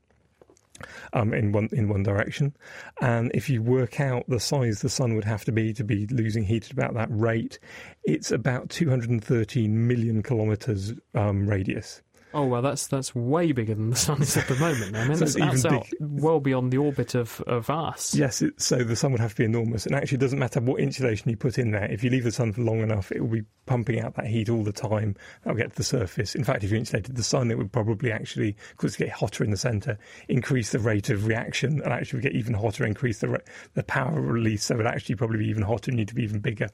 um, 1.13 1.33
in 1.33 1.51
one 1.51 1.69
in 1.71 1.89
one 1.89 2.03
direction. 2.03 2.55
And 3.01 3.31
if 3.33 3.49
you 3.49 3.61
work 3.61 3.99
out 3.99 4.25
the 4.27 4.39
size 4.39 4.81
the 4.81 4.89
sun 4.89 5.15
would 5.15 5.25
have 5.25 5.45
to 5.45 5.51
be 5.51 5.73
to 5.73 5.83
be 5.83 6.07
losing 6.07 6.43
heat 6.43 6.65
at 6.65 6.71
about 6.71 6.93
that 6.95 7.09
rate, 7.11 7.59
it's 8.03 8.31
about 8.31 8.69
213 8.69 9.87
million 9.87 10.23
kilometers 10.23 10.93
um, 11.13 11.47
radius. 11.47 12.01
Oh 12.31 12.45
well, 12.45 12.61
that's 12.61 12.85
that's 12.87 13.15
way 13.15 13.51
bigger 13.51 13.73
than 13.73 13.89
the 13.89 13.95
sun 13.95 14.21
is 14.21 14.37
at 14.37 14.47
the 14.47 14.55
moment. 14.55 14.95
I 14.95 15.07
mean, 15.07 15.17
So 15.17 15.25
that's, 15.25 15.35
it's 15.35 15.63
that's 15.63 15.65
out 15.65 15.87
well 15.99 16.39
beyond 16.39 16.71
the 16.71 16.77
orbit 16.77 17.15
of, 17.15 17.41
of 17.47 17.69
us. 17.69 18.13
Yes, 18.13 18.43
it, 18.43 18.61
so 18.61 18.83
the 18.83 18.95
sun 18.95 19.11
would 19.13 19.21
have 19.21 19.31
to 19.31 19.37
be 19.37 19.45
enormous, 19.45 19.87
and 19.87 19.95
actually, 19.95 20.17
it 20.17 20.21
doesn't 20.21 20.37
matter 20.37 20.59
what 20.59 20.79
insulation 20.79 21.29
you 21.29 21.37
put 21.37 21.57
in 21.57 21.71
there. 21.71 21.91
If 21.91 22.03
you 22.03 22.11
leave 22.11 22.23
the 22.23 22.31
sun 22.31 22.53
for 22.53 22.61
long 22.61 22.81
enough, 22.81 23.11
it 23.11 23.21
will 23.21 23.29
be 23.29 23.45
pumping 23.65 23.99
out 23.99 24.15
that 24.15 24.27
heat 24.27 24.47
all 24.47 24.63
the 24.63 24.71
time. 24.71 25.15
That 25.43 25.51
will 25.51 25.57
get 25.57 25.71
to 25.71 25.77
the 25.77 25.83
surface. 25.83 26.35
In 26.35 26.43
fact, 26.43 26.63
if 26.63 26.71
you 26.71 26.77
insulated 26.77 27.15
the 27.15 27.23
sun, 27.23 27.49
it 27.49 27.57
would 27.57 27.71
probably 27.71 28.11
actually, 28.11 28.55
because 28.71 28.93
it 28.93 28.99
get 28.99 29.09
hotter 29.09 29.43
in 29.43 29.49
the 29.49 29.57
centre, 29.57 29.97
increase 30.27 30.71
the 30.71 30.79
rate 30.79 31.09
of 31.09 31.25
reaction, 31.25 31.81
and 31.81 31.91
actually 31.91 32.21
get 32.21 32.33
even 32.33 32.53
hotter, 32.53 32.85
increase 32.85 33.19
the 33.19 33.41
the 33.73 33.83
power 33.83 34.21
release. 34.21 34.65
So 34.65 34.75
it 34.75 34.77
would 34.77 34.87
actually 34.87 35.15
probably 35.15 35.39
be 35.39 35.47
even 35.47 35.63
hotter 35.63 35.89
and 35.89 35.97
need 35.97 36.09
to 36.09 36.15
be 36.15 36.23
even 36.23 36.41
bigger. 36.41 36.69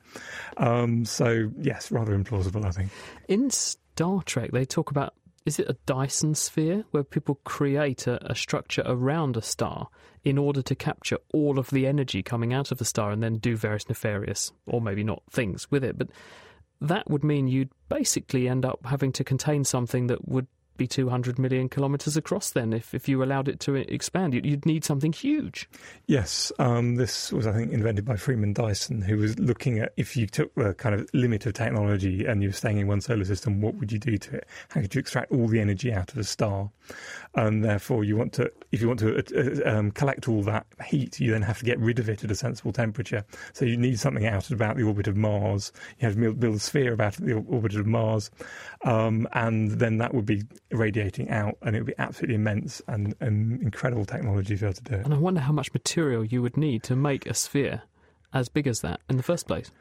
Um, 0.58 1.06
so 1.06 1.50
yes, 1.62 1.92
rather 1.92 2.18
implausible, 2.18 2.66
I 2.66 2.72
think. 2.72 2.92
In 3.30 3.50
Star 3.50 4.22
Trek, 4.24 4.52
they 4.52 4.66
talk 4.66 4.92
about 4.92 5.14
is 5.46 5.60
it 5.60 5.70
a 5.70 5.78
Dyson 5.86 6.34
sphere 6.34 6.86
where 6.92 7.04
people 7.04 7.40
create 7.44 8.08
a, 8.08 8.32
a, 8.32 8.36
structure 8.36 8.84
around 8.86 9.38
a 9.38 9.42
star 9.42 9.90
in 10.24 10.38
order 10.40 10.62
to 10.64 10.76
capture 10.76 11.20
all 11.34 11.60
of 11.60 11.70
the 11.70 11.86
energy 11.86 12.24
coming 12.24 12.52
out 12.52 12.72
of 12.72 12.80
the 12.80 12.86
star 12.86 13.12
and 13.12 13.22
then 13.22 13.38
do 13.38 13.56
various 13.56 13.88
nefarious 13.88 14.52
or 14.66 14.82
maybe 14.82 15.04
not 15.04 15.22
things 15.30 15.70
with 15.70 15.84
it? 15.84 15.98
But 15.98 16.10
that 16.82 17.10
would 17.10 17.24
mean 17.24 17.48
you'd 17.48 17.72
basically 17.90 18.50
end 18.50 18.66
up 18.66 18.80
having 18.86 19.12
to 19.14 19.24
contain 19.24 19.64
something 19.64 20.08
that 20.08 20.28
would 20.28 20.48
be 20.78 20.88
200 20.88 21.40
million 21.40 21.70
kilometres 21.70 22.18
across 22.18 22.52
then 22.52 22.74
if, 22.74 22.94
if 22.94 23.08
you 23.08 23.24
allowed 23.24 23.48
it 23.48 23.60
to 23.62 23.76
expand. 23.76 24.34
You'd 24.34 24.66
need 24.66 24.84
something 24.84 25.14
huge. 25.14 25.70
Yes, 26.08 26.52
um, 26.60 26.96
this 26.96 27.32
was, 27.32 27.48
I 27.48 27.54
think, 27.54 27.72
invented 27.72 28.06
by 28.06 28.16
Freeman 28.16 28.54
Dyson, 28.54 29.02
who 29.02 29.18
was 29.18 29.38
looking 29.40 29.80
at 29.80 29.94
if 29.98 30.16
you 30.16 30.28
took 30.28 30.54
the 30.56 30.74
kind 30.74 30.96
of 30.96 31.10
limit 31.14 31.46
of 31.46 31.54
technology 31.54 32.26
and 32.26 32.42
you 32.42 32.50
were 32.50 32.54
staying 32.54 32.78
in 32.78 32.88
one 32.88 33.02
solar 33.02 33.26
system, 33.26 33.62
what 33.62 33.76
would 33.76 33.92
you 33.92 34.00
do 34.00 34.18
to 34.18 34.38
it? 34.38 34.48
How 34.70 34.82
could 34.82 34.94
you 34.94 35.00
extract 35.00 35.32
all 35.32 35.48
the 35.48 35.60
energy 35.60 35.94
out 35.94 36.12
of 36.12 36.18
a 36.18 36.24
star? 36.24 36.70
And 37.36 37.66
therefore, 37.66 38.06
you 38.06 38.16
want 38.16 38.32
to, 38.34 38.50
if 38.72 38.82
you 38.82 38.88
want 38.88 39.02
to 39.02 39.18
uh, 39.18 39.70
um, 39.70 39.92
collect 39.92 40.30
all 40.30 40.42
that 40.44 40.66
heat, 40.86 41.20
you 41.20 41.32
then 41.32 41.42
have 41.42 41.60
to 41.60 41.66
get 41.66 41.78
rid 41.80 42.00
of 42.00 42.08
it 42.08 42.24
at 42.24 42.32
a 42.32 42.36
sensible 42.36 42.72
temperature. 42.72 43.26
So 43.52 43.66
you 43.66 43.76
need 43.76 44.00
something 44.00 44.26
out 44.26 44.46
at 44.46 44.52
about 44.52 44.78
the 44.78 44.84
orbit 44.84 45.08
of 45.08 45.18
Mars. 45.18 45.74
You 46.00 46.08
have 46.08 46.16
to 46.16 46.34
build 46.34 46.56
a 46.56 46.60
sphere 46.60 46.94
about 46.94 47.16
the 47.16 47.34
orbit 47.34 47.76
of 47.76 47.86
Mars, 47.86 48.32
um, 48.86 49.28
and 49.34 49.72
then 49.72 49.98
that 49.98 50.14
would 50.14 50.26
be 50.26 50.44
radiating 50.72 51.30
out, 51.30 51.58
and 51.62 51.76
it 51.76 51.80
would 51.80 51.88
be 51.88 51.94
absolutely 51.98 52.36
immense 52.36 52.82
and, 52.88 53.14
and 53.20 53.62
incredible 53.62 54.06
technology 54.06 54.56
to 54.56 54.62
be 54.62 54.66
able 54.68 54.74
to 54.74 54.84
do 54.84 54.94
it. 54.96 55.06
And 55.06 55.14
I 55.14 55.18
wonder 55.18 55.42
how 55.42 55.54
much 55.54 55.74
material 55.74 56.24
you 56.24 56.42
would 56.42 56.56
need 56.56 56.84
to 56.84 56.96
make 56.96 57.26
a 57.26 57.34
sphere 57.34 57.82
as 58.34 58.48
big 58.48 58.66
as 58.66 58.80
that 58.80 59.02
in 59.10 59.18
the 59.18 59.24
first 59.24 59.46
place. 59.46 59.72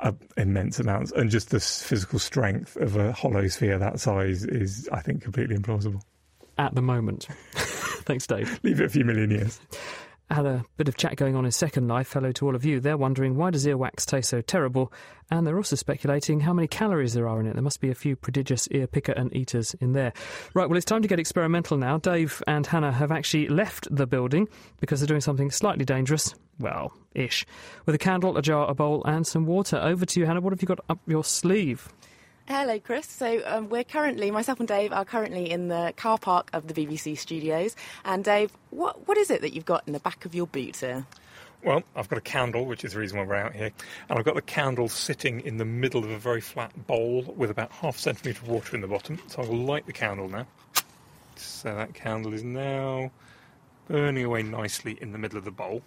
Uh, 0.00 0.12
immense 0.36 0.78
amounts, 0.78 1.10
and 1.12 1.30
just 1.30 1.50
the 1.50 1.60
physical 1.60 2.18
strength 2.18 2.76
of 2.76 2.96
a 2.96 3.12
hollow 3.12 3.46
sphere 3.48 3.78
that 3.78 3.98
size 3.98 4.44
is, 4.44 4.88
I 4.92 5.00
think, 5.00 5.22
completely 5.22 5.56
implausible. 5.56 6.00
At 6.58 6.74
the 6.74 6.82
moment. 6.82 7.28
Thanks, 7.52 8.26
Dave. 8.26 8.60
Leave 8.62 8.80
it 8.80 8.86
a 8.86 8.88
few 8.88 9.04
million 9.04 9.30
years 9.30 9.60
had 10.32 10.46
a 10.46 10.64
bit 10.76 10.88
of 10.88 10.96
chat 10.96 11.16
going 11.16 11.36
on 11.36 11.44
in 11.44 11.50
Second 11.50 11.88
Life. 11.88 12.12
Hello 12.12 12.32
to 12.32 12.46
all 12.46 12.54
of 12.54 12.64
you. 12.64 12.80
They're 12.80 12.96
wondering 12.96 13.36
why 13.36 13.50
does 13.50 13.66
earwax 13.66 14.06
taste 14.06 14.30
so 14.30 14.40
terrible, 14.40 14.92
and 15.30 15.46
they're 15.46 15.56
also 15.56 15.76
speculating 15.76 16.40
how 16.40 16.52
many 16.52 16.66
calories 16.66 17.14
there 17.14 17.28
are 17.28 17.40
in 17.40 17.46
it. 17.46 17.54
There 17.54 17.62
must 17.62 17.80
be 17.80 17.90
a 17.90 17.94
few 17.94 18.16
prodigious 18.16 18.66
ear 18.70 18.86
picker 18.86 19.12
and 19.12 19.34
eaters 19.36 19.74
in 19.74 19.92
there. 19.92 20.12
Right, 20.54 20.68
well, 20.68 20.76
it's 20.76 20.86
time 20.86 21.02
to 21.02 21.08
get 21.08 21.20
experimental 21.20 21.76
now. 21.76 21.98
Dave 21.98 22.42
and 22.46 22.66
Hannah 22.66 22.92
have 22.92 23.12
actually 23.12 23.48
left 23.48 23.88
the 23.94 24.06
building 24.06 24.48
because 24.80 25.00
they're 25.00 25.06
doing 25.06 25.20
something 25.20 25.50
slightly 25.50 25.84
dangerous. 25.84 26.34
Well, 26.58 26.92
ish. 27.14 27.44
With 27.86 27.94
a 27.94 27.98
candle, 27.98 28.36
a 28.36 28.42
jar, 28.42 28.68
a 28.68 28.74
bowl, 28.74 29.02
and 29.04 29.26
some 29.26 29.46
water. 29.46 29.76
Over 29.76 30.06
to 30.06 30.20
you, 30.20 30.26
Hannah. 30.26 30.40
What 30.40 30.52
have 30.52 30.62
you 30.62 30.68
got 30.68 30.80
up 30.88 31.00
your 31.06 31.24
sleeve? 31.24 31.88
Hello, 32.48 32.78
Chris. 32.80 33.06
So 33.06 33.40
um, 33.46 33.68
we're 33.68 33.84
currently, 33.84 34.32
myself 34.32 34.58
and 34.58 34.66
Dave 34.66 34.92
are 34.92 35.04
currently 35.04 35.48
in 35.48 35.68
the 35.68 35.94
car 35.96 36.18
park 36.18 36.50
of 36.52 36.66
the 36.66 36.74
BBC 36.74 37.16
studios. 37.16 37.76
And 38.04 38.24
Dave, 38.24 38.52
what 38.70 39.06
what 39.06 39.16
is 39.16 39.30
it 39.30 39.42
that 39.42 39.54
you've 39.54 39.64
got 39.64 39.84
in 39.86 39.92
the 39.92 40.00
back 40.00 40.24
of 40.24 40.34
your 40.34 40.48
boot 40.48 40.76
here? 40.76 41.06
Well, 41.64 41.84
I've 41.94 42.08
got 42.08 42.18
a 42.18 42.22
candle, 42.22 42.66
which 42.66 42.84
is 42.84 42.94
the 42.94 42.98
reason 42.98 43.18
why 43.18 43.24
we're 43.24 43.36
out 43.36 43.54
here, 43.54 43.70
and 44.08 44.18
I've 44.18 44.24
got 44.24 44.34
the 44.34 44.42
candle 44.42 44.88
sitting 44.88 45.40
in 45.42 45.58
the 45.58 45.64
middle 45.64 46.02
of 46.02 46.10
a 46.10 46.18
very 46.18 46.40
flat 46.40 46.72
bowl 46.88 47.22
with 47.36 47.50
about 47.50 47.70
half 47.70 47.96
a 47.96 48.00
centimetre 48.00 48.42
of 48.42 48.48
water 48.48 48.74
in 48.74 48.80
the 48.80 48.88
bottom. 48.88 49.20
So 49.28 49.42
I 49.42 49.46
will 49.46 49.58
light 49.58 49.86
the 49.86 49.92
candle 49.92 50.28
now. 50.28 50.46
So 51.36 51.72
that 51.72 51.94
candle 51.94 52.34
is 52.34 52.42
now 52.42 53.12
burning 53.86 54.24
away 54.24 54.42
nicely 54.42 54.98
in 55.00 55.12
the 55.12 55.18
middle 55.18 55.38
of 55.38 55.44
the 55.44 55.52
bowl. 55.52 55.82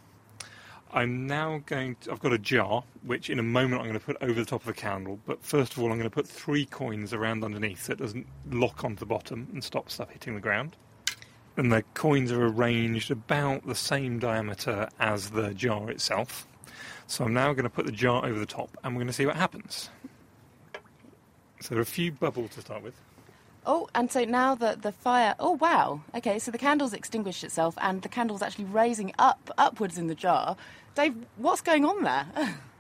I'm 0.96 1.28
now 1.28 1.62
going 1.66 1.98
to, 2.02 2.12
I've 2.14 2.22
got 2.22 2.32
a 2.32 2.38
jar, 2.38 2.82
which 3.04 3.30
in 3.30 3.38
a 3.38 3.44
moment 3.44 3.82
I'm 3.82 3.88
going 3.90 4.00
to 4.00 4.06
put 4.06 4.16
over 4.22 4.34
the 4.34 4.46
top 4.46 4.62
of 4.62 4.68
the 4.68 4.74
candle, 4.74 5.20
but 5.26 5.44
first 5.44 5.74
of 5.74 5.80
all 5.80 5.92
I'm 5.92 5.98
going 5.98 6.10
to 6.10 6.14
put 6.14 6.26
three 6.26 6.66
coins 6.66 7.12
around 7.12 7.44
underneath 7.44 7.84
so 7.84 7.92
it 7.92 8.00
doesn't 8.00 8.26
lock 8.50 8.86
onto 8.86 9.02
the 9.02 9.06
bottom 9.06 9.50
and 9.52 9.62
stop 9.62 9.90
stuff 9.90 10.10
hitting 10.10 10.36
the 10.36 10.40
ground. 10.40 10.78
And 11.58 11.70
the 11.70 11.84
coins 11.96 12.32
are 12.32 12.48
arranged 12.48 13.12
about 13.12 13.68
the 13.68 13.76
same 13.76 14.20
diameter 14.20 14.88
as 14.98 15.32
the 15.32 15.54
jar 15.54 15.92
itself. 15.92 16.48
So 17.08 17.26
I'm 17.26 17.34
now 17.34 17.52
going 17.52 17.64
to 17.64 17.70
put 17.70 17.86
the 17.86 17.92
jar 17.92 18.26
over 18.26 18.40
the 18.40 18.46
top 18.46 18.70
and 18.82 18.96
we're 18.96 19.00
going 19.00 19.08
to 19.08 19.14
see 19.14 19.26
what 19.26 19.36
happens. 19.36 19.90
So 21.60 21.70
there 21.72 21.80
are 21.80 21.82
a 21.82 21.86
few 21.86 22.14
bubbles 22.14 22.52
to 22.52 22.62
start 22.62 22.84
with. 22.84 22.96
Oh, 23.66 23.88
and 23.96 24.12
so 24.12 24.26
now 24.26 24.54
the, 24.54 24.78
the 24.80 24.92
fire. 24.92 25.36
Oh, 25.40 25.52
wow. 25.52 26.02
Okay, 26.14 26.38
so 26.38 26.52
the 26.52 26.58
candle's 26.58 26.94
extinguished 26.94 27.44
itself 27.44 27.76
and 27.82 28.02
the 28.02 28.10
candle's 28.10 28.42
actually 28.42 28.66
raising 28.66 29.12
up, 29.18 29.50
upwards 29.58 29.98
in 29.98 30.08
the 30.08 30.16
jar. 30.16 30.56
Dave, 30.94 31.16
what's 31.38 31.62
going 31.62 31.84
on 31.84 32.04
there? 32.04 32.28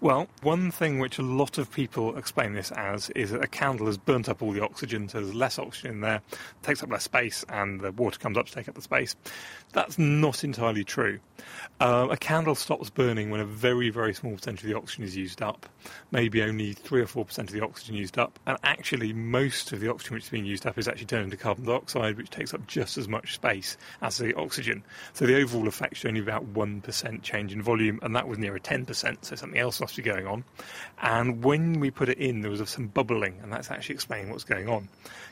Well, 0.00 0.28
one 0.42 0.70
thing 0.70 1.00
which 1.00 1.18
a 1.18 1.22
lot 1.22 1.58
of 1.58 1.72
people 1.72 2.16
explain 2.16 2.52
this 2.52 2.70
as 2.70 3.10
is 3.10 3.32
that 3.32 3.42
a 3.42 3.48
candle 3.48 3.86
has 3.86 3.98
burnt 3.98 4.28
up 4.28 4.42
all 4.42 4.52
the 4.52 4.62
oxygen, 4.62 5.08
so 5.08 5.20
there's 5.20 5.34
less 5.34 5.58
oxygen 5.58 5.90
in 5.90 6.00
there, 6.02 6.22
takes 6.62 6.84
up 6.84 6.90
less 6.90 7.02
space, 7.02 7.44
and 7.48 7.80
the 7.80 7.90
water 7.90 8.16
comes 8.16 8.38
up 8.38 8.46
to 8.46 8.52
take 8.52 8.68
up 8.68 8.76
the 8.76 8.80
space. 8.80 9.16
That's 9.72 9.98
not 9.98 10.44
entirely 10.44 10.84
true. 10.84 11.18
Uh, 11.80 12.06
a 12.12 12.16
candle 12.16 12.54
stops 12.54 12.90
burning 12.90 13.30
when 13.30 13.40
a 13.40 13.44
very, 13.44 13.90
very 13.90 14.14
small 14.14 14.36
percentage 14.36 14.62
of 14.62 14.68
the 14.68 14.76
oxygen 14.76 15.02
is 15.02 15.16
used 15.16 15.42
up, 15.42 15.68
maybe 16.12 16.42
only 16.42 16.74
3 16.74 17.00
or 17.00 17.06
4% 17.06 17.38
of 17.38 17.50
the 17.50 17.64
oxygen 17.64 17.96
used 17.96 18.18
up, 18.18 18.38
and 18.46 18.56
actually 18.62 19.12
most 19.12 19.72
of 19.72 19.80
the 19.80 19.90
oxygen 19.90 20.14
which 20.14 20.24
is 20.24 20.30
being 20.30 20.46
used 20.46 20.64
up 20.64 20.78
is 20.78 20.86
actually 20.86 21.06
turned 21.06 21.24
into 21.24 21.36
carbon 21.36 21.64
dioxide, 21.64 22.16
which 22.16 22.30
takes 22.30 22.54
up 22.54 22.64
just 22.68 22.98
as 22.98 23.08
much 23.08 23.34
space 23.34 23.76
as 24.00 24.18
the 24.18 24.32
oxygen. 24.34 24.84
So 25.12 25.26
the 25.26 25.40
overall 25.40 25.66
effect 25.66 25.98
is 25.98 26.04
only 26.04 26.20
about 26.20 26.54
1% 26.54 27.22
change 27.22 27.52
in 27.52 27.62
volume, 27.62 27.98
and 28.02 28.14
that 28.14 28.28
was 28.28 28.38
near 28.38 28.54
a 28.54 28.60
10%, 28.60 29.24
so 29.24 29.34
something 29.34 29.58
else 29.58 29.80
must 29.88 29.96
be 29.96 30.02
going 30.02 30.26
on. 30.26 30.44
And 31.00 31.42
when 31.42 31.80
we 31.80 31.90
put 31.90 32.10
it 32.10 32.18
in, 32.18 32.42
there 32.42 32.50
was 32.50 32.68
some 32.68 32.88
bubbling, 32.88 33.38
and 33.42 33.50
that's 33.50 33.70
actually 33.70 33.94
explaining 33.94 34.30
what's 34.30 34.44
going 34.44 34.68
on. 34.68 34.88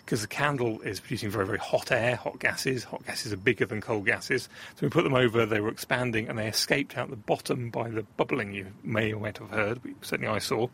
Because 0.07 0.22
the 0.22 0.28
candle 0.28 0.80
is 0.82 1.00
producing 1.00 1.30
very, 1.30 1.46
very 1.46 1.59
hot 1.59 1.90
air, 1.90 2.14
hot 2.14 2.38
gases. 2.38 2.84
Hot 2.84 3.04
gases 3.04 3.32
are 3.32 3.36
bigger 3.36 3.66
than 3.66 3.80
cold 3.80 4.07
gases. 4.07 4.48
So 4.76 4.86
we 4.86 4.88
put 4.88 5.02
them 5.02 5.14
over, 5.14 5.44
they 5.44 5.59
were 5.59 5.68
expanding, 5.68 6.28
and 6.28 6.38
they 6.38 6.46
escaped 6.46 6.96
out 6.96 7.11
the 7.11 7.16
bottom 7.16 7.70
by 7.70 7.90
the 7.90 8.04
bubbling 8.16 8.54
you 8.54 8.68
may 8.84 9.12
or 9.12 9.20
may 9.20 9.30
not 9.30 9.38
have 9.38 9.50
heard, 9.50 9.82
but 9.82 9.92
certainly 10.02 10.30
I 10.30 10.38
saw. 10.38 10.68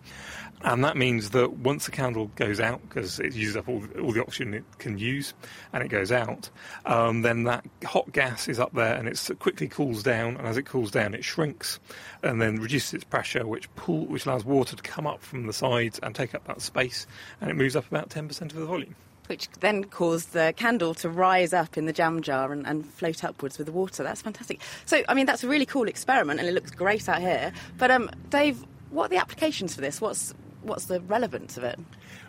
And 0.61 0.85
that 0.85 0.99
means 0.99 1.31
that 1.31 1.55
once 1.55 1.87
the 1.87 1.93
candle 1.93 2.27
goes 2.37 2.61
out, 2.61 2.83
because 2.87 3.19
it 3.21 3.35
uses 3.35 3.57
up 3.57 3.71
all, 3.71 3.83
all 4.03 4.13
the 4.13 4.21
oxygen 4.21 4.53
it 4.53 4.65
can 4.77 4.99
use, 4.99 5.33
and 5.73 5.83
it 5.83 5.89
goes 5.89 6.13
out, 6.13 6.51
um, 6.85 7.23
then 7.23 7.45
that 7.45 7.65
hot 7.87 8.13
gas 8.13 8.49
is 8.49 8.61
up 8.61 8.75
there 8.75 8.95
and 8.95 9.09
it 9.09 9.31
quickly 9.39 9.67
cools 9.67 10.03
down, 10.03 10.37
and 10.37 10.47
as 10.47 10.59
it 10.59 10.67
cools 10.67 10.91
down, 10.91 11.15
it 11.15 11.25
shrinks 11.25 11.81
and 12.23 12.39
then 12.39 12.61
reduces 12.61 12.93
its 12.93 13.05
pressure, 13.05 13.47
which 13.47 13.75
pull, 13.77 14.05
which 14.09 14.27
allows 14.27 14.45
water 14.45 14.77
to 14.77 14.83
come 14.83 15.07
up 15.07 15.23
from 15.23 15.47
the 15.47 15.55
sides 15.55 15.99
and 16.03 16.15
take 16.15 16.35
up 16.35 16.47
that 16.47 16.61
space, 16.61 17.07
and 17.41 17.51
it 17.51 17.55
moves 17.55 17.75
up 17.75 17.87
about 17.87 18.11
10% 18.11 18.43
of 18.43 18.53
the 18.53 18.67
volume 18.67 18.95
which 19.33 19.49
then 19.61 19.83
caused 19.85 20.35
the 20.35 20.53
candle 20.59 20.93
to 20.93 21.09
rise 21.09 21.55
up 21.55 21.79
in 21.79 21.87
the 21.87 21.93
jam 21.93 22.21
jar 22.21 22.53
and, 22.53 22.67
and, 22.67 22.85
float 22.87 23.25
upwards 23.25 23.57
with 23.57 23.67
the 23.67 23.73
water. 23.73 24.03
That's 24.03 24.21
fantastic. 24.21 24.61
So, 24.85 25.03
I 25.09 25.15
mean, 25.15 25.25
that's 25.25 25.43
a 25.43 25.49
really 25.49 25.65
cool 25.65 25.89
experiment, 25.89 26.39
and 26.39 26.47
it 26.47 26.53
looks 26.53 26.71
great 26.71 27.09
out 27.09 27.23
here. 27.23 27.51
But, 27.79 27.91
um, 27.91 28.11
Dave, 28.29 28.63
what 28.91 29.07
are 29.07 29.09
the 29.09 29.17
applications 29.17 29.75
for 29.75 29.81
this? 29.81 30.03
What's 30.03 30.35
what's 30.61 30.85
the 30.85 31.01
relevance 31.01 31.57
of 31.57 31.65
it? 31.65 31.81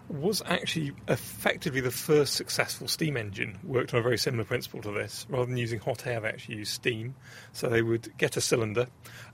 was 0.09 0.41
actually 0.45 0.91
effectively 1.07 1.81
the 1.81 1.91
first 1.91 2.35
successful 2.35 2.87
steam 2.87 3.17
engine. 3.17 3.57
Worked 3.63 3.93
on 3.93 3.99
a 3.99 4.03
very 4.03 4.17
similar 4.17 4.43
principle 4.43 4.81
to 4.81 4.91
this. 4.91 5.25
Rather 5.29 5.45
than 5.45 5.57
using 5.57 5.79
hot 5.79 6.05
air, 6.05 6.19
they 6.19 6.27
actually 6.27 6.57
used 6.57 6.73
steam. 6.73 7.15
So 7.53 7.67
they 7.67 7.81
would 7.81 8.15
get 8.17 8.37
a 8.37 8.41
cylinder. 8.41 8.87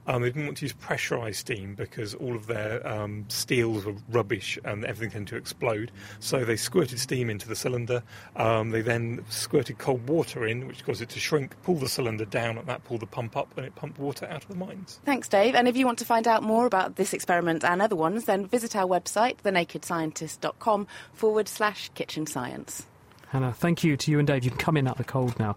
Um, 0.09 0.23
they 0.23 0.29
didn't 0.29 0.45
want 0.45 0.57
to 0.57 0.65
use 0.65 0.73
pressurised 0.73 1.35
steam 1.35 1.75
because 1.75 2.15
all 2.15 2.35
of 2.35 2.47
their 2.47 2.85
um, 2.87 3.25
steels 3.27 3.85
were 3.85 3.95
rubbish 4.09 4.57
and 4.65 4.83
everything 4.83 5.11
tended 5.11 5.27
to 5.29 5.35
explode. 5.37 5.91
So 6.19 6.43
they 6.43 6.55
squirted 6.55 6.99
steam 6.99 7.29
into 7.29 7.47
the 7.47 7.55
cylinder. 7.55 8.01
Um, 8.35 8.71
they 8.71 8.81
then 8.81 9.23
squirted 9.29 9.77
cold 9.77 10.07
water 10.09 10.47
in, 10.47 10.67
which 10.67 10.83
caused 10.83 11.01
it 11.01 11.09
to 11.09 11.19
shrink, 11.19 11.55
pull 11.61 11.75
the 11.75 11.89
cylinder 11.89 12.25
down, 12.25 12.57
and 12.57 12.67
that 12.67 12.83
pulled 12.85 13.01
the 13.01 13.05
pump 13.05 13.37
up, 13.37 13.55
and 13.55 13.65
it 13.65 13.75
pumped 13.75 13.99
water 13.99 14.25
out 14.29 14.43
of 14.43 14.49
the 14.49 14.55
mines. 14.55 14.99
Thanks, 15.05 15.27
Dave. 15.27 15.53
And 15.53 15.67
if 15.67 15.77
you 15.77 15.85
want 15.85 15.99
to 15.99 16.05
find 16.05 16.27
out 16.27 16.41
more 16.41 16.65
about 16.65 16.95
this 16.95 17.13
experiment 17.13 17.63
and 17.63 17.81
other 17.81 17.95
ones, 17.95 18.25
then 18.25 18.47
visit 18.47 18.75
our 18.75 18.87
website, 18.87 19.37
thenakedscientist.com 19.43 20.69
com 20.69 20.87
forward 21.13 21.47
slash 21.47 21.89
kitchen 21.95 22.27
science. 22.27 22.85
Hannah, 23.29 23.53
thank 23.53 23.83
you 23.83 23.95
to 23.95 24.09
you 24.09 24.17
and 24.17 24.27
Dave. 24.27 24.43
You 24.43 24.49
can 24.49 24.59
come 24.59 24.75
in 24.75 24.87
out 24.87 24.93
of 24.93 24.97
the 24.97 25.03
cold 25.03 25.37
now. 25.37 25.55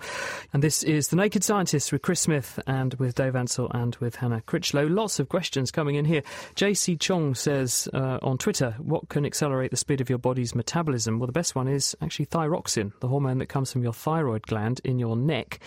And 0.52 0.62
this 0.62 0.82
is 0.82 1.08
The 1.08 1.16
Naked 1.16 1.42
Scientists 1.42 1.90
with 1.90 2.02
Chris 2.02 2.20
Smith 2.20 2.58
and 2.66 2.92
with 2.94 3.14
Dave 3.14 3.34
Ansell 3.34 3.70
and 3.70 3.96
with 3.96 4.16
Hannah 4.16 4.42
Critchlow. 4.42 4.86
Lots 4.86 5.18
of 5.18 5.30
questions 5.30 5.70
coming 5.70 5.94
in 5.94 6.04
here. 6.04 6.22
JC 6.54 7.00
Chong 7.00 7.34
says 7.34 7.88
uh, 7.94 8.18
on 8.20 8.36
Twitter, 8.36 8.74
what 8.78 9.08
can 9.08 9.24
accelerate 9.24 9.70
the 9.70 9.78
speed 9.78 10.02
of 10.02 10.10
your 10.10 10.18
body's 10.18 10.54
metabolism? 10.54 11.18
Well, 11.18 11.26
the 11.26 11.32
best 11.32 11.54
one 11.54 11.66
is 11.66 11.96
actually 12.02 12.26
thyroxine, 12.26 12.92
the 13.00 13.08
hormone 13.08 13.38
that 13.38 13.46
comes 13.46 13.72
from 13.72 13.82
your 13.82 13.94
thyroid 13.94 14.42
gland 14.42 14.82
in 14.84 14.98
your 14.98 15.16
neck. 15.16 15.58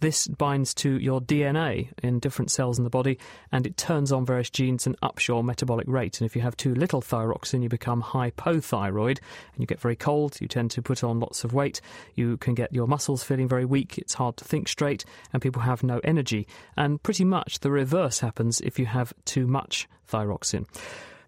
This 0.00 0.26
binds 0.28 0.74
to 0.74 0.98
your 0.98 1.22
DNA 1.22 1.88
in 2.02 2.18
different 2.18 2.50
cells 2.50 2.76
in 2.76 2.84
the 2.84 2.90
body 2.90 3.18
and 3.52 3.66
it 3.66 3.78
turns 3.78 4.12
on 4.12 4.26
various 4.26 4.50
genes 4.50 4.86
and 4.86 4.96
ups 5.00 5.28
your 5.28 5.42
metabolic 5.42 5.88
rate. 5.88 6.20
And 6.20 6.26
if 6.26 6.36
you 6.36 6.42
have 6.42 6.58
too 6.58 6.74
little 6.74 7.00
thyroxine, 7.00 7.62
you 7.62 7.70
become 7.70 8.02
hypothyroid 8.02 9.18
and 9.18 9.58
you 9.58 9.66
get 9.66 9.80
very 9.80 9.96
cold. 9.96 10.38
You 10.42 10.48
tend 10.48 10.70
to 10.72 10.82
put 10.82 11.02
on 11.02 11.20
lots 11.20 11.42
of 11.42 11.53
weight. 11.54 11.80
You 12.14 12.36
can 12.36 12.54
get 12.54 12.72
your 12.72 12.86
muscles 12.86 13.22
feeling 13.22 13.48
very 13.48 13.64
weak. 13.64 13.96
It's 13.96 14.14
hard 14.14 14.36
to 14.38 14.44
think 14.44 14.68
straight 14.68 15.04
and 15.32 15.40
people 15.40 15.62
have 15.62 15.82
no 15.82 16.00
energy. 16.04 16.46
And 16.76 17.02
pretty 17.02 17.24
much 17.24 17.60
the 17.60 17.70
reverse 17.70 18.20
happens 18.20 18.60
if 18.60 18.78
you 18.78 18.86
have 18.86 19.14
too 19.24 19.46
much 19.46 19.88
thyroxine. 20.10 20.66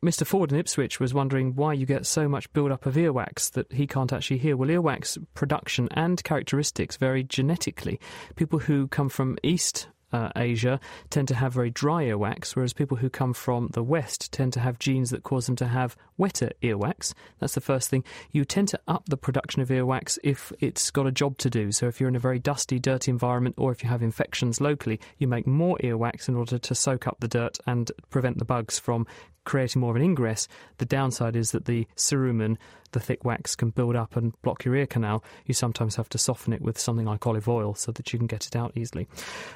Mr. 0.05 0.27
Ford 0.27 0.53
in 0.53 0.59
Ipswich 0.59 1.01
was 1.01 1.15
wondering 1.15 1.55
why 1.55 1.73
you 1.73 1.87
get 1.87 2.05
so 2.05 2.29
much 2.29 2.53
build-up 2.53 2.85
of 2.85 2.95
earwax 2.95 3.51
that 3.53 3.73
he 3.73 3.87
can't 3.87 4.13
actually 4.13 4.39
hear. 4.39 4.57
Well, 4.57 4.69
earwax 4.69 5.19
production 5.35 5.89
and 5.93 6.23
characteristics 6.23 6.97
vary 6.97 7.25
genetically. 7.25 7.99
People 8.37 8.59
who 8.59 8.89
come 8.89 9.09
from 9.09 9.39
East 9.43 9.89
uh, 10.13 10.31
Asia 10.37 10.81
tend 11.11 11.29
to 11.29 11.35
have 11.35 11.53
very 11.53 11.71
dry 11.71 12.05
earwax, 12.05 12.55
whereas 12.55 12.73
people 12.73 12.99
who 12.99 13.11
come 13.11 13.33
from 13.33 13.69
the 13.73 13.83
West 13.83 14.33
tend 14.33 14.53
to 14.55 14.61
have 14.61 14.79
genes 14.79 15.11
that 15.11 15.23
cause 15.23 15.47
them 15.47 15.57
to 15.57 15.67
have 15.67 15.97
wetter 16.17 16.51
earwax. 16.63 17.13
That's 17.39 17.55
the 17.55 17.61
first 17.61 17.91
thing. 17.91 18.05
You 18.33 18.45
tend 18.45 18.69
to 18.69 18.81
up 18.87 19.09
the 19.09 19.17
production 19.17 19.63
of 19.63 19.69
earwax 19.69 20.19
if 20.23 20.53
it's 20.61 20.91
got 20.91 21.07
a 21.07 21.13
job 21.13 21.39
to 21.39 21.51
do. 21.51 21.73
So 21.73 21.87
if 21.89 22.01
you're 22.01 22.09
in 22.09 22.17
a 22.17 22.21
very 22.21 22.39
dusty, 22.39 22.79
dirty 22.79 23.11
environment 23.11 23.57
or 23.59 23.73
if 23.73 23.83
you 23.83 23.89
have 23.89 24.03
infections 24.03 24.61
locally, 24.61 25.01
you 25.19 25.29
make 25.29 25.47
more 25.47 25.79
earwax 25.83 26.29
in 26.29 26.37
order 26.37 26.59
to 26.59 26.75
soak 26.75 27.07
up 27.07 27.19
the 27.21 27.29
dirt 27.29 27.59
and 27.67 27.91
prevent 28.11 28.39
the 28.39 28.45
bugs 28.45 28.79
from 28.79 29.07
creating 29.47 29.81
more 29.81 29.91
of 29.91 29.97
an 29.97 30.03
ingress. 30.03 30.47
The 30.77 30.85
downside 30.85 31.35
is 31.35 31.53
that 31.53 31.65
the 31.65 31.87
cerumen, 31.97 32.59
the 32.93 33.01
thick 33.01 33.25
wax, 33.25 33.57
can 33.57 33.71
build 33.71 33.97
up 33.97 34.17
and 34.17 34.39
block 34.43 34.65
your 34.65 34.77
ear 34.77 34.87
canal. 34.87 35.25
You 35.47 35.55
sometimes 35.55 35.97
have 35.97 36.11
to 36.11 36.19
soften 36.19 36.53
it 36.53 36.61
with 36.61 36.79
something 36.79 37.07
like 37.07 37.27
olive 37.27 37.49
oil 37.49 37.75
so 37.75 37.93
that 37.93 38.13
you 38.13 38.19
can 38.19 38.27
get 38.27 38.47
it 38.47 38.55
out 38.55 38.73
easily. 38.77 39.09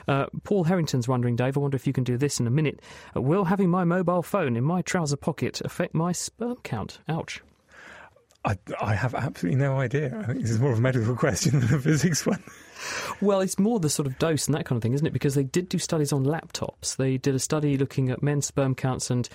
Uh, 0.09 0.27
Paul 0.45 0.65
Harrington's 0.65 1.09
wondering, 1.09 1.37
Dave, 1.37 1.59
I 1.59 1.61
wonder 1.61 1.77
if 1.77 1.87
you 1.87 1.93
can 1.93 2.05
do 2.05 2.17
this 2.17 2.41
in 2.41 2.47
a 2.47 2.51
minute. 2.51 2.81
Uh, 3.15 3.21
will 3.21 3.45
having 3.45 3.69
my 3.69 3.85
mobile 3.85 4.23
phone 4.23 4.57
in 4.57 4.65
my 4.65 4.81
trouser 4.81 5.17
pocket 5.17 5.61
affect 5.61 5.95
my 5.95 6.13
sperm 6.13 6.57
count? 6.63 7.01
Ouch. 7.09 7.43
I, 8.45 8.57
I 8.81 8.95
have 8.95 9.15
absolutely 9.15 9.61
no 9.61 9.79
idea. 9.79 10.17
I 10.19 10.25
think 10.25 10.41
this 10.41 10.51
is 10.51 10.61
more 10.61 10.73
of 10.73 10.79
a 10.79 10.81
medical 10.81 11.15
question 11.17 11.61
than 11.61 11.75
a 11.75 11.79
physics 11.79 12.25
one. 12.25 12.43
Well, 13.21 13.41
it's 13.41 13.59
more 13.59 13.79
the 13.79 13.91
sort 13.91 14.07
of 14.07 14.19
dose 14.19 14.47
and 14.47 14.55
that 14.55 14.65
kind 14.65 14.79
of 14.79 14.83
thing, 14.83 14.95
isn't 14.95 15.07
it? 15.07 15.13
Because 15.13 15.35
they 15.35 15.45
did 15.45 15.69
do 15.69 15.79
studies 15.79 16.13
on 16.13 16.25
laptops. 16.25 16.97
They 16.97 17.19
did 17.19 17.35
a 17.35 17.39
study 17.39 17.77
looking 17.77 18.09
at 18.09 18.23
men's 18.23 18.47
sperm 18.47 18.75
counts 18.75 19.11
and 19.11 19.29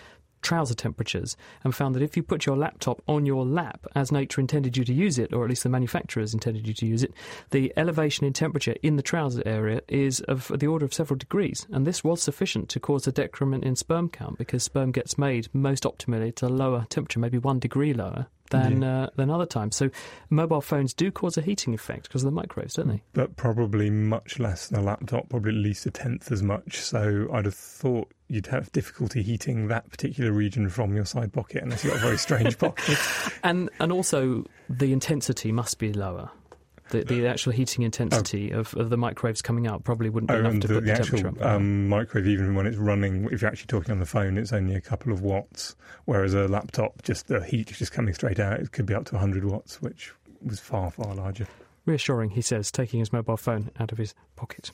trouser 0.46 0.76
temperatures 0.76 1.36
and 1.64 1.76
found 1.76 1.96
that 1.96 2.04
if 2.04 2.16
you 2.16 2.24
put 2.24 2.46
your 2.46 2.56
laptop 2.56 3.02
on 3.08 3.26
your 3.26 3.44
lap 3.44 3.86
as 3.96 4.12
nature 4.12 4.40
intended 4.40 4.78
you 4.78 4.86
to 4.86 4.94
use 4.94 5.18
it, 5.18 5.34
or 5.34 5.44
at 5.44 5.50
least 5.50 5.64
the 5.64 5.70
manufacturers 5.70 6.34
intended 6.34 6.68
you 6.68 6.74
to 6.74 6.86
use 6.86 7.04
it, 7.04 7.12
the 7.50 7.74
elevation 7.76 8.26
in 8.26 8.32
temperature 8.32 8.76
in 8.84 8.96
the 8.96 9.02
trouser 9.02 9.42
area 9.46 9.82
is 9.88 10.20
of 10.22 10.52
the 10.56 10.68
order 10.68 10.86
of 10.86 10.94
several 10.94 11.18
degrees. 11.18 11.66
And 11.72 11.86
this 11.86 12.04
was 12.04 12.22
sufficient 12.22 12.70
to 12.70 12.80
cause 12.80 13.08
a 13.08 13.12
decrement 13.12 13.64
in 13.64 13.76
sperm 13.76 14.08
count 14.08 14.38
because 14.38 14.64
sperm 14.64 14.92
gets 14.92 15.18
made 15.18 15.50
most 15.52 15.84
optimally 15.84 16.30
at 16.30 16.44
a 16.44 16.48
lower 16.48 16.86
temperature, 16.90 17.20
maybe 17.20 17.40
one 17.40 17.60
degree 17.60 17.94
lower 17.94 18.28
than 18.52 18.82
Yeah. 18.82 19.04
uh, 19.06 19.10
than 19.16 19.30
other 19.30 19.46
times. 19.46 19.76
So 19.76 19.90
mobile 20.30 20.62
phones 20.62 20.94
do 20.94 21.12
cause 21.12 21.38
a 21.38 21.42
heating 21.42 21.74
effect 21.74 22.04
because 22.08 22.24
of 22.24 22.28
the 22.32 22.36
microwaves, 22.36 22.76
don't 22.76 22.88
they? 22.88 23.02
But 23.14 23.36
probably 23.36 23.90
much 23.90 24.40
less 24.40 24.68
than 24.68 24.80
a 24.80 24.84
laptop, 24.84 25.30
probably 25.30 25.52
at 25.52 25.58
least 25.58 25.86
a 25.86 25.92
tenth 25.92 26.32
as 26.32 26.44
much. 26.44 26.78
So 26.78 27.28
I'd 27.34 27.46
have 27.46 27.56
thought 27.56 28.12
you'd 28.28 28.48
have 28.48 28.72
difficulty 28.72 29.22
heating 29.24 29.68
that 29.68 29.90
particular 29.90 30.32
region 30.32 30.70
from 30.70 30.96
your 30.96 31.06
side 31.06 31.32
pocket 31.34 31.64
unless 31.64 31.84
you've 31.84 31.94
got 31.94 32.02
a 32.02 32.06
very 32.06 32.18
strange 32.18 32.58
pocket. 32.60 32.98
And 33.44 33.70
and 33.80 33.92
also 33.92 34.46
the 34.70 34.92
intensity 34.94 35.52
must 35.52 35.78
be 35.80 35.94
lower. 35.94 36.30
The, 36.90 37.04
the 37.04 37.28
actual 37.28 37.52
heating 37.52 37.84
intensity 37.84 38.52
of, 38.52 38.74
of 38.76 38.90
the 38.92 38.98
microwaves 38.98 39.42
coming 39.42 39.66
out 39.68 39.84
probably 39.84 40.10
wouldn't 40.10 40.30
be 40.30 40.36
Oh, 40.36 40.40
enough 40.40 40.60
to 40.62 40.68
the, 40.68 40.74
put 40.76 40.86
the 40.86 40.92
the, 40.92 40.92
actual 40.92 41.18
temperature 41.20 41.46
up. 41.46 41.56
um, 41.56 41.90
microwave, 41.90 42.28
even 42.28 42.54
when 42.56 42.68
it's 42.68 42.78
running, 42.78 43.28
if 43.32 43.42
you're 43.42 43.50
actually 43.50 43.68
talking 43.68 43.92
on 43.92 44.00
the 44.00 44.06
phone, 44.06 44.38
it's 44.38 44.54
only 44.54 44.76
a 44.76 44.82
couple 44.82 45.12
of 45.12 45.22
watts. 45.22 45.76
Whereas 46.06 46.34
a 46.36 46.48
laptop, 46.48 47.02
just 47.02 47.28
the 47.28 47.44
heat 47.44 47.68
just 47.68 47.92
coming 47.92 48.14
straight 48.14 48.40
out, 48.40 48.60
it 48.60 48.72
could 48.72 48.86
be 48.86 48.94
up 48.94 49.06
to 49.06 49.16
100 49.16 49.44
watts, 49.46 49.82
which 49.82 50.14
was 50.44 50.60
far, 50.60 50.92
far 50.92 51.16
larger. 51.16 51.48
Reassuring, 51.88 52.32
he 52.32 52.42
says, 52.42 52.72
taking 52.72 53.00
his 53.00 53.14
mobile 53.14 53.38
phone 53.38 53.70
out 53.80 53.92
of 53.92 54.00
his 54.00 54.16
pocket. 54.36 54.72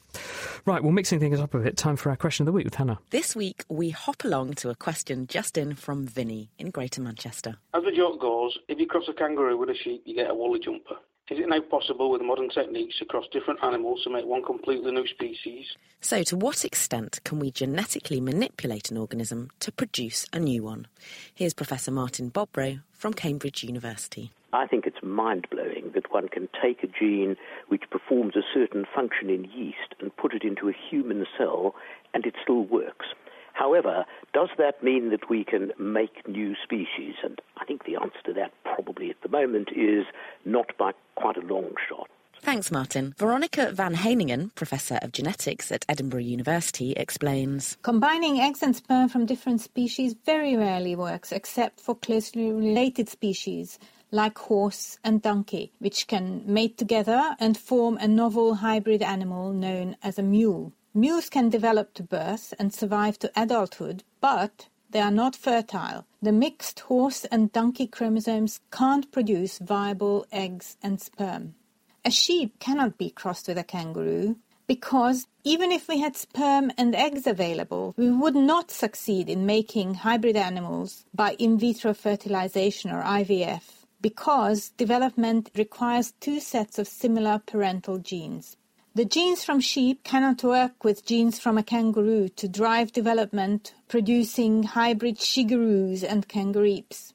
Right, 0.66 0.82
well, 0.82 0.94
mixing 0.94 1.20
things 1.20 1.40
up 1.42 1.54
a 1.54 1.60
bit, 1.60 1.76
time 1.76 1.98
for 1.98 2.10
our 2.10 2.16
question 2.16 2.44
of 2.44 2.46
the 2.46 2.52
week 2.54 2.64
with 2.66 2.76
Hannah. 2.76 3.00
This 3.10 3.36
week, 3.36 3.66
we 3.68 3.90
hop 3.90 4.24
along 4.24 4.54
to 4.56 4.70
a 4.70 4.76
question 4.76 5.28
just 5.28 5.58
in 5.58 5.76
from 5.76 6.08
Vinny 6.08 6.52
in 6.58 6.70
Greater 6.72 7.02
Manchester. 7.02 7.58
As 7.74 7.84
the 7.84 7.92
joke 7.92 8.22
goes, 8.22 8.58
if 8.70 8.80
you 8.80 8.88
cross 8.88 9.04
a 9.10 9.14
kangaroo 9.14 9.58
with 9.58 9.70
a 9.70 9.76
sheep, 9.76 10.04
you 10.06 10.16
get 10.16 10.30
a 10.30 10.34
woolly 10.34 10.60
jumper. 10.62 10.96
Is 11.32 11.40
it 11.40 11.48
now 11.48 11.62
possible 11.62 12.12
with 12.12 12.22
modern 12.22 12.50
techniques 12.50 12.96
across 13.00 13.24
different 13.32 13.64
animals 13.64 14.04
to 14.04 14.10
make 14.10 14.26
one 14.26 14.44
completely 14.44 14.92
new 14.92 15.08
species? 15.08 15.66
So, 16.02 16.24
to 16.24 16.36
what 16.36 16.66
extent 16.66 17.22
can 17.24 17.40
we 17.40 17.52
genetically 17.52 18.20
manipulate 18.20 18.92
an 18.92 18.98
organism 18.98 19.50
to 19.62 19.72
produce 19.72 20.26
a 20.34 20.40
new 20.40 20.62
one? 20.62 20.88
Here's 21.34 21.54
Professor 21.54 21.90
Martin 21.90 22.32
Bobrow 22.32 22.82
from 22.92 23.14
Cambridge 23.14 23.64
University. 23.64 24.34
I 24.52 24.68
think 24.68 24.86
it's 24.86 25.02
mind 25.02 25.48
blowing 25.50 25.92
that 25.96 26.12
one 26.12 26.28
can 26.28 26.50
take 26.62 26.84
a 26.84 26.88
gene 26.88 27.38
which 27.70 27.90
performs 27.90 28.36
a 28.36 28.44
certain 28.54 28.86
function 28.94 29.30
in 29.30 29.46
yeast 29.46 29.96
and 30.02 30.14
put 30.18 30.34
it 30.34 30.44
into 30.44 30.68
a 30.68 30.74
human 30.90 31.26
cell 31.38 31.76
and 32.14 32.26
it 32.26 32.36
still 32.44 32.64
works. 32.64 33.06
However, 33.54 34.06
does 34.34 34.50
that 34.58 34.84
mean 34.84 35.10
that 35.12 35.30
we 35.30 35.44
can 35.44 35.72
make 35.78 36.28
new 36.28 36.56
species? 36.64 37.16
And 37.24 37.40
I 37.58 37.66
think 37.66 37.86
the 37.86 37.96
answer 37.96 38.22
to 38.26 38.34
that 38.34 38.52
probably 38.64 39.10
at 39.10 39.22
the 39.22 39.30
moment 39.30 39.70
is 39.76 40.06
not 40.46 40.78
by 40.78 40.92
quite 41.16 41.38
a 41.38 41.42
long 41.42 41.74
shot. 41.88 42.10
Thanks, 42.42 42.72
Martin. 42.72 43.14
Veronica 43.20 43.72
van 43.72 43.94
Heiningen, 43.94 44.54
Professor 44.56 44.98
of 45.04 45.12
Genetics 45.12 45.72
at 45.72 45.86
Edinburgh 45.88 46.22
University, 46.22 46.94
explains. 46.94 47.78
Combining 47.84 48.40
eggs 48.40 48.64
and 48.64 48.76
sperm 48.76 49.10
from 49.10 49.28
different 49.28 49.62
species 49.62 50.16
very 50.26 50.58
rarely 50.58 50.96
works, 50.96 51.32
except 51.32 51.80
for 51.80 51.94
closely 51.94 52.52
related 52.52 53.08
species 53.10 53.78
like 54.10 54.40
horse 54.40 54.98
and 55.04 55.22
donkey, 55.22 55.72
which 55.78 56.08
can 56.08 56.42
mate 56.46 56.80
together 56.80 57.36
and 57.40 57.58
form 57.58 57.98
a 57.98 58.08
novel 58.08 58.56
hybrid 58.56 59.04
animal 59.04 59.54
known 59.54 59.96
as 60.02 60.18
a 60.18 60.24
mule. 60.24 60.74
Mules 60.94 61.30
can 61.30 61.48
develop 61.48 61.94
to 61.94 62.04
birth 62.04 62.54
and 62.60 62.74
survive 62.74 63.18
to 63.20 63.32
adulthood, 63.34 64.04
but 64.20 64.68
they 64.90 65.00
are 65.00 65.10
not 65.10 65.38
fertile. 65.38 66.06
The 66.22 66.34
mixed 66.34 66.82
horse 66.82 67.24
and 67.26 67.52
donkey 67.54 67.88
chromosomes 67.88 68.60
can't 68.72 69.10
produce 69.10 69.58
viable 69.58 70.26
eggs 70.34 70.76
and 70.84 71.00
sperm. 71.00 71.56
A 72.04 72.12
sheep 72.12 72.60
cannot 72.60 72.98
be 72.98 73.10
crossed 73.10 73.48
with 73.48 73.58
a 73.58 73.64
kangaroo 73.64 74.36
because 74.68 75.28
even 75.46 75.72
if 75.72 75.88
we 75.88 76.00
had 76.00 76.18
sperm 76.18 76.72
and 76.78 76.94
eggs 76.94 77.26
available, 77.26 77.94
we 77.96 78.12
would 78.12 78.36
not 78.36 78.70
succeed 78.70 79.30
in 79.30 79.46
making 79.46 79.94
hybrid 79.94 80.36
animals 80.36 81.06
by 81.14 81.36
in 81.40 81.58
vitro 81.58 81.94
fertilization 81.94 82.92
or 82.92 83.02
IVF 83.02 83.86
because 84.02 84.72
development 84.72 85.52
requires 85.56 86.14
two 86.20 86.40
sets 86.40 86.78
of 86.80 86.88
similar 86.88 87.42
parental 87.46 87.98
genes. 87.98 88.58
The 88.94 89.06
genes 89.06 89.42
from 89.42 89.62
sheep 89.62 90.04
cannot 90.04 90.44
work 90.44 90.84
with 90.84 91.06
genes 91.06 91.40
from 91.40 91.58
a 91.58 91.64
kangaroo 91.64 92.28
to 92.28 92.50
drive 92.50 92.92
development, 92.92 93.74
producing 93.88 94.64
hybrid 94.64 95.16
shigaroos 95.16 96.04
and 96.04 96.28
kangareeps. 96.28 97.14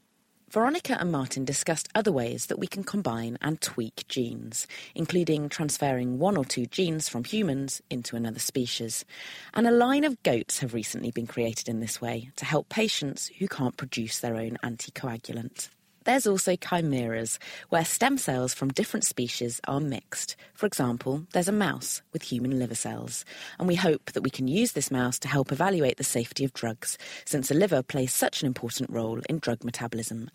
Veronica 0.49 0.97
and 0.99 1.12
Martin 1.12 1.45
discussed 1.45 1.91
other 1.95 2.11
ways 2.11 2.47
that 2.47 2.59
we 2.59 2.66
can 2.66 2.83
combine 2.83 3.37
and 3.43 3.61
tweak 3.61 4.09
genes, 4.09 4.66
including 4.95 5.51
transferring 5.51 6.18
one 6.18 6.39
or 6.39 6.47
two 6.47 6.64
genes 6.64 7.11
from 7.11 7.24
humans 7.24 7.83
into 7.91 8.16
another 8.16 8.41
species. 8.41 9.05
And 9.53 9.66
a 9.66 9.70
line 9.70 10.05
of 10.05 10.22
goats 10.22 10.61
have 10.61 10.72
recently 10.72 11.11
been 11.11 11.27
created 11.27 11.68
in 11.68 11.81
this 11.81 12.01
way 12.01 12.31
to 12.37 12.47
help 12.47 12.70
patients 12.70 13.31
who 13.39 13.49
can't 13.49 13.77
produce 13.77 14.18
their 14.20 14.37
own 14.37 14.57
anticoagulant. 14.64 15.68
There's 16.07 16.26
also 16.28 16.54
chimeras, 16.54 17.40
where 17.68 17.84
stem 17.84 18.16
cells 18.16 18.54
from 18.54 18.68
different 18.68 19.02
species 19.02 19.61
are 19.66 19.80
mixed. 19.80 20.36
For 20.54 20.64
example, 20.64 21.26
there's 21.32 21.48
a 21.48 21.52
mouse 21.52 22.00
with 22.12 22.22
human 22.22 22.61
liver 22.61 22.76
cells, 22.76 23.24
and 23.59 23.66
we 23.66 23.74
hope 23.74 24.12
that 24.12 24.22
we 24.22 24.30
can 24.30 24.46
use 24.46 24.70
this 24.70 24.92
mouse 24.92 25.18
to 25.18 25.28
help 25.28 25.50
evaluate 25.50 25.96
the 25.96 26.04
safety 26.04 26.44
of 26.44 26.52
drugs, 26.52 26.96
since 27.24 27.48
the 27.48 27.57
liver 27.57 27.82
plays 27.82 28.12
such 28.12 28.40
an 28.40 28.46
important 28.46 28.88
role 28.88 29.20
in 29.28 29.40
drug 29.40 29.64
metabolism. 29.64 30.30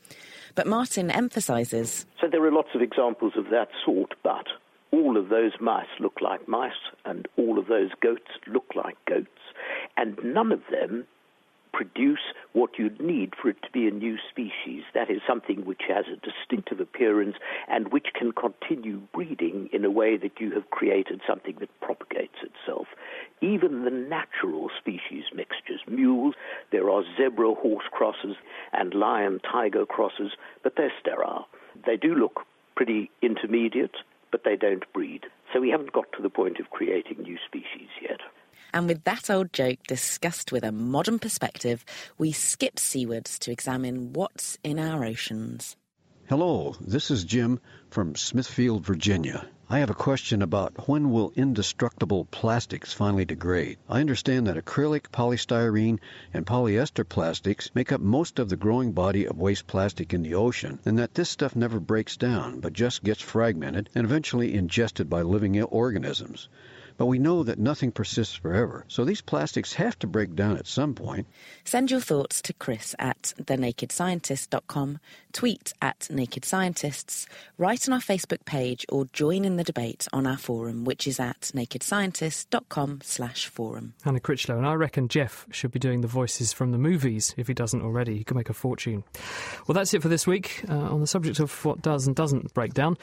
But 0.56 0.68
Martin 0.68 1.10
emphasises 1.10 2.06
So 2.20 2.28
there 2.28 2.44
are 2.44 2.52
lots 2.52 2.76
of 2.76 2.82
examples 2.82 3.32
of 3.38 3.46
that 3.52 3.70
sort, 3.86 4.14
but 4.24 4.48
all 4.92 5.16
of 5.16 5.30
those 5.30 5.54
mice 5.62 5.88
look 6.02 6.20
like 6.20 6.50
mice, 6.50 6.74
and 7.06 7.30
all 7.38 7.58
of 7.58 7.68
those 7.68 7.92
goats 8.02 8.30
look 8.46 8.76
like 8.76 8.98
goats, 9.08 9.30
and 9.96 10.20
none 10.22 10.52
of 10.52 10.64
them 10.70 11.08
produce 11.74 12.34
what 12.54 12.78
you'd 12.78 13.02
need 13.02 13.34
for 13.42 13.50
it 13.50 13.62
to 13.64 13.72
be 13.72 13.88
a 13.88 13.92
new 13.92 14.18
species. 14.30 14.84
That 14.94 15.10
is 15.10 15.22
something 15.28 15.66
which 15.66 15.84
has 15.88 16.06
a 16.08 16.18
distinctive 16.18 16.80
appearance 16.80 17.36
and 17.68 17.92
which 17.92 18.08
can 18.14 18.32
continue 18.32 19.02
breeding 19.14 19.70
in 19.72 19.86
a 19.86 19.92
way 19.92 20.18
that 20.18 20.40
you 20.40 20.52
have 20.52 20.70
created 20.70 21.22
something 21.28 21.56
that 21.60 21.82
propagates 21.82 22.38
itself. 22.44 22.88
Even 23.42 23.84
the 23.84 23.92
natural 23.92 24.70
species 24.78 25.26
mixtures, 25.34 25.82
mules, 25.88 26.36
there 26.72 26.90
are 26.90 27.04
zebra 27.18 27.54
horse 27.56 27.86
crosses 27.92 28.36
and 28.74 28.94
lion 28.94 29.40
tiger 29.40 29.86
crosses, 29.86 30.34
but 30.64 30.76
they're 30.76 30.94
sterile. 31.00 31.48
They 31.86 31.98
do 31.98 32.16
look 32.16 32.42
pretty 32.76 33.10
intermediate, 33.22 33.96
but 34.32 34.44
they 34.44 34.56
don't 34.56 34.92
breed. 34.94 35.26
So 35.54 35.60
we 35.60 35.70
haven't 35.70 35.94
got 35.94 36.12
to 36.14 36.22
the 36.22 36.30
point 36.30 36.60
of 36.60 36.70
creating 36.70 37.22
new 37.22 37.38
species 37.46 37.90
yet. 38.02 38.20
And 38.74 38.88
with 38.88 39.04
that 39.04 39.30
old 39.30 39.52
joke 39.52 39.80
discussed 39.88 40.52
with 40.52 40.64
a 40.64 40.72
modern 40.72 41.20
perspective, 41.20 41.84
we 42.18 42.32
skip 42.32 42.76
seawards 42.78 43.38
to 43.40 43.52
examine 43.52 44.14
what's 44.14 44.58
in 44.64 44.80
our 44.80 45.04
oceans. 45.04 45.76
Hello, 46.30 46.78
this 46.80 47.12
is 47.12 47.26
Jim 47.26 47.60
from 47.90 48.16
Smithfield, 48.16 48.86
Virginia. 48.86 49.46
I 49.70 49.80
have 49.80 49.90
a 49.90 49.94
question 49.94 50.42
about 50.42 50.88
when 50.88 51.12
will 51.12 51.34
indestructible 51.36 52.26
plastics 52.26 52.94
finally 52.94 53.26
degrade? 53.26 53.78
I 53.90 54.00
understand 54.00 54.48
that 54.48 54.56
acrylic, 54.56 55.12
polystyrene, 55.12 56.00
and 56.34 56.46
polyester 56.46 57.08
plastics 57.08 57.72
make 57.74 57.92
up 57.92 58.00
most 58.00 58.40
of 58.40 58.48
the 58.48 58.56
growing 58.56 58.94
body 58.94 59.26
of 59.26 59.38
waste 59.38 59.68
plastic 59.68 60.14
in 60.14 60.24
the 60.24 60.36
ocean, 60.36 60.80
and 60.86 60.98
that 61.00 61.14
this 61.14 61.30
stuff 61.30 61.56
never 61.56 61.80
breaks 61.82 62.16
down 62.16 62.62
but 62.62 62.72
just 62.72 63.04
gets 63.04 63.22
fragmented 63.22 63.90
and 63.94 64.06
eventually 64.06 64.54
ingested 64.54 65.10
by 65.10 65.22
living 65.22 65.62
organisms. 65.62 66.48
But 67.02 67.08
we 67.08 67.18
know 67.18 67.42
that 67.42 67.58
nothing 67.58 67.92
persists 67.92 68.36
forever, 68.36 68.86
so 68.88 69.04
these 69.04 69.22
plastics 69.22 69.74
have 69.74 69.98
to 69.98 70.06
break 70.06 70.36
down 70.36 70.58
at 70.58 70.68
some 70.68 70.94
point. 70.94 71.26
Send 71.64 71.90
your 71.90 72.00
thoughts 72.00 72.44
to 72.44 72.54
Chris 72.54 72.94
at 73.00 73.34
thenakedscientist.com, 73.42 75.00
tweet 75.34 75.74
at 75.82 76.08
Naked 76.12 76.46
Scientists, 76.46 77.26
write 77.58 77.90
on 77.90 77.94
our 77.96 78.00
Facebook 78.02 78.46
page, 78.46 78.86
or 78.88 79.06
join 79.14 79.46
in 79.46 79.56
the 79.56 79.64
debate 79.64 80.08
on 80.14 80.28
our 80.28 80.38
forum, 80.38 80.86
which 80.86 81.08
is 81.08 81.20
at 81.20 81.50
nakedscientist.com 81.56 83.00
slash 83.02 83.48
forum. 83.48 83.96
Hannah 84.04 84.20
Critchlow, 84.20 84.60
and 84.60 84.68
I 84.68 84.76
reckon 84.76 85.08
Jeff 85.08 85.48
should 85.50 85.72
be 85.72 85.80
doing 85.80 86.02
the 86.02 86.08
voices 86.08 86.54
from 86.54 86.70
the 86.72 86.78
movies 86.78 87.34
if 87.36 87.48
he 87.48 87.56
doesn't 87.56 87.82
already. 87.82 88.20
He 88.20 88.24
could 88.24 88.38
make 88.38 88.52
a 88.52 88.54
fortune. 88.54 89.04
Well, 89.66 89.74
that's 89.74 89.96
it 89.96 90.04
for 90.04 90.08
this 90.08 90.28
week 90.28 90.64
uh, 90.70 90.76
on 90.76 91.02
the 91.02 91.08
subject 91.08 91.40
of 91.40 91.66
what 91.66 91.82
does 91.82 92.06
and 92.06 92.16
doesn't 92.16 92.54
break 92.54 92.76
down. 92.76 92.96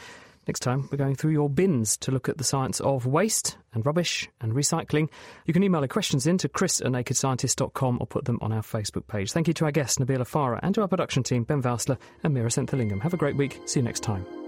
Next 0.49 0.61
time, 0.61 0.89
we're 0.91 0.97
going 0.97 1.15
through 1.15 1.33
your 1.33 1.51
bins 1.51 1.99
to 1.99 2.11
look 2.11 2.27
at 2.27 2.39
the 2.39 2.45
science 2.45 2.81
of 2.81 3.05
waste 3.05 3.59
and 3.75 3.85
rubbish 3.85 4.31
and 4.41 4.55
recycling. 4.55 5.11
You 5.45 5.53
can 5.53 5.63
email 5.63 5.83
the 5.83 5.89
questions 5.89 6.27
in 6.27 6.39
to 6.39 6.49
chris 6.49 6.81
at 6.81 6.87
nakedscientist.com 6.87 7.99
or 8.01 8.07
put 8.07 8.25
them 8.25 8.39
on 8.41 8.53
our 8.53 8.63
Facebook 8.63 9.07
page. 9.07 9.31
Thank 9.31 9.47
you 9.47 9.55
to 9.55 9.67
our 9.67 9.71
guest, 9.71 10.01
Nabeel 10.01 10.21
Affara, 10.21 10.59
and 10.63 10.75
to 10.75 10.81
our 10.81 10.89
production 10.89 11.23
team, 11.23 11.45
Ben 11.45 11.63
Valsler 11.63 11.99
and 12.25 12.35
Meera 12.35 12.47
Senthilingam. 12.47 13.03
Have 13.03 13.13
a 13.13 13.19
great 13.19 13.37
week. 13.37 13.61
See 13.67 13.81
you 13.81 13.85
next 13.85 14.01
time. 14.01 14.48